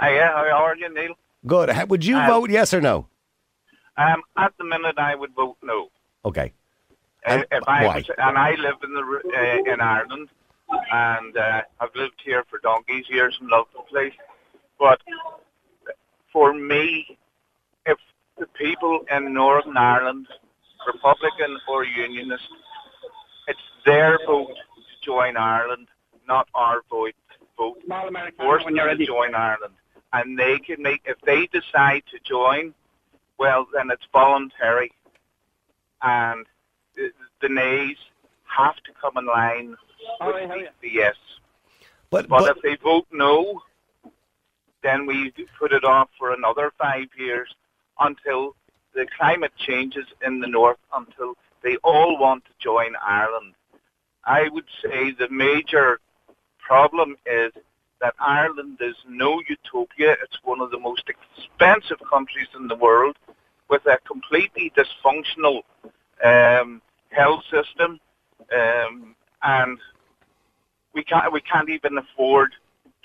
Hiya, 0.00 0.30
how 0.34 0.64
are 0.64 0.76
you, 0.76 0.88
Niall? 0.92 1.14
Good. 1.46 1.70
How- 1.70 1.86
Would 1.86 2.04
you 2.04 2.16
Uh, 2.16 2.26
vote 2.28 2.50
yes 2.50 2.72
or 2.72 2.80
no? 2.80 3.08
Um, 3.96 4.22
at 4.36 4.52
the 4.58 4.64
minute, 4.64 4.98
I 4.98 5.14
would 5.16 5.34
vote 5.34 5.56
no. 5.62 5.88
Okay. 6.24 6.52
Uh, 7.26 7.30
And 7.30 7.46
if 7.50 7.62
I 7.66 7.86
why? 7.86 7.96
was, 7.96 8.10
and 8.18 8.38
I 8.38 8.50
live 8.56 8.76
in 8.84 8.92
the 8.94 9.02
uh, 9.02 9.72
in 9.72 9.80
Ireland, 9.80 10.28
and 10.92 11.36
uh, 11.36 11.62
I've 11.80 11.94
lived 11.96 12.20
here 12.24 12.44
for 12.48 12.58
donkey's 12.60 13.08
years 13.08 13.36
and 13.40 13.48
love 13.48 13.66
the 13.74 13.80
place. 13.82 14.12
But 14.78 15.00
for 16.36 16.52
me, 16.52 17.16
if 17.86 17.96
the 18.36 18.46
people 18.48 19.00
in 19.10 19.32
Northern 19.32 19.78
Ireland, 19.78 20.26
Republican 20.86 21.56
or 21.66 21.82
Unionist, 21.82 22.50
it's 23.48 23.58
their 23.86 24.18
vote 24.26 24.48
to 24.48 24.82
join 25.02 25.38
Ireland, 25.38 25.88
not 26.28 26.46
our 26.54 26.82
vote. 26.90 27.14
Vote 27.56 27.78
Small 27.86 28.10
force 28.36 28.64
them 28.64 28.74
to 28.74 29.06
join 29.06 29.34
Ireland, 29.34 29.72
and 30.12 30.38
they 30.38 30.58
can 30.58 30.82
make 30.82 31.00
if 31.06 31.18
they 31.22 31.46
decide 31.46 32.02
to 32.10 32.18
join, 32.22 32.74
well 33.38 33.66
then 33.72 33.90
it's 33.90 34.06
voluntary, 34.12 34.92
and 36.02 36.44
the, 36.96 37.12
the 37.40 37.48
nays 37.48 37.96
have 38.44 38.76
to 38.84 38.92
come 39.00 39.16
in 39.16 39.24
line 39.24 39.70
with 39.70 39.78
right, 40.34 40.46
how 40.46 40.54
are 40.54 40.58
the, 40.58 40.68
the 40.82 40.92
yes. 40.92 41.14
But, 42.10 42.28
But, 42.28 42.40
but 42.44 42.56
if 42.58 42.62
they 42.62 42.76
vote 42.76 43.06
no, 43.10 43.62
then 44.86 45.04
we 45.04 45.32
put 45.58 45.72
it 45.72 45.84
off 45.84 46.08
for 46.16 46.32
another 46.32 46.72
five 46.78 47.08
years 47.18 47.48
until 47.98 48.54
the 48.94 49.06
climate 49.18 49.52
changes 49.56 50.06
in 50.24 50.38
the 50.40 50.46
north, 50.46 50.78
until 50.94 51.34
they 51.62 51.76
all 51.82 52.18
want 52.18 52.44
to 52.44 52.50
join 52.62 52.94
Ireland. 53.04 53.54
I 54.24 54.48
would 54.48 54.66
say 54.82 55.10
the 55.10 55.28
major 55.28 55.98
problem 56.58 57.16
is 57.26 57.52
that 58.00 58.14
Ireland 58.20 58.78
is 58.80 58.94
no 59.08 59.42
utopia. 59.48 60.12
It's 60.22 60.38
one 60.44 60.60
of 60.60 60.70
the 60.70 60.78
most 60.78 61.04
expensive 61.08 61.98
countries 62.08 62.48
in 62.54 62.68
the 62.68 62.76
world 62.76 63.16
with 63.68 63.84
a 63.86 63.98
completely 64.06 64.72
dysfunctional 64.76 65.62
um, 66.24 66.80
health 67.10 67.42
system, 67.50 67.98
um, 68.54 69.16
and 69.42 69.78
we 70.94 71.02
can't 71.02 71.32
we 71.32 71.40
can't 71.40 71.68
even 71.68 71.98
afford 71.98 72.52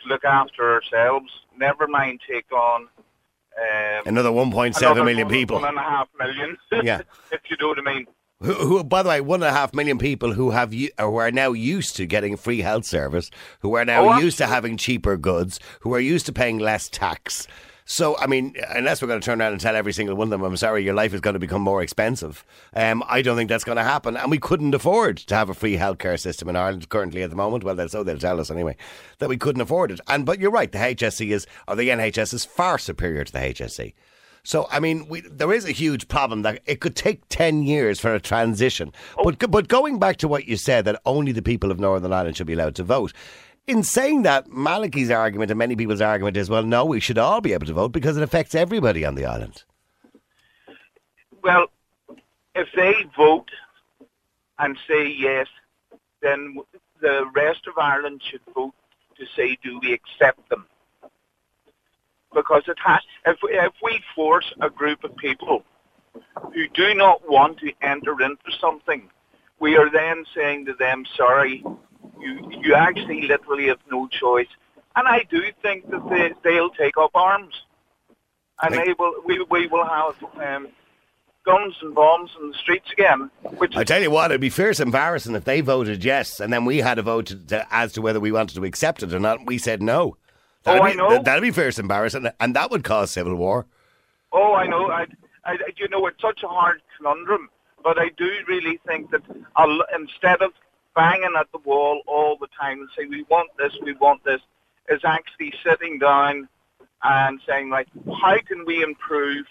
to 0.04 0.10
look 0.10 0.24
after 0.26 0.74
ourselves. 0.74 1.30
Never 1.58 1.88
mind 1.88 2.20
take 2.30 2.52
on 2.52 2.82
um, 2.84 4.04
another 4.06 4.30
1.7 4.30 4.78
another 4.78 5.04
million 5.04 5.28
people. 5.28 5.60
One 5.60 5.70
and 5.70 5.78
a 5.78 5.82
half 5.82 6.08
million. 6.18 6.58
Yeah. 6.84 7.02
if 7.32 7.42
you 7.50 7.58
know 7.60 7.70
what 7.70 7.80
I 7.80 7.94
mean. 7.94 8.08
Who, 8.42 8.54
who, 8.54 8.84
by 8.84 9.04
the 9.04 9.10
way, 9.10 9.22
one 9.22 9.44
and 9.44 9.50
a 9.50 9.58
half 9.58 9.74
million 9.74 10.00
people 10.00 10.34
who 10.34 10.50
have 10.50 10.74
who 10.74 11.16
are 11.18 11.30
now 11.32 11.52
used 11.52 11.96
to 11.98 12.08
getting 12.08 12.36
free 12.38 12.62
health 12.62 12.86
service, 12.86 13.30
who 13.60 13.76
are 13.76 13.86
now 13.86 14.14
Oh, 14.14 14.18
used 14.20 14.40
to 14.40 14.48
having 14.48 14.78
cheaper 14.78 15.16
goods, 15.16 15.60
who 15.82 15.94
are 15.94 16.00
used 16.00 16.26
to 16.26 16.34
paying 16.34 16.58
less 16.58 16.90
tax. 16.90 17.48
So, 17.92 18.18
I 18.18 18.26
mean, 18.26 18.56
unless 18.70 19.02
we're 19.02 19.10
going 19.10 19.20
to 19.20 19.26
turn 19.26 19.42
around 19.42 19.52
and 19.52 19.60
tell 19.60 19.76
every 19.76 19.92
single 19.92 20.16
one 20.16 20.28
of 20.28 20.32
them, 20.32 20.44
I'm 20.44 20.56
sorry, 20.56 20.82
your 20.82 20.94
life 20.94 21.14
is 21.14 21.20
going 21.20 21.34
to 21.34 21.42
become 21.42 21.62
more 21.62 21.84
expensive. 21.84 22.46
Um, 22.74 23.04
I 23.06 23.22
don't 23.22 23.36
think 23.36 23.50
that's 23.50 23.66
going 23.66 23.76
to 23.76 23.84
happen, 23.84 24.16
and 24.16 24.32
we 24.32 24.38
couldn't 24.38 24.74
afford 24.74 25.18
to 25.18 25.36
have 25.36 25.50
a 25.50 25.54
free 25.54 25.76
healthcare 25.76 26.18
system 26.18 26.48
in 26.48 26.56
Ireland 26.56 26.88
currently 26.88 27.22
at 27.22 27.30
the 27.30 27.36
moment. 27.36 27.66
Well, 27.66 27.76
that's 27.76 27.92
so 27.92 28.02
they'll 28.02 28.18
tell 28.18 28.40
us 28.40 28.50
anyway 28.50 28.78
that 29.20 29.28
we 29.28 29.36
couldn't 29.36 29.62
afford 29.62 29.92
it. 29.92 30.00
And 30.08 30.26
but 30.26 30.40
you're 30.40 30.52
right, 30.52 30.72
the 30.72 30.78
HSC 30.78 31.32
is 31.32 31.46
or 31.68 31.76
the 31.76 31.90
NHS 31.90 32.34
is 32.34 32.46
far 32.46 32.78
superior 32.78 33.26
to 33.26 33.34
the 33.34 33.40
HSC. 33.40 33.94
So, 34.44 34.68
I 34.72 34.80
mean, 34.80 35.08
we, 35.10 35.22
there 35.22 35.52
is 35.52 35.66
a 35.66 35.72
huge 35.72 36.08
problem 36.08 36.44
that 36.44 36.62
it 36.66 36.80
could 36.80 36.96
take 36.96 37.28
10 37.30 37.64
years 37.64 38.00
for 38.00 38.16
a 38.16 38.20
transition. 38.20 38.92
But, 39.24 39.52
but 39.52 39.68
going 39.68 40.00
back 40.00 40.18
to 40.18 40.28
what 40.28 40.48
you 40.48 40.58
said, 40.58 40.86
that 40.86 41.00
only 41.06 41.32
the 41.32 41.44
people 41.44 41.70
of 41.70 41.80
Northern 41.80 42.12
Ireland 42.12 42.38
should 42.38 42.48
be 42.48 42.54
allowed 42.54 42.76
to 42.76 42.84
vote. 42.84 43.14
In 43.68 43.84
saying 43.84 44.24
that, 44.24 44.50
Malachy's 44.50 45.12
argument 45.12 45.52
and 45.52 45.58
many 45.58 45.76
people's 45.76 46.02
argument 46.02 46.36
is, 46.36 46.50
well, 46.50 46.64
no, 46.64 46.84
we 46.84 47.00
should 47.00 47.18
all 47.18 47.42
be 47.42 47.54
able 47.54 47.68
to 47.68 47.74
vote 47.74 47.92
because 47.92 48.18
it 48.18 48.24
affects 48.24 48.56
everybody 48.56 49.06
on 49.06 49.16
the 49.16 49.26
island. 49.26 49.64
Well, 51.44 51.68
if 52.56 52.68
they 52.76 52.94
vote 53.16 53.50
and 54.60 54.78
say 54.88 55.08
yes, 55.08 55.48
then 56.22 56.58
the 57.02 57.26
rest 57.34 57.68
of 57.68 57.78
Ireland 57.78 58.22
should 58.24 58.42
vote 58.54 58.74
to 59.18 59.26
say, 59.36 59.58
do 59.64 59.80
we 59.80 59.94
accept 59.94 60.50
them? 60.50 60.66
Because 62.34 62.64
it 62.68 62.78
has, 62.84 63.02
if, 63.26 63.38
if 63.44 63.74
we 63.84 64.02
force 64.16 64.54
a 64.62 64.70
group 64.70 65.04
of 65.04 65.16
people 65.18 65.64
who 66.54 66.68
do 66.74 66.94
not 66.94 67.22
want 67.30 67.60
to 67.60 67.72
enter 67.82 68.22
into 68.22 68.52
something, 68.60 69.10
we 69.60 69.78
are 69.78 69.90
then 69.90 70.26
saying 70.36 70.66
to 70.66 70.74
them, 70.74 71.06
sorry, 71.16 71.64
you, 72.22 72.62
you 72.62 72.74
actually 72.76 73.24
literally 73.28 73.68
have 73.68 73.80
no 73.92 74.08
choice. 74.08 74.48
And 74.96 75.08
I 75.08 75.24
do 75.30 75.42
think 75.62 75.90
that 75.90 76.10
they, 76.10 76.34
they'll 76.44 76.70
take 76.70 76.98
up 76.98 77.12
arms. 77.16 77.64
And 78.62 78.76
they 78.76 78.94
will, 78.98 79.16
we, 79.26 79.42
we 79.50 79.68
will 79.68 79.86
have 79.86 80.16
um, 80.36 80.68
guns 81.46 81.76
and 81.82 81.96
bombs 81.96 82.30
in 82.40 82.52
the 82.52 82.58
streets 82.58 82.92
again. 82.92 83.32
Which 83.58 83.76
I 83.76 83.84
tell 83.84 84.02
you 84.02 84.12
what, 84.12 84.30
it'd 84.32 84.42
be 84.42 84.50
fierce 84.50 84.80
embarrassing 84.80 85.34
if 85.36 85.46
they 85.46 85.62
voted 85.62 86.04
yes 86.04 86.40
and 86.40 86.54
then 86.54 86.66
we 86.66 86.78
had 86.80 87.00
a 87.00 87.02
vote 87.02 87.28
to, 87.48 87.68
as 87.72 87.94
to 87.94 88.02
whether 88.02 88.20
we 88.20 88.32
wanted 88.32 88.56
to 88.56 88.66
accept 88.66 89.02
it 89.02 89.14
or 89.14 89.20
not. 89.20 89.46
We 89.46 89.58
said 89.58 89.82
no. 89.82 90.18
That'd 90.64 90.82
Oh, 90.82 90.86
be, 90.86 90.92
I 90.92 90.94
know. 90.94 91.24
That'd 91.24 91.42
be 91.42 91.50
fierce 91.52 91.80
embarrassing, 91.80 92.28
and 92.40 92.56
that 92.56 92.70
would 92.70 92.84
cause 92.84 93.10
civil 93.10 93.34
war. 93.34 93.66
Oh, 94.32 94.54
I 94.54 94.68
know. 94.68 94.92
I, 94.92 95.08
I, 95.44 95.58
you 95.78 95.88
know, 95.90 96.06
it's 96.06 96.22
such 96.22 96.44
a 96.44 96.48
hard 96.48 96.82
conundrum, 96.98 97.50
but 97.84 97.98
I 97.98 98.10
do 98.16 98.30
really 98.48 98.80
think 98.86 99.10
that 99.10 99.24
I'll, 99.56 99.80
instead 100.00 100.44
of 100.44 100.52
banging 100.96 101.36
at 101.40 101.52
the 101.52 101.60
wall 101.60 102.02
all 102.08 102.38
the 102.38 102.48
time 102.60 102.80
and 102.80 102.90
saying 102.96 103.10
we 103.10 103.24
want 103.24 103.50
this, 103.58 103.74
we 103.84 103.94
want 103.94 104.24
this, 104.24 104.42
is 104.90 105.02
actually 105.04 105.54
sitting 105.64 106.00
down 106.00 106.48
and 107.04 107.40
saying 107.48 107.70
like, 107.70 107.88
how 108.22 108.38
can 108.46 108.66
we 108.66 108.84
improve 108.84 109.46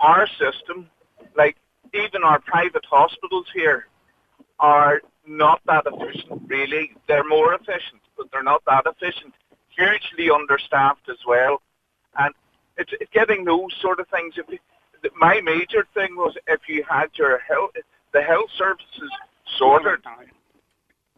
our 0.00 0.26
system? 0.26 0.88
Like 1.36 1.56
even 1.94 2.22
our 2.22 2.40
private 2.40 2.84
hospitals 2.84 3.46
here 3.54 3.86
are 4.58 5.00
not 5.26 5.60
that 5.66 5.84
efficient. 5.86 6.42
Really, 6.46 6.92
they're 7.08 7.24
more 7.24 7.54
efficient, 7.54 8.02
but 8.16 8.30
they're 8.32 8.42
not 8.42 8.62
that 8.66 8.84
efficient. 8.86 9.34
Hugely 9.76 10.30
understaffed 10.30 11.08
as 11.08 11.18
well, 11.26 11.62
and 12.18 12.34
it's, 12.76 12.92
it's 13.00 13.10
getting 13.12 13.44
those 13.44 13.72
sort 13.80 14.00
of 14.00 14.08
things. 14.08 14.34
If 14.36 14.46
you, 14.48 14.58
my 15.16 15.40
major 15.40 15.86
thing 15.94 16.16
was 16.16 16.36
if 16.46 16.60
you 16.68 16.84
had 16.88 17.08
your 17.14 17.38
health, 17.38 17.70
the 18.12 18.20
health 18.20 18.50
services 18.56 19.10
sorted, 19.58 20.00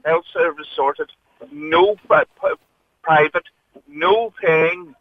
health 0.04 0.24
service 0.32 0.66
sorted, 0.74 1.10
no 1.50 1.96
pri- 2.06 2.24
pri- 2.36 2.54
private, 3.02 3.44
no 3.88 4.32
paying. 4.40 4.94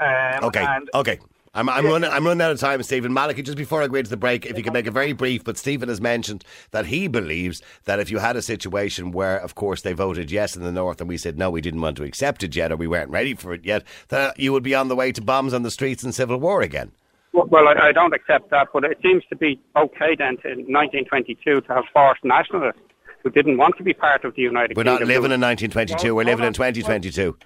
Um, 0.00 0.44
Okay, 0.44 0.66
okay. 0.94 1.18
I'm, 1.54 1.68
I'm, 1.68 1.84
running, 1.84 2.10
I'm 2.10 2.26
running 2.26 2.40
out 2.40 2.50
of 2.50 2.58
time, 2.58 2.82
Stephen. 2.82 3.12
Malachy, 3.12 3.42
just 3.42 3.58
before 3.58 3.82
I 3.82 3.86
go 3.86 3.96
into 3.96 4.08
the 4.08 4.16
break, 4.16 4.46
if 4.46 4.56
you 4.56 4.64
can 4.64 4.72
make 4.72 4.86
it 4.86 4.92
very 4.92 5.12
brief, 5.12 5.44
but 5.44 5.58
Stephen 5.58 5.90
has 5.90 6.00
mentioned 6.00 6.46
that 6.70 6.86
he 6.86 7.08
believes 7.08 7.60
that 7.84 8.00
if 8.00 8.10
you 8.10 8.20
had 8.20 8.36
a 8.36 8.42
situation 8.42 9.12
where, 9.12 9.36
of 9.36 9.54
course, 9.54 9.82
they 9.82 9.92
voted 9.92 10.30
yes 10.30 10.56
in 10.56 10.62
the 10.62 10.72
North 10.72 10.98
and 11.02 11.10
we 11.10 11.18
said 11.18 11.36
no, 11.36 11.50
we 11.50 11.60
didn't 11.60 11.82
want 11.82 11.98
to 11.98 12.04
accept 12.04 12.42
it 12.42 12.56
yet 12.56 12.72
or 12.72 12.76
we 12.76 12.86
weren't 12.86 13.10
ready 13.10 13.34
for 13.34 13.52
it 13.52 13.66
yet, 13.66 13.84
that 14.08 14.40
you 14.40 14.50
would 14.54 14.62
be 14.62 14.74
on 14.74 14.88
the 14.88 14.96
way 14.96 15.12
to 15.12 15.20
bombs 15.20 15.52
on 15.52 15.62
the 15.62 15.70
streets 15.70 16.02
and 16.02 16.14
civil 16.14 16.38
war 16.38 16.62
again. 16.62 16.90
Well, 17.32 17.46
well, 17.46 17.68
I, 17.68 17.88
I 17.88 17.92
don't 17.92 18.14
accept 18.14 18.50
that, 18.50 18.68
but 18.72 18.84
it 18.84 18.98
seems 19.02 19.22
to 19.30 19.36
be 19.36 19.58
okay 19.76 20.14
then 20.16 20.36
to, 20.38 20.48
in 20.52 20.58
1922 20.72 21.62
to 21.62 21.72
have 21.72 21.84
forced 21.92 22.24
nationalists 22.24 22.80
who 23.22 23.30
didn't 23.30 23.56
want 23.56 23.76
to 23.78 23.82
be 23.82 23.94
part 23.94 24.24
of 24.24 24.34
the 24.34 24.42
United 24.42 24.74
Kingdom. 24.74 24.86
We're 24.86 24.98
not 25.00 25.06
living 25.06 25.32
in 25.32 25.40
1922, 25.40 26.14
we're 26.14 26.24
living 26.24 26.44
in 26.44 26.52
2022. 26.52 27.36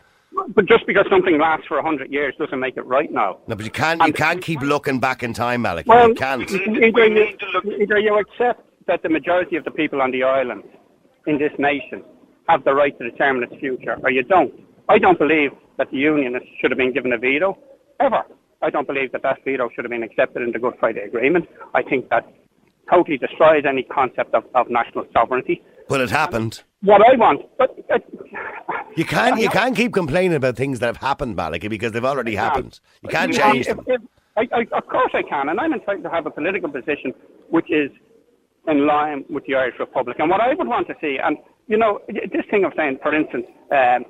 But 0.49 0.67
just 0.67 0.87
because 0.87 1.07
something 1.09 1.39
lasts 1.39 1.67
for 1.67 1.77
100 1.77 2.13
years 2.13 2.35
doesn't 2.39 2.61
make 2.61 2.77
it 2.77 2.85
right 2.85 3.11
now. 3.11 3.39
No, 3.47 3.55
but 3.55 3.65
you 3.65 3.71
can't, 3.71 4.03
you 4.07 4.13
can't 4.13 4.43
keep 4.43 4.61
looking 4.61 5.01
back 5.01 5.23
in 5.23 5.33
time, 5.33 5.63
Malachy. 5.63 5.89
Well, 5.89 6.09
you 6.09 6.15
can't. 6.15 6.51
either 6.51 7.07
you, 7.07 7.37
either 7.81 7.99
you 7.99 8.19
accept 8.19 8.63
that 8.87 9.03
the 9.03 9.09
majority 9.09 9.57
of 9.57 9.65
the 9.65 9.71
people 9.71 10.03
on 10.03 10.11
the 10.11 10.23
island 10.25 10.65
in 11.27 11.39
this 11.39 11.53
nation 11.59 12.05
have 12.49 12.65
the 12.65 12.75
right 12.75 12.97
to 12.99 13.11
determine 13.11 13.45
its 13.45 13.59
future, 13.61 13.99
or 14.03 14.11
you 14.11 14.23
don't. 14.23 14.53
I 14.89 14.99
don't 14.99 15.19
believe 15.19 15.53
that 15.79 15.91
the 15.91 15.97
Unionists 15.97 16.49
should 16.61 16.71
have 16.71 16.79
been 16.79 16.93
given 16.93 17.13
a 17.13 17.19
veto, 17.19 17.59
ever. 17.99 18.23
I 18.63 18.71
don't 18.71 18.87
believe 18.87 19.13
that 19.13 19.23
that 19.23 19.45
veto 19.45 19.69
should 19.75 19.85
have 19.85 19.91
been 19.91 20.03
accepted 20.03 20.43
in 20.43 20.53
the 20.53 20.59
Good 20.59 20.75
Friday 20.81 21.01
Agreement. 21.03 21.47
I 21.75 21.83
think 21.83 22.09
that 22.11 22.27
totally 22.91 23.19
destroys 23.19 23.65
any 23.69 23.83
concept 23.83 24.35
of, 24.35 24.45
of 24.55 24.71
national 24.71 25.07
sovereignty. 25.13 25.63
But 25.89 26.01
it 26.01 26.11
happened. 26.11 26.63
What 26.83 27.03
I 27.03 27.17
want, 27.17 27.43
but 27.59 27.77
uh, 27.93 27.99
You 28.97 29.05
can't, 29.05 29.41
you 29.41 29.49
can't 29.51 29.77
keep 29.77 29.93
complaining 29.93 30.37
about 30.37 30.57
things 30.57 30.79
that 30.81 30.87
have 30.87 30.97
happened, 30.99 31.37
Malachy, 31.37 31.69
because 31.69 31.93
they've 31.93 32.05
already 32.05 32.35
happened. 32.35 32.81
You 33.03 33.09
can't 33.09 33.33
change 33.33 33.67
if- 33.67 33.77
them. 33.77 33.85
if- 33.87 34.01
I, 34.39 34.47
I, 34.53 34.67
of 34.77 34.87
course 34.89 35.13
I 35.15 35.23
can, 35.23 35.49
and 35.49 35.59
I'm 35.59 35.73
entitled 35.73 36.05
to 36.05 36.11
have 36.11 36.27
a 36.27 36.31
political 36.31 36.69
position 36.69 37.15
which 37.49 37.71
is 37.71 37.91
in 38.69 38.87
line 38.87 39.25
with 39.31 39.47
the 39.47 39.55
Irish 39.55 39.77
Republic. 39.79 40.19
And 40.19 40.29
what 40.29 40.43
I 40.43 40.53
would 40.53 40.69
want 40.69 40.89
to 40.89 40.95
see, 41.01 41.17
and 41.23 41.39
you 41.69 41.79
know, 41.79 42.01
this 42.09 42.45
thing 42.51 42.65
of 42.65 42.73
saying, 42.77 42.99
for 43.03 43.15
instance, 43.15 43.47
um, 43.71 44.05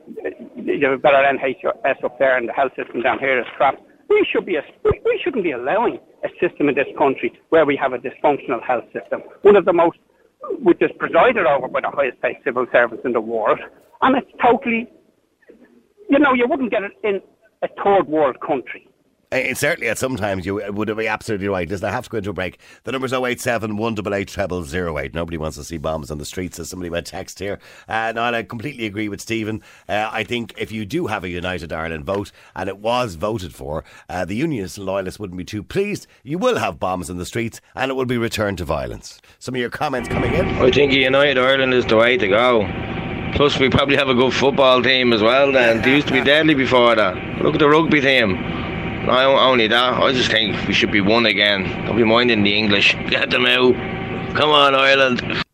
you 0.57 0.85
have 0.91 1.01
better 1.01 1.19
NHS 1.19 2.03
up 2.05 2.19
there 2.19 2.37
and 2.37 2.49
the 2.49 2.53
health 2.53 2.73
system 2.77 3.03
down 3.03 3.21
here 3.21 3.39
is 3.39 3.47
crap. 3.57 3.77
We 4.09 4.27
should 4.31 4.47
be 4.47 4.57
a, 4.57 4.63
we 4.85 5.21
shouldn't 5.23 5.45
be 5.45 5.53
allowing 5.53 5.99
a 6.25 6.29
system 6.41 6.69
in 6.69 6.75
this 6.75 6.87
country 6.97 7.33
where 7.51 7.67
we 7.67 7.77
have 7.77 7.93
a 7.93 7.99
dysfunctional 7.99 8.63
health 8.63 8.85
system, 8.93 9.23
one 9.43 9.57
of 9.57 9.65
the 9.65 9.73
most, 9.73 9.99
which 10.63 10.81
is 10.81 10.91
presided 10.99 11.47
over 11.47 11.69
by 11.69 11.81
the 11.81 11.91
highest 11.91 12.21
paid 12.23 12.37
civil 12.45 12.67
servants 12.73 13.05
in 13.05 13.13
the 13.13 13.21
world, 13.21 13.59
and 14.03 14.17
it's 14.17 14.31
totally, 14.43 14.89
you 16.09 16.19
know, 16.19 16.35
you 16.35 16.47
wouldn't 16.49 16.71
get 16.71 16.83
it 16.83 16.93
in 17.03 17.21
a 17.63 17.69
third 17.83 18.07
world 18.07 18.37
country. 18.41 18.89
Uh, 19.33 19.37
It 19.37 19.59
certainly 19.59 19.89
at 19.89 19.99
sometimes 19.99 20.47
you 20.47 20.63
would 20.73 20.97
be 20.97 21.09
absolutely 21.09 21.49
right. 21.49 21.69
Doesn't 21.69 21.89
have 21.91 22.05
to 22.05 22.11
go 22.11 22.19
into 22.19 22.31
a 22.31 22.33
break. 22.33 22.59
The 22.85 22.93
number's 22.93 23.13
087 23.13 23.77
188 23.77 24.31
0008. 24.67 25.15
Nobody 25.15 25.37
wants 25.37 25.57
to 25.57 25.65
see 25.65 25.79
bombs 25.79 26.11
on 26.11 26.19
the 26.19 26.25
streets, 26.25 26.59
as 26.61 26.69
somebody 26.69 26.91
went 26.91 27.07
text 27.07 27.39
here. 27.39 27.59
Uh, 27.89 28.13
no, 28.15 28.25
and 28.25 28.37
I 28.37 28.43
completely 28.45 28.87
agree 28.87 29.09
with 29.09 29.21
Stephen. 29.21 29.63
Uh, 29.89 30.09
I 30.13 30.23
think 30.25 30.55
if 30.57 30.71
you 30.71 30.85
do 30.87 31.07
have 31.09 31.25
a 31.25 31.29
United 31.29 31.73
Ireland 31.73 32.05
vote, 32.05 32.31
and 32.55 32.69
it 32.69 32.79
was 32.79 33.17
voted 33.17 33.55
for, 33.55 33.85
uh, 34.09 34.25
the 34.25 34.37
Unionists 34.37 34.79
and 34.79 34.87
Loyalists 34.87 35.19
wouldn't 35.19 35.39
be 35.39 35.45
too 35.45 35.63
pleased. 35.63 36.07
You 36.23 36.39
will 36.39 36.59
have 36.59 36.79
bombs 36.79 37.11
in 37.11 37.19
the 37.19 37.27
streets, 37.27 37.61
and 37.75 37.91
it 37.91 37.95
will 37.95 38.07
be 38.07 38.19
returned 38.19 38.59
to 38.59 38.65
violence. 38.65 39.21
Some 39.39 39.55
of 39.55 39.61
your 39.61 39.71
comments 39.71 40.09
coming 40.09 40.35
in. 40.35 40.47
I 40.47 40.71
think 40.71 40.93
United 40.93 41.39
Ireland 41.39 41.75
is 41.75 41.85
the 41.87 41.97
way 41.97 42.17
to 42.17 42.29
go. 42.29 42.65
Plus, 43.35 43.59
we 43.59 43.69
probably 43.69 43.97
have 43.97 44.09
a 44.09 44.15
good 44.15 44.33
football 44.33 44.83
team 44.83 45.13
as 45.13 45.21
well. 45.21 45.53
Then 45.53 45.83
they 45.83 45.91
used 45.97 46.07
to 46.07 46.13
be 46.13 46.23
deadly 46.23 46.55
before 46.55 46.95
that. 46.95 47.17
Look 47.43 47.55
at 47.55 47.59
the 47.61 47.69
rugby 47.69 48.01
team. 48.01 48.66
Not 49.07 49.25
only 49.25 49.69
that, 49.69 49.95
I 49.95 50.13
just 50.13 50.33
think 50.33 50.67
we 50.67 50.75
should 50.75 50.91
be 50.91 51.01
one 51.01 51.27
again. 51.27 51.87
Don't 51.87 51.97
be 51.97 52.03
minding 52.03 52.43
the 52.43 52.59
English. 52.59 52.97
Get 53.09 53.31
them 53.31 53.47
out. 53.47 53.75
Come 54.35 54.51
on, 54.51 54.75
Ireland. 54.75 55.46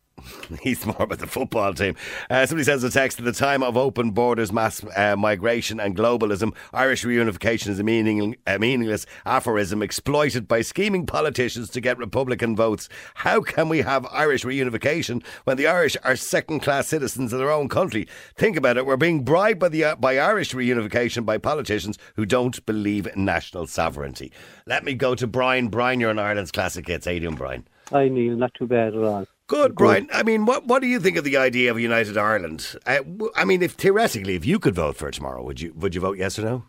He's 0.61 0.85
more 0.85 1.01
about 1.01 1.19
the 1.19 1.27
football 1.27 1.73
team. 1.73 1.95
Uh, 2.29 2.45
somebody 2.45 2.63
says 2.63 2.83
a 2.83 2.89
text 2.89 3.19
at 3.19 3.25
the 3.25 3.31
time 3.31 3.63
of 3.63 3.77
open 3.77 4.11
borders, 4.11 4.51
mass 4.51 4.83
uh, 4.95 5.15
migration, 5.15 5.79
and 5.79 5.95
globalism, 5.95 6.55
Irish 6.73 7.03
reunification 7.03 7.69
is 7.69 7.79
a, 7.79 7.83
meaning, 7.83 8.35
a 8.45 8.59
meaningless 8.59 9.05
aphorism 9.25 9.81
exploited 9.81 10.47
by 10.47 10.61
scheming 10.61 11.05
politicians 11.05 11.69
to 11.69 11.81
get 11.81 11.97
Republican 11.97 12.55
votes. 12.55 12.89
How 13.15 13.41
can 13.41 13.69
we 13.69 13.79
have 13.79 14.05
Irish 14.11 14.43
reunification 14.43 15.23
when 15.45 15.57
the 15.57 15.67
Irish 15.67 15.97
are 16.03 16.15
second 16.15 16.61
class 16.61 16.87
citizens 16.87 17.33
of 17.33 17.39
their 17.39 17.51
own 17.51 17.69
country? 17.69 18.07
Think 18.35 18.57
about 18.57 18.77
it. 18.77 18.85
We're 18.85 18.97
being 18.97 19.23
bribed 19.23 19.59
by, 19.59 19.69
the, 19.69 19.83
uh, 19.83 19.95
by 19.95 20.17
Irish 20.17 20.53
reunification 20.53 21.25
by 21.25 21.37
politicians 21.37 21.97
who 22.15 22.25
don't 22.25 22.65
believe 22.65 23.07
in 23.07 23.25
national 23.25 23.67
sovereignty. 23.67 24.31
Let 24.65 24.83
me 24.83 24.93
go 24.93 25.15
to 25.15 25.27
Brian. 25.27 25.69
Brian, 25.69 25.99
you're 25.99 26.09
on 26.09 26.19
Ireland's 26.19 26.51
Classic 26.51 26.87
Hits. 26.87 27.05
How 27.05 27.35
Brian? 27.35 27.67
Hi, 27.91 28.07
Niall. 28.07 28.35
Not 28.35 28.53
too 28.53 28.67
bad 28.67 28.95
at 28.95 29.03
all. 29.03 29.27
Good, 29.47 29.75
Brian. 29.75 30.07
I 30.13 30.23
mean, 30.23 30.45
what 30.45 30.65
what 30.67 30.81
do 30.81 30.87
you 30.87 30.99
think 30.99 31.17
of 31.17 31.23
the 31.23 31.37
idea 31.37 31.69
of 31.69 31.77
a 31.77 31.81
United 31.81 32.17
Ireland? 32.17 32.75
I, 32.85 32.97
w- 32.97 33.31
I 33.35 33.43
mean, 33.43 33.61
if 33.61 33.73
theoretically, 33.73 34.35
if 34.35 34.45
you 34.45 34.57
could 34.57 34.75
vote 34.75 34.95
for 34.95 35.09
it 35.09 35.15
tomorrow, 35.15 35.43
would 35.43 35.59
you 35.59 35.73
would 35.73 35.93
you 35.93 36.01
vote 36.01 36.17
yes 36.17 36.39
or 36.39 36.43
no? 36.43 36.63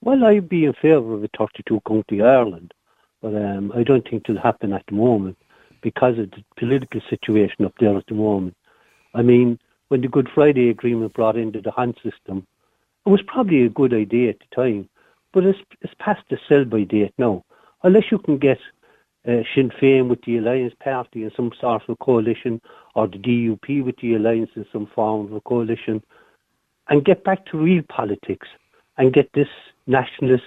Well, 0.00 0.24
I'd 0.24 0.48
be 0.48 0.64
in 0.64 0.74
favour 0.74 1.14
of 1.14 1.24
a 1.24 1.28
32 1.36 1.80
county 1.86 2.22
Ireland, 2.22 2.72
but 3.20 3.34
um, 3.34 3.72
I 3.74 3.82
don't 3.82 4.08
think 4.08 4.28
it'll 4.28 4.40
happen 4.40 4.72
at 4.72 4.84
the 4.88 4.94
moment 4.94 5.36
because 5.80 6.18
of 6.18 6.30
the 6.30 6.44
political 6.56 7.00
situation 7.08 7.64
up 7.64 7.74
there 7.80 7.96
at 7.96 8.06
the 8.06 8.14
moment. 8.14 8.56
I 9.14 9.22
mean, 9.22 9.58
when 9.88 10.00
the 10.02 10.08
Good 10.08 10.28
Friday 10.34 10.68
Agreement 10.70 11.14
brought 11.14 11.36
into 11.36 11.60
the 11.60 11.70
d'Hondt 11.70 11.96
system, 12.02 12.46
it 13.06 13.10
was 13.10 13.22
probably 13.26 13.64
a 13.64 13.70
good 13.70 13.94
idea 13.94 14.30
at 14.30 14.38
the 14.38 14.54
time, 14.54 14.88
but 15.32 15.44
it's, 15.44 15.58
it's 15.80 15.94
past 15.98 16.22
the 16.30 16.38
sell 16.48 16.64
by 16.64 16.82
date 16.82 17.14
now. 17.18 17.44
Unless 17.82 18.10
you 18.10 18.18
can 18.18 18.38
get 18.38 18.58
uh, 19.28 19.42
Sinn 19.54 19.70
Féin 19.70 20.08
with 20.08 20.22
the 20.24 20.38
Alliance 20.38 20.74
Party 20.82 21.22
in 21.22 21.30
some 21.36 21.52
sort 21.60 21.82
of 21.82 21.90
a 21.90 21.96
coalition, 21.96 22.60
or 22.94 23.06
the 23.06 23.18
DUP 23.18 23.84
with 23.84 23.96
the 23.98 24.14
Alliance 24.14 24.50
in 24.56 24.66
some 24.72 24.86
form 24.94 25.26
of 25.26 25.32
a 25.32 25.40
coalition, 25.40 26.02
and 26.88 27.04
get 27.04 27.24
back 27.24 27.44
to 27.46 27.58
real 27.58 27.82
politics 27.88 28.48
and 28.96 29.12
get 29.12 29.30
this 29.34 29.48
nationalist, 29.86 30.44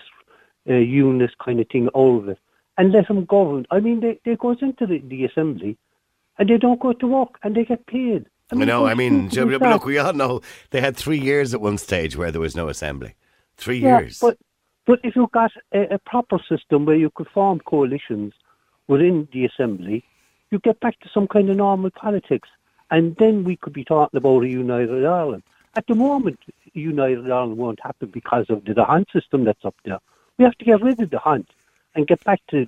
uh, 0.70 0.74
unionist 0.74 1.38
kind 1.38 1.60
of 1.60 1.68
thing 1.70 1.88
out 1.96 2.18
of 2.18 2.30
it 2.30 2.40
and 2.78 2.92
let 2.92 3.08
them 3.08 3.26
govern. 3.26 3.66
I 3.72 3.80
mean, 3.80 4.00
they, 4.00 4.20
they 4.26 4.36
goes 4.36 4.58
into 4.62 4.86
the, 4.88 5.00
the 5.00 5.26
assembly 5.26 5.78
and 6.38 6.50
they 6.50 6.58
don't 6.58 6.80
go 6.80 6.94
to 6.94 7.08
work 7.08 7.38
and 7.44 7.56
they 7.56 7.66
get 7.66 7.86
paid. 7.86 8.26
I 8.52 8.56
know. 8.56 8.86
I 8.86 8.96
mean, 8.96 9.30
stupid 9.30 9.54
is 9.54 9.60
but 9.60 9.66
that? 9.66 9.74
look, 9.74 9.86
we 9.86 9.98
all 9.98 10.14
know 10.14 10.42
they 10.72 10.82
had 10.82 10.98
three 10.98 11.20
years 11.20 11.54
at 11.54 11.62
one 11.62 11.78
stage 11.78 12.18
where 12.18 12.32
there 12.32 12.42
was 12.42 12.56
no 12.56 12.68
assembly. 12.68 13.16
Three 13.56 13.80
Yeah, 13.80 14.00
years. 14.00 14.20
but 14.20 14.38
but 14.86 15.00
if 15.04 15.16
you 15.16 15.30
got 15.32 15.52
a, 15.74 15.94
a 15.96 16.00
proper 16.00 16.40
system 16.50 16.86
where 16.86 16.96
you 16.96 17.12
could 17.14 17.28
form 17.30 17.60
coalitions 17.60 18.34
within 18.88 19.28
the 19.32 19.46
assembly, 19.46 20.04
you 20.50 20.60
get 20.60 20.80
back 20.80 21.00
to 21.00 21.10
some 21.14 21.28
kind 21.28 21.50
of 21.50 21.58
normal 21.58 21.92
politics, 21.92 22.50
and 22.90 23.16
then 23.16 23.44
we 23.44 23.56
could 23.56 23.74
be 23.74 23.86
talking 23.86 24.18
about 24.18 24.44
a 24.44 24.50
united 24.50 25.06
Ireland. 25.06 25.44
At 25.76 25.88
the 25.88 25.96
moment, 25.96 26.40
united 26.74 27.32
Ireland 27.32 27.58
won't 27.58 27.80
happen 27.82 28.10
because 28.10 28.50
of 28.50 28.66
the, 28.66 28.74
the 28.74 28.84
d'Hondt 28.84 29.12
system 29.12 29.46
that's 29.46 29.64
up 29.64 29.76
there. 29.86 30.00
We 30.38 30.46
have 30.46 30.58
to 30.58 30.66
get 30.66 30.82
rid 30.82 31.00
of 31.02 31.10
the 31.10 31.18
d'Hondt 31.18 31.48
and 31.96 32.08
get 32.08 32.24
back 32.24 32.42
to 32.50 32.68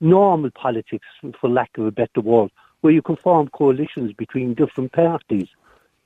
normal 0.00 0.50
politics, 0.50 1.06
for 1.40 1.48
lack 1.48 1.78
of 1.78 1.86
a 1.86 1.90
better 1.90 2.20
word, 2.20 2.50
where 2.80 2.92
you 2.92 3.02
can 3.02 3.16
form 3.16 3.48
coalitions 3.48 4.12
between 4.12 4.54
different 4.54 4.92
parties. 4.92 5.48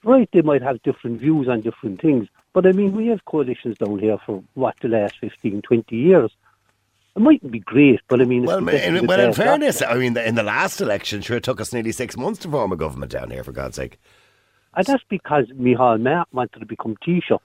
Right, 0.04 0.28
they 0.32 0.42
might 0.42 0.62
have 0.62 0.82
different 0.82 1.20
views 1.20 1.48
on 1.48 1.60
different 1.60 2.00
things, 2.00 2.28
but 2.52 2.66
I 2.66 2.72
mean, 2.72 2.92
we 2.96 3.08
have 3.08 3.24
coalitions 3.26 3.76
down 3.78 3.98
here 3.98 4.18
for 4.18 4.42
what 4.54 4.76
the 4.80 4.88
last 4.88 5.18
15, 5.18 5.62
20 5.62 5.96
years. 5.96 6.30
It 7.16 7.20
mightn't 7.20 7.50
be 7.50 7.58
great, 7.58 8.00
but 8.08 8.20
I 8.20 8.24
mean, 8.24 8.44
well, 8.44 8.66
in, 8.68 9.06
well, 9.06 9.20
in 9.20 9.32
fairness, 9.32 9.82
I 9.82 9.94
mean, 9.94 10.16
in 10.16 10.36
the 10.36 10.42
last 10.44 10.80
election, 10.80 11.20
sure, 11.22 11.38
it 11.38 11.42
took 11.42 11.60
us 11.60 11.72
nearly 11.72 11.92
six 11.92 12.16
months 12.16 12.38
to 12.40 12.48
form 12.48 12.70
a 12.72 12.76
government 12.76 13.10
down 13.10 13.30
here, 13.30 13.42
for 13.42 13.52
God's 13.52 13.76
sake. 13.76 13.98
And 14.76 14.86
that's 14.86 15.02
because 15.08 15.46
Micheál 15.48 16.00
Martin 16.00 16.26
wanted 16.32 16.60
to 16.60 16.66
become 16.66 16.96
Taoiseach, 17.06 17.40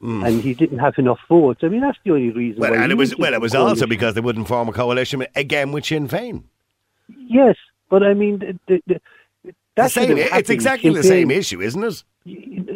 Mm. 0.00 0.26
and 0.26 0.40
he 0.40 0.54
didn't 0.54 0.78
have 0.78 0.94
enough 0.96 1.18
votes. 1.28 1.60
I 1.62 1.68
mean, 1.68 1.82
that's 1.82 1.98
the 2.04 2.12
only 2.12 2.30
reason. 2.30 2.58
Well, 2.58 2.70
why 2.70 2.78
and 2.78 2.90
it 2.90 2.94
was 2.94 3.14
well, 3.18 3.34
it 3.34 3.40
was 3.42 3.54
also 3.54 3.86
because 3.86 4.14
they 4.14 4.22
wouldn't 4.22 4.48
form 4.48 4.66
a 4.68 4.72
coalition 4.72 5.26
again 5.36 5.72
with 5.72 5.84
Sinn 5.84 6.08
Féin. 6.08 6.44
Yes, 7.18 7.56
but 7.90 8.02
I 8.02 8.14
mean, 8.14 8.38
the, 8.38 8.58
the, 8.66 8.82
the, 9.44 9.54
The 9.76 9.88
same, 9.88 10.16
it's 10.16 10.48
exactly 10.48 10.88
Sinn 10.90 10.96
the 10.96 11.02
same 11.02 11.30
issue, 11.30 11.60
isn't 11.60 11.84
it? 11.84 12.02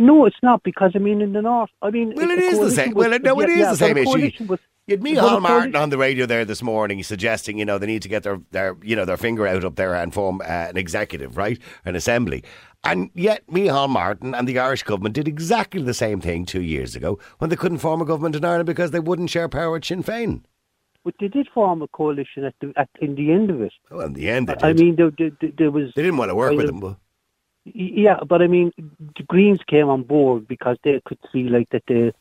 No, 0.01 0.27
it's 0.27 0.37
not 0.43 0.63
because 0.65 0.93
I 0.95 0.99
mean 0.99 1.23
in 1.23 1.33
the 1.33 1.41
north. 1.41 1.71
I 1.81 1.91
mean, 1.91 2.13
Well, 2.15 2.31
it 2.31 2.39
is 2.41 2.59
the 2.59 2.71
same. 2.71 2.93
was- 2.93 3.07
Well, 3.09 3.19
no, 3.21 3.41
it 3.41 3.49
yeah, 3.49 3.55
is 3.55 3.61
yeah, 3.61 3.71
the 3.71 3.77
same 3.77 3.97
issue. 3.97 4.45
was- 4.45 4.61
You 4.87 4.97
had 4.97 5.03
but 5.03 5.09
a 5.11 5.15
Micheál 5.15 5.41
Martin 5.43 5.43
coalition- 5.73 5.77
on 5.77 5.91
the 5.91 5.99
radio 5.99 6.27
there 6.27 6.45
this 6.45 6.63
morning 6.63 7.03
suggesting, 7.03 7.59
you 7.59 7.65
know, 7.65 7.79
they 7.79 7.87
need 7.87 8.03
to 8.03 8.09
get 8.09 8.23
their, 8.23 8.41
their 8.51 8.77
you 8.83 8.95
know, 8.95 9.05
their 9.07 9.17
finger 9.17 9.47
out 9.47 9.65
up 9.65 9.77
there 9.77 9.95
and 9.95 10.13
form 10.13 10.41
uh, 10.43 10.45
an 10.45 10.77
executive, 10.77 11.37
right? 11.39 11.59
An 11.87 11.97
assembly. 11.97 12.45
And 12.85 13.11
yet 13.15 13.47
Micheál 13.47 13.89
Martin 13.89 14.35
and 14.35 14.47
the 14.47 14.59
Irish 14.59 14.83
government 14.83 15.15
did 15.15 15.27
exactly 15.27 15.83
the 15.83 15.95
same 15.95 16.21
thing 16.21 16.45
two 16.45 16.61
years 16.61 16.95
ago 16.95 17.19
when 17.39 17.49
they 17.49 17.57
couldn't 17.57 17.79
form 17.79 18.03
a 18.03 18.05
government 18.05 18.37
in 18.37 18.45
Ireland 18.45 18.67
because 18.67 18.91
they 18.91 19.01
wouldn't 19.01 19.31
share 19.31 19.49
power 19.49 19.71
with 19.71 19.87
Sinn 19.87 20.03
Féin. 20.03 20.43
But 21.03 21.15
they 21.19 21.29
did 21.29 21.49
form 21.49 21.81
a 21.81 21.89
coalition 21.89 22.45
at 22.45 22.55
the 22.61 22.73
at 22.77 22.89
in 23.01 23.15
the 23.15 23.31
end 23.33 23.51
of 23.51 23.63
it. 23.63 23.73
Well, 23.91 24.07
in 24.07 24.13
the 24.15 24.29
end, 24.29 24.49
they 24.49 24.55
did. 24.55 24.65
I 24.65 24.73
mean, 24.75 24.97
there, 24.97 25.11
there, 25.19 25.31
there 25.57 25.71
was. 25.71 25.93
they 25.97 26.03
didn't 26.03 26.17
want 26.19 26.31
to 26.31 26.35
work 26.35 26.51
kind 26.51 26.57
with 26.59 26.69
of- 26.69 26.81
them. 26.81 26.81
But 26.81 26.97
Yeah, 27.75 28.21
but 28.27 28.43
I 28.43 28.47
mean, 28.49 28.71
the 28.79 29.23
Greens 29.29 29.61
came 29.67 29.89
on 29.89 30.03
board 30.03 30.47
because 30.49 30.77
they 30.85 31.01
could 31.07 31.19
see 31.33 31.45
like 31.45 31.69
that 31.71 31.83
they 31.89 32.13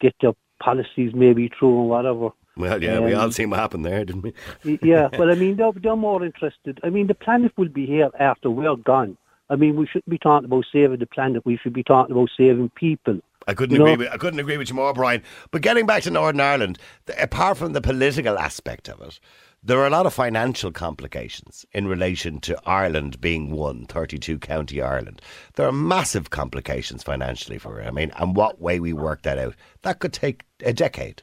get 0.00 0.14
their 0.20 0.32
policies 0.62 1.12
maybe 1.14 1.48
true 1.48 1.80
and 1.80 1.88
whatever. 1.88 2.30
Well, 2.56 2.82
yeah, 2.82 3.00
we 3.00 3.12
Um, 3.12 3.20
all 3.20 3.30
seen 3.32 3.50
what 3.50 3.58
happened 3.60 3.84
there, 3.84 4.04
didn't 4.04 4.22
we? 4.22 4.78
Yeah, 4.82 5.08
but 5.16 5.30
I 5.30 5.34
mean, 5.34 5.56
they're, 5.56 5.72
they're 5.72 5.96
more 5.96 6.24
interested. 6.24 6.80
I 6.82 6.88
mean, 6.90 7.06
the 7.06 7.14
planet 7.14 7.52
will 7.56 7.68
be 7.68 7.84
here 7.86 8.08
after 8.18 8.50
we're 8.50 8.76
gone. 8.76 9.16
I 9.50 9.56
mean, 9.56 9.76
we 9.76 9.86
shouldn't 9.86 10.08
be 10.08 10.18
talking 10.18 10.46
about 10.46 10.64
saving 10.72 10.98
the 10.98 11.06
planet. 11.06 11.44
We 11.44 11.56
should 11.58 11.72
be 11.74 11.82
talking 11.84 12.12
about 12.16 12.30
saving 12.36 12.70
people. 12.70 13.20
I 13.46 13.54
couldn't 13.54 13.76
You 13.76 13.84
know? 13.84 13.92
agree. 13.92 14.06
With, 14.06 14.12
I 14.14 14.16
couldn't 14.16 14.40
agree 14.40 14.56
with 14.56 14.68
you 14.70 14.74
more, 14.74 14.92
Brian. 14.92 15.22
But 15.52 15.62
getting 15.62 15.86
back 15.86 16.02
to 16.04 16.10
Northern 16.10 16.40
Ireland, 16.40 16.78
th- 17.06 17.16
apart 17.20 17.56
from 17.58 17.74
the 17.74 17.80
political 17.80 18.38
aspect 18.38 18.88
of 18.88 19.00
it, 19.02 19.20
there 19.66 19.78
are 19.80 19.86
a 19.86 19.90
lot 19.90 20.06
of 20.06 20.14
financial 20.14 20.70
complications 20.70 21.66
in 21.72 21.88
relation 21.88 22.38
to 22.40 22.56
Ireland 22.64 23.20
being 23.20 23.50
one, 23.50 23.84
32 23.86 24.38
county 24.38 24.80
Ireland. 24.80 25.20
There 25.54 25.66
are 25.66 25.72
massive 25.72 26.30
complications 26.30 27.02
financially 27.02 27.58
for 27.58 27.80
it. 27.80 27.86
I 27.86 27.90
mean, 27.90 28.12
and 28.16 28.36
what 28.36 28.60
way 28.60 28.78
we 28.78 28.92
work 28.92 29.22
that 29.22 29.38
out, 29.38 29.56
that 29.82 29.98
could 29.98 30.12
take 30.12 30.44
a 30.64 30.72
decade. 30.72 31.22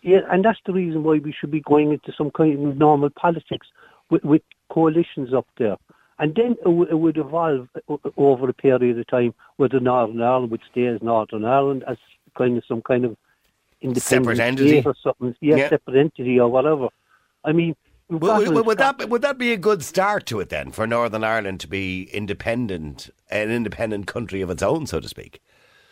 Yeah, 0.00 0.20
and 0.30 0.42
that's 0.44 0.58
the 0.64 0.72
reason 0.72 1.02
why 1.04 1.18
we 1.18 1.32
should 1.38 1.50
be 1.50 1.60
going 1.60 1.92
into 1.92 2.12
some 2.16 2.30
kind 2.30 2.66
of 2.68 2.76
normal 2.78 3.10
politics 3.10 3.66
with, 4.10 4.24
with 4.24 4.42
coalitions 4.70 5.34
up 5.34 5.46
there. 5.58 5.76
And 6.18 6.34
then 6.34 6.52
it, 6.52 6.64
w- 6.64 6.86
it 6.88 6.98
would 6.98 7.18
evolve 7.18 7.68
over 8.16 8.48
a 8.48 8.52
period 8.54 8.98
of 8.98 9.06
time 9.08 9.34
whether 9.56 9.78
Northern 9.80 10.22
Ireland 10.22 10.50
would 10.52 10.62
stay 10.70 10.86
as 10.86 11.02
Northern 11.02 11.44
Ireland 11.44 11.84
as 11.86 11.98
kind 12.36 12.56
of 12.56 12.64
some 12.66 12.80
kind 12.82 13.04
of 13.04 13.16
independent 13.82 14.02
Separate 14.36 14.40
entity? 14.40 14.82
or 14.86 14.94
something. 15.02 15.34
Yeah, 15.40 15.56
Yeah. 15.56 15.68
separate 15.70 15.96
entity 15.98 16.40
or 16.40 16.48
whatever. 16.48 16.88
I 17.44 17.52
mean, 17.52 17.76
Would, 18.08 18.22
would, 18.22 18.66
would 18.66 18.78
that 18.78 19.08
would 19.08 19.22
that 19.22 19.38
be 19.38 19.52
a 19.52 19.56
good 19.56 19.82
start 19.82 20.26
to 20.26 20.40
it 20.40 20.48
then 20.50 20.70
for 20.72 20.86
Northern 20.86 21.24
Ireland 21.24 21.60
to 21.60 21.68
be 21.68 22.04
independent, 22.12 23.10
an 23.30 23.50
independent 23.50 24.06
country 24.06 24.40
of 24.42 24.50
its 24.50 24.62
own, 24.62 24.86
so 24.86 25.00
to 25.00 25.08
speak? 25.08 25.40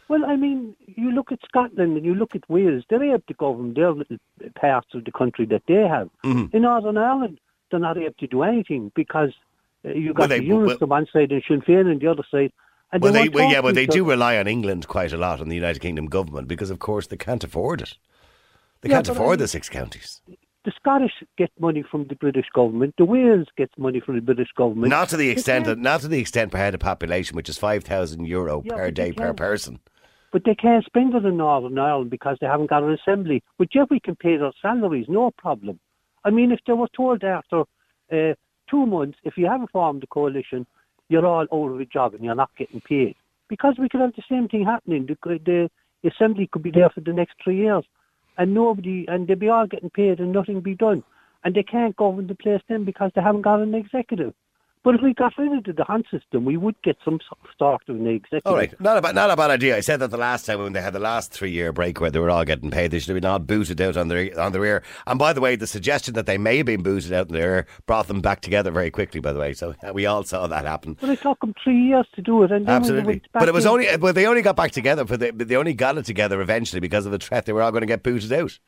Well, 0.09 0.25
I 0.27 0.37
mean, 0.37 0.75
you 0.87 1.11
look 1.11 1.33
at 1.33 1.39
Scotland 1.49 1.97
and 1.97 2.05
you 2.05 2.15
look 2.15 2.35
at 2.35 2.49
Wales, 2.51 2.85
they're 2.91 3.03
able 3.03 3.23
to 3.27 3.35
govern 3.35 3.73
their 3.75 3.93
little 3.93 4.19
parts 4.55 4.89
of 4.95 5.05
the 5.05 5.13
country 5.13 5.47
that 5.47 5.63
they 5.67 5.87
have. 5.89 6.11
Mhm. 6.23 6.53
In 6.55 6.63
Northern 6.63 6.99
Ireland, 6.99 7.39
they're 7.71 7.81
not 7.81 7.97
able 7.97 8.13
to 8.19 8.27
do 8.27 8.43
anything 8.43 8.93
because 8.95 9.33
uh, 9.85 9.89
you've 9.91 10.17
Well, 10.17 10.25
got 10.25 10.29
they- 10.31 10.41
the 10.41 10.45
Units 10.45 10.81
well- 10.81 10.83
on 10.83 10.89
one 10.91 11.07
side 11.13 11.33
and 11.33 11.43
Sinn 11.49 11.63
Féin 11.63 11.91
on 11.91 11.99
the 11.99 12.07
other 12.09 12.25
side. 12.31 12.53
And 12.93 13.03
Well, 13.03 13.13
they, 13.15 13.31
well, 13.31 13.51
yeah, 13.51 13.63
but 13.63 13.75
they 13.75 13.87
do 13.87 14.05
rely 14.05 14.37
on 14.37 14.47
England 14.47 14.87
quite 14.87 15.15
a 15.15 15.17
lot, 15.17 15.41
on 15.41 15.49
the 15.49 15.55
United 15.55 15.81
Kingdom 15.81 16.07
government, 16.07 16.47
because 16.47 16.69
of 16.71 16.79
course 16.79 17.07
they 17.07 17.17
can't 17.17 17.43
afford 17.43 17.81
it. 17.81 17.97
They 18.83 18.91
Yeah, 18.91 18.97
can't 18.97 19.07
but 19.07 19.13
I 19.13 19.15
afford 19.17 19.39
mean- 19.39 19.45
the 19.45 19.49
six 19.49 19.71
counties. 19.71 20.21
The 20.65 20.73
Scottish 20.77 21.13
get 21.37 21.51
money 21.59 21.83
from 21.83 22.07
the 22.07 22.15
British 22.15 22.47
government. 22.55 22.95
The 22.97 23.05
Wales 23.05 23.49
gets 23.57 23.77
money 23.77 23.99
from 23.99 24.15
the 24.15 24.21
British 24.21 24.51
government. 24.57 24.91
Not 24.91 25.09
to 25.09 25.17
the 25.17 25.29
extent 25.29 25.65
that, 25.65 25.79
not 25.79 26.03
to 26.03 26.09
the 26.09 26.21
extent 26.21 26.53
per 26.53 26.59
head 26.59 26.75
of 26.75 26.81
population, 26.81 27.35
which 27.35 27.49
is 27.49 27.59
five 27.59 27.83
thousand 27.83 28.27
euro 28.27 28.63
Yeah, 28.65 28.77
per 28.77 28.91
day 28.93 29.13
per 29.13 29.35
person. 29.35 29.81
But 30.31 30.45
they 30.45 30.55
can't 30.55 30.85
spend 30.85 31.15
it 31.15 31.25
in 31.25 31.37
Northern 31.37 31.79
Ireland 31.79 32.11
because 32.11 32.39
they 32.41 32.47
haven't 32.47 32.71
got 32.71 32.85
an 32.85 32.93
assembly. 32.93 33.43
But 33.59 33.75
yet 33.75 33.91
we 33.91 34.01
can 34.01 34.15
pay 34.15 34.37
their 34.37 34.53
salaries, 34.63 35.07
no 35.09 35.31
problem. 35.33 35.81
I 36.25 36.31
mean, 36.31 36.53
if 36.53 36.61
they 36.67 36.73
were 36.73 36.89
told 36.97 37.25
after 37.25 37.65
uh, 38.13 38.35
two 38.71 38.87
months, 38.87 39.19
if 39.25 39.37
you 39.37 39.47
haven't 39.47 39.73
formed 39.73 40.05
a 40.05 40.07
coalition, 40.07 40.67
you're 41.09 41.27
all 41.27 41.47
out 41.53 41.75
of 41.75 41.81
a 41.81 41.85
job 41.85 42.15
and 42.15 42.25
you're 42.25 42.35
not 42.35 42.51
getting 42.57 42.81
paid. 42.81 43.17
Because 43.49 43.75
we 43.79 43.89
could 43.89 44.01
have 44.01 44.15
the 44.15 44.23
same 44.29 44.49
thing 44.49 44.65
happening. 44.65 45.07
The, 45.07 45.39
the 45.45 46.09
assembly 46.09 46.49
could 46.51 46.63
be 46.63 46.71
there 46.71 46.89
for 46.89 47.01
the 47.01 47.13
next 47.13 47.35
three 47.43 47.59
years 47.59 47.85
and 48.39 48.55
nobody, 48.55 49.05
and 49.09 49.27
they'd 49.27 49.39
be 49.39 49.49
all 49.49 49.67
getting 49.67 49.91
paid 49.91 50.21
and 50.21 50.33
nothing 50.33 50.61
be 50.61 50.75
done. 50.75 51.03
And 51.45 51.55
they 51.55 51.63
can't 51.63 51.97
govern 51.97 52.27
the 52.27 52.35
place 52.35 52.63
then 52.69 52.85
because 52.85 53.11
they 53.15 53.23
haven't 53.23 53.43
got 53.43 53.61
an 53.61 53.75
executive. 53.75 54.33
But 54.85 54.97
if 54.97 55.01
we 55.01 55.15
got 55.15 55.33
rid 55.39 55.53
of 55.57 55.63
the 55.63 55.73
d'Hondt 55.73 56.11
system, 56.11 56.45
we 56.45 56.57
would 56.57 56.75
get 56.83 56.97
some 57.05 57.21
sort 57.57 57.83
of 57.89 57.95
an 57.97 58.07
executive. 58.09 58.43
All 58.45 58.57
right, 58.57 58.79
not 58.81 58.97
a 58.97 59.01
bad, 59.03 59.15
not 59.15 59.31
a 59.31 59.37
bad 59.37 59.51
idea. 59.53 59.77
I 59.77 59.81
said 59.81 60.01
that 60.01 60.11
the 60.11 60.17
last 60.17 60.45
time 60.45 60.59
when 60.59 60.73
they 60.73 60.81
had 60.83 60.93
the 60.93 60.99
last 60.99 61.31
three 61.31 61.53
year 61.53 61.73
break 61.73 62.01
where 62.01 62.11
they 62.11 62.19
were 62.19 62.31
all 62.31 62.45
getting 62.45 62.69
paid, 62.73 62.91
they 62.91 62.99
should 62.99 63.11
have 63.11 63.23
been 63.23 63.31
all 63.31 63.39
booted 63.39 63.81
out 63.81 63.97
on 63.97 64.09
their 64.09 64.37
on 64.41 64.51
their 64.51 64.65
ear. 64.65 64.83
And 65.07 65.21
by 65.21 65.33
the 65.33 65.41
way, 65.41 65.55
the 65.55 65.69
suggestion 65.69 66.15
that 66.15 66.27
they 66.27 66.37
may 66.37 66.57
have 66.57 66.67
been 66.67 66.83
booted 66.83 67.13
out 67.13 67.29
on 67.29 67.33
their 67.35 67.55
ear 67.55 67.67
brought 67.87 68.09
them 68.09 68.21
back 68.21 68.41
together 68.41 68.73
very 68.73 68.91
quickly. 68.91 69.21
By 69.21 69.33
the 69.33 69.39
way, 69.39 69.53
so 69.53 69.77
uh, 69.87 69.93
we 69.93 70.05
all 70.07 70.25
saw 70.25 70.49
that 70.49 70.65
happen. 70.65 70.97
But 71.01 71.11
it 71.11 71.21
took 71.23 71.39
them 71.39 71.55
three 71.63 71.81
years 71.81 72.09
to 72.17 72.23
do 72.23 72.43
it, 72.43 72.51
and 72.51 72.67
then 72.67 72.83
when 72.83 72.83
they 72.83 72.99
Absolutely, 72.99 73.13
went 73.13 73.33
back 73.33 73.41
but 73.41 73.49
it 73.49 73.55
was 73.55 73.65
in- 73.67 73.71
only 73.71 73.97
but 73.99 74.17
they 74.17 74.27
only 74.27 74.43
got 74.43 74.57
back 74.57 74.73
together. 74.73 75.05
But 75.05 75.21
they, 75.21 75.31
but 75.31 75.47
they 75.47 75.55
only 75.57 75.75
got 75.75 75.97
it 75.97 76.07
together 76.07 76.41
eventually 76.41 76.81
because 76.81 77.07
of 77.07 77.13
the 77.13 77.19
threat 77.19 77.47
they 77.47 77.53
were 77.53 77.63
all 77.63 77.71
going 77.71 77.83
to 77.83 77.87
get 77.87 78.03
booted 78.03 78.33
out. 78.33 78.59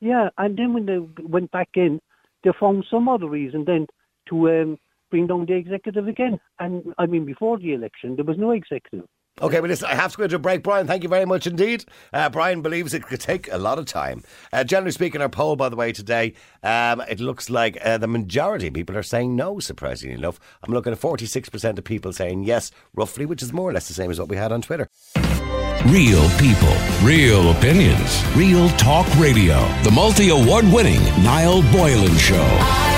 yeah. 0.00 0.28
And 0.36 0.58
then 0.58 0.74
when 0.74 0.84
they 0.84 0.98
went 1.22 1.50
back 1.52 1.70
in, 1.74 2.02
they 2.44 2.50
found 2.60 2.84
some 2.90 3.08
other 3.08 3.28
reason 3.28 3.64
then 3.64 3.86
to 4.28 4.50
um, 4.50 4.78
bring 5.10 5.26
down 5.26 5.46
the 5.46 5.54
executive 5.54 6.08
again. 6.08 6.38
And 6.58 6.94
I 6.98 7.06
mean, 7.06 7.24
before 7.24 7.58
the 7.58 7.74
election, 7.74 8.16
there 8.16 8.24
was 8.24 8.38
no 8.38 8.50
executive. 8.52 9.06
Okay, 9.40 9.60
but 9.60 9.70
listen, 9.70 9.88
I 9.88 9.94
have 9.94 10.12
to 10.12 10.18
go 10.18 10.26
to 10.26 10.36
a 10.36 10.38
break. 10.38 10.64
Brian, 10.64 10.86
thank 10.86 11.04
you 11.04 11.08
very 11.08 11.24
much 11.24 11.46
indeed. 11.46 11.84
Uh, 12.12 12.28
Brian 12.28 12.60
believes 12.60 12.92
it 12.92 13.04
could 13.06 13.20
take 13.20 13.50
a 13.52 13.58
lot 13.58 13.78
of 13.78 13.86
time. 13.86 14.22
Uh, 14.52 14.64
generally 14.64 14.90
speaking, 14.90 15.20
our 15.20 15.28
poll, 15.28 15.54
by 15.54 15.68
the 15.68 15.76
way, 15.76 15.92
today, 15.92 16.34
um, 16.64 17.00
it 17.08 17.20
looks 17.20 17.48
like 17.48 17.78
uh, 17.84 17.98
the 17.98 18.08
majority 18.08 18.66
of 18.66 18.74
people 18.74 18.96
are 18.96 19.02
saying 19.02 19.36
no, 19.36 19.60
surprisingly 19.60 20.16
enough. 20.16 20.40
I'm 20.64 20.72
looking 20.72 20.92
at 20.92 20.98
46% 20.98 21.78
of 21.78 21.84
people 21.84 22.12
saying 22.12 22.44
yes, 22.44 22.72
roughly, 22.94 23.26
which 23.26 23.42
is 23.42 23.52
more 23.52 23.70
or 23.70 23.72
less 23.72 23.86
the 23.86 23.94
same 23.94 24.10
as 24.10 24.18
what 24.18 24.28
we 24.28 24.36
had 24.36 24.50
on 24.50 24.60
Twitter. 24.60 24.88
Real 25.86 26.28
people, 26.30 26.76
real 27.02 27.52
opinions, 27.52 28.24
real 28.34 28.68
talk 28.70 29.06
radio. 29.16 29.56
The 29.84 29.92
multi 29.92 30.30
award 30.30 30.64
winning 30.66 31.02
Niall 31.22 31.62
Boylan 31.70 32.16
Show. 32.16 32.97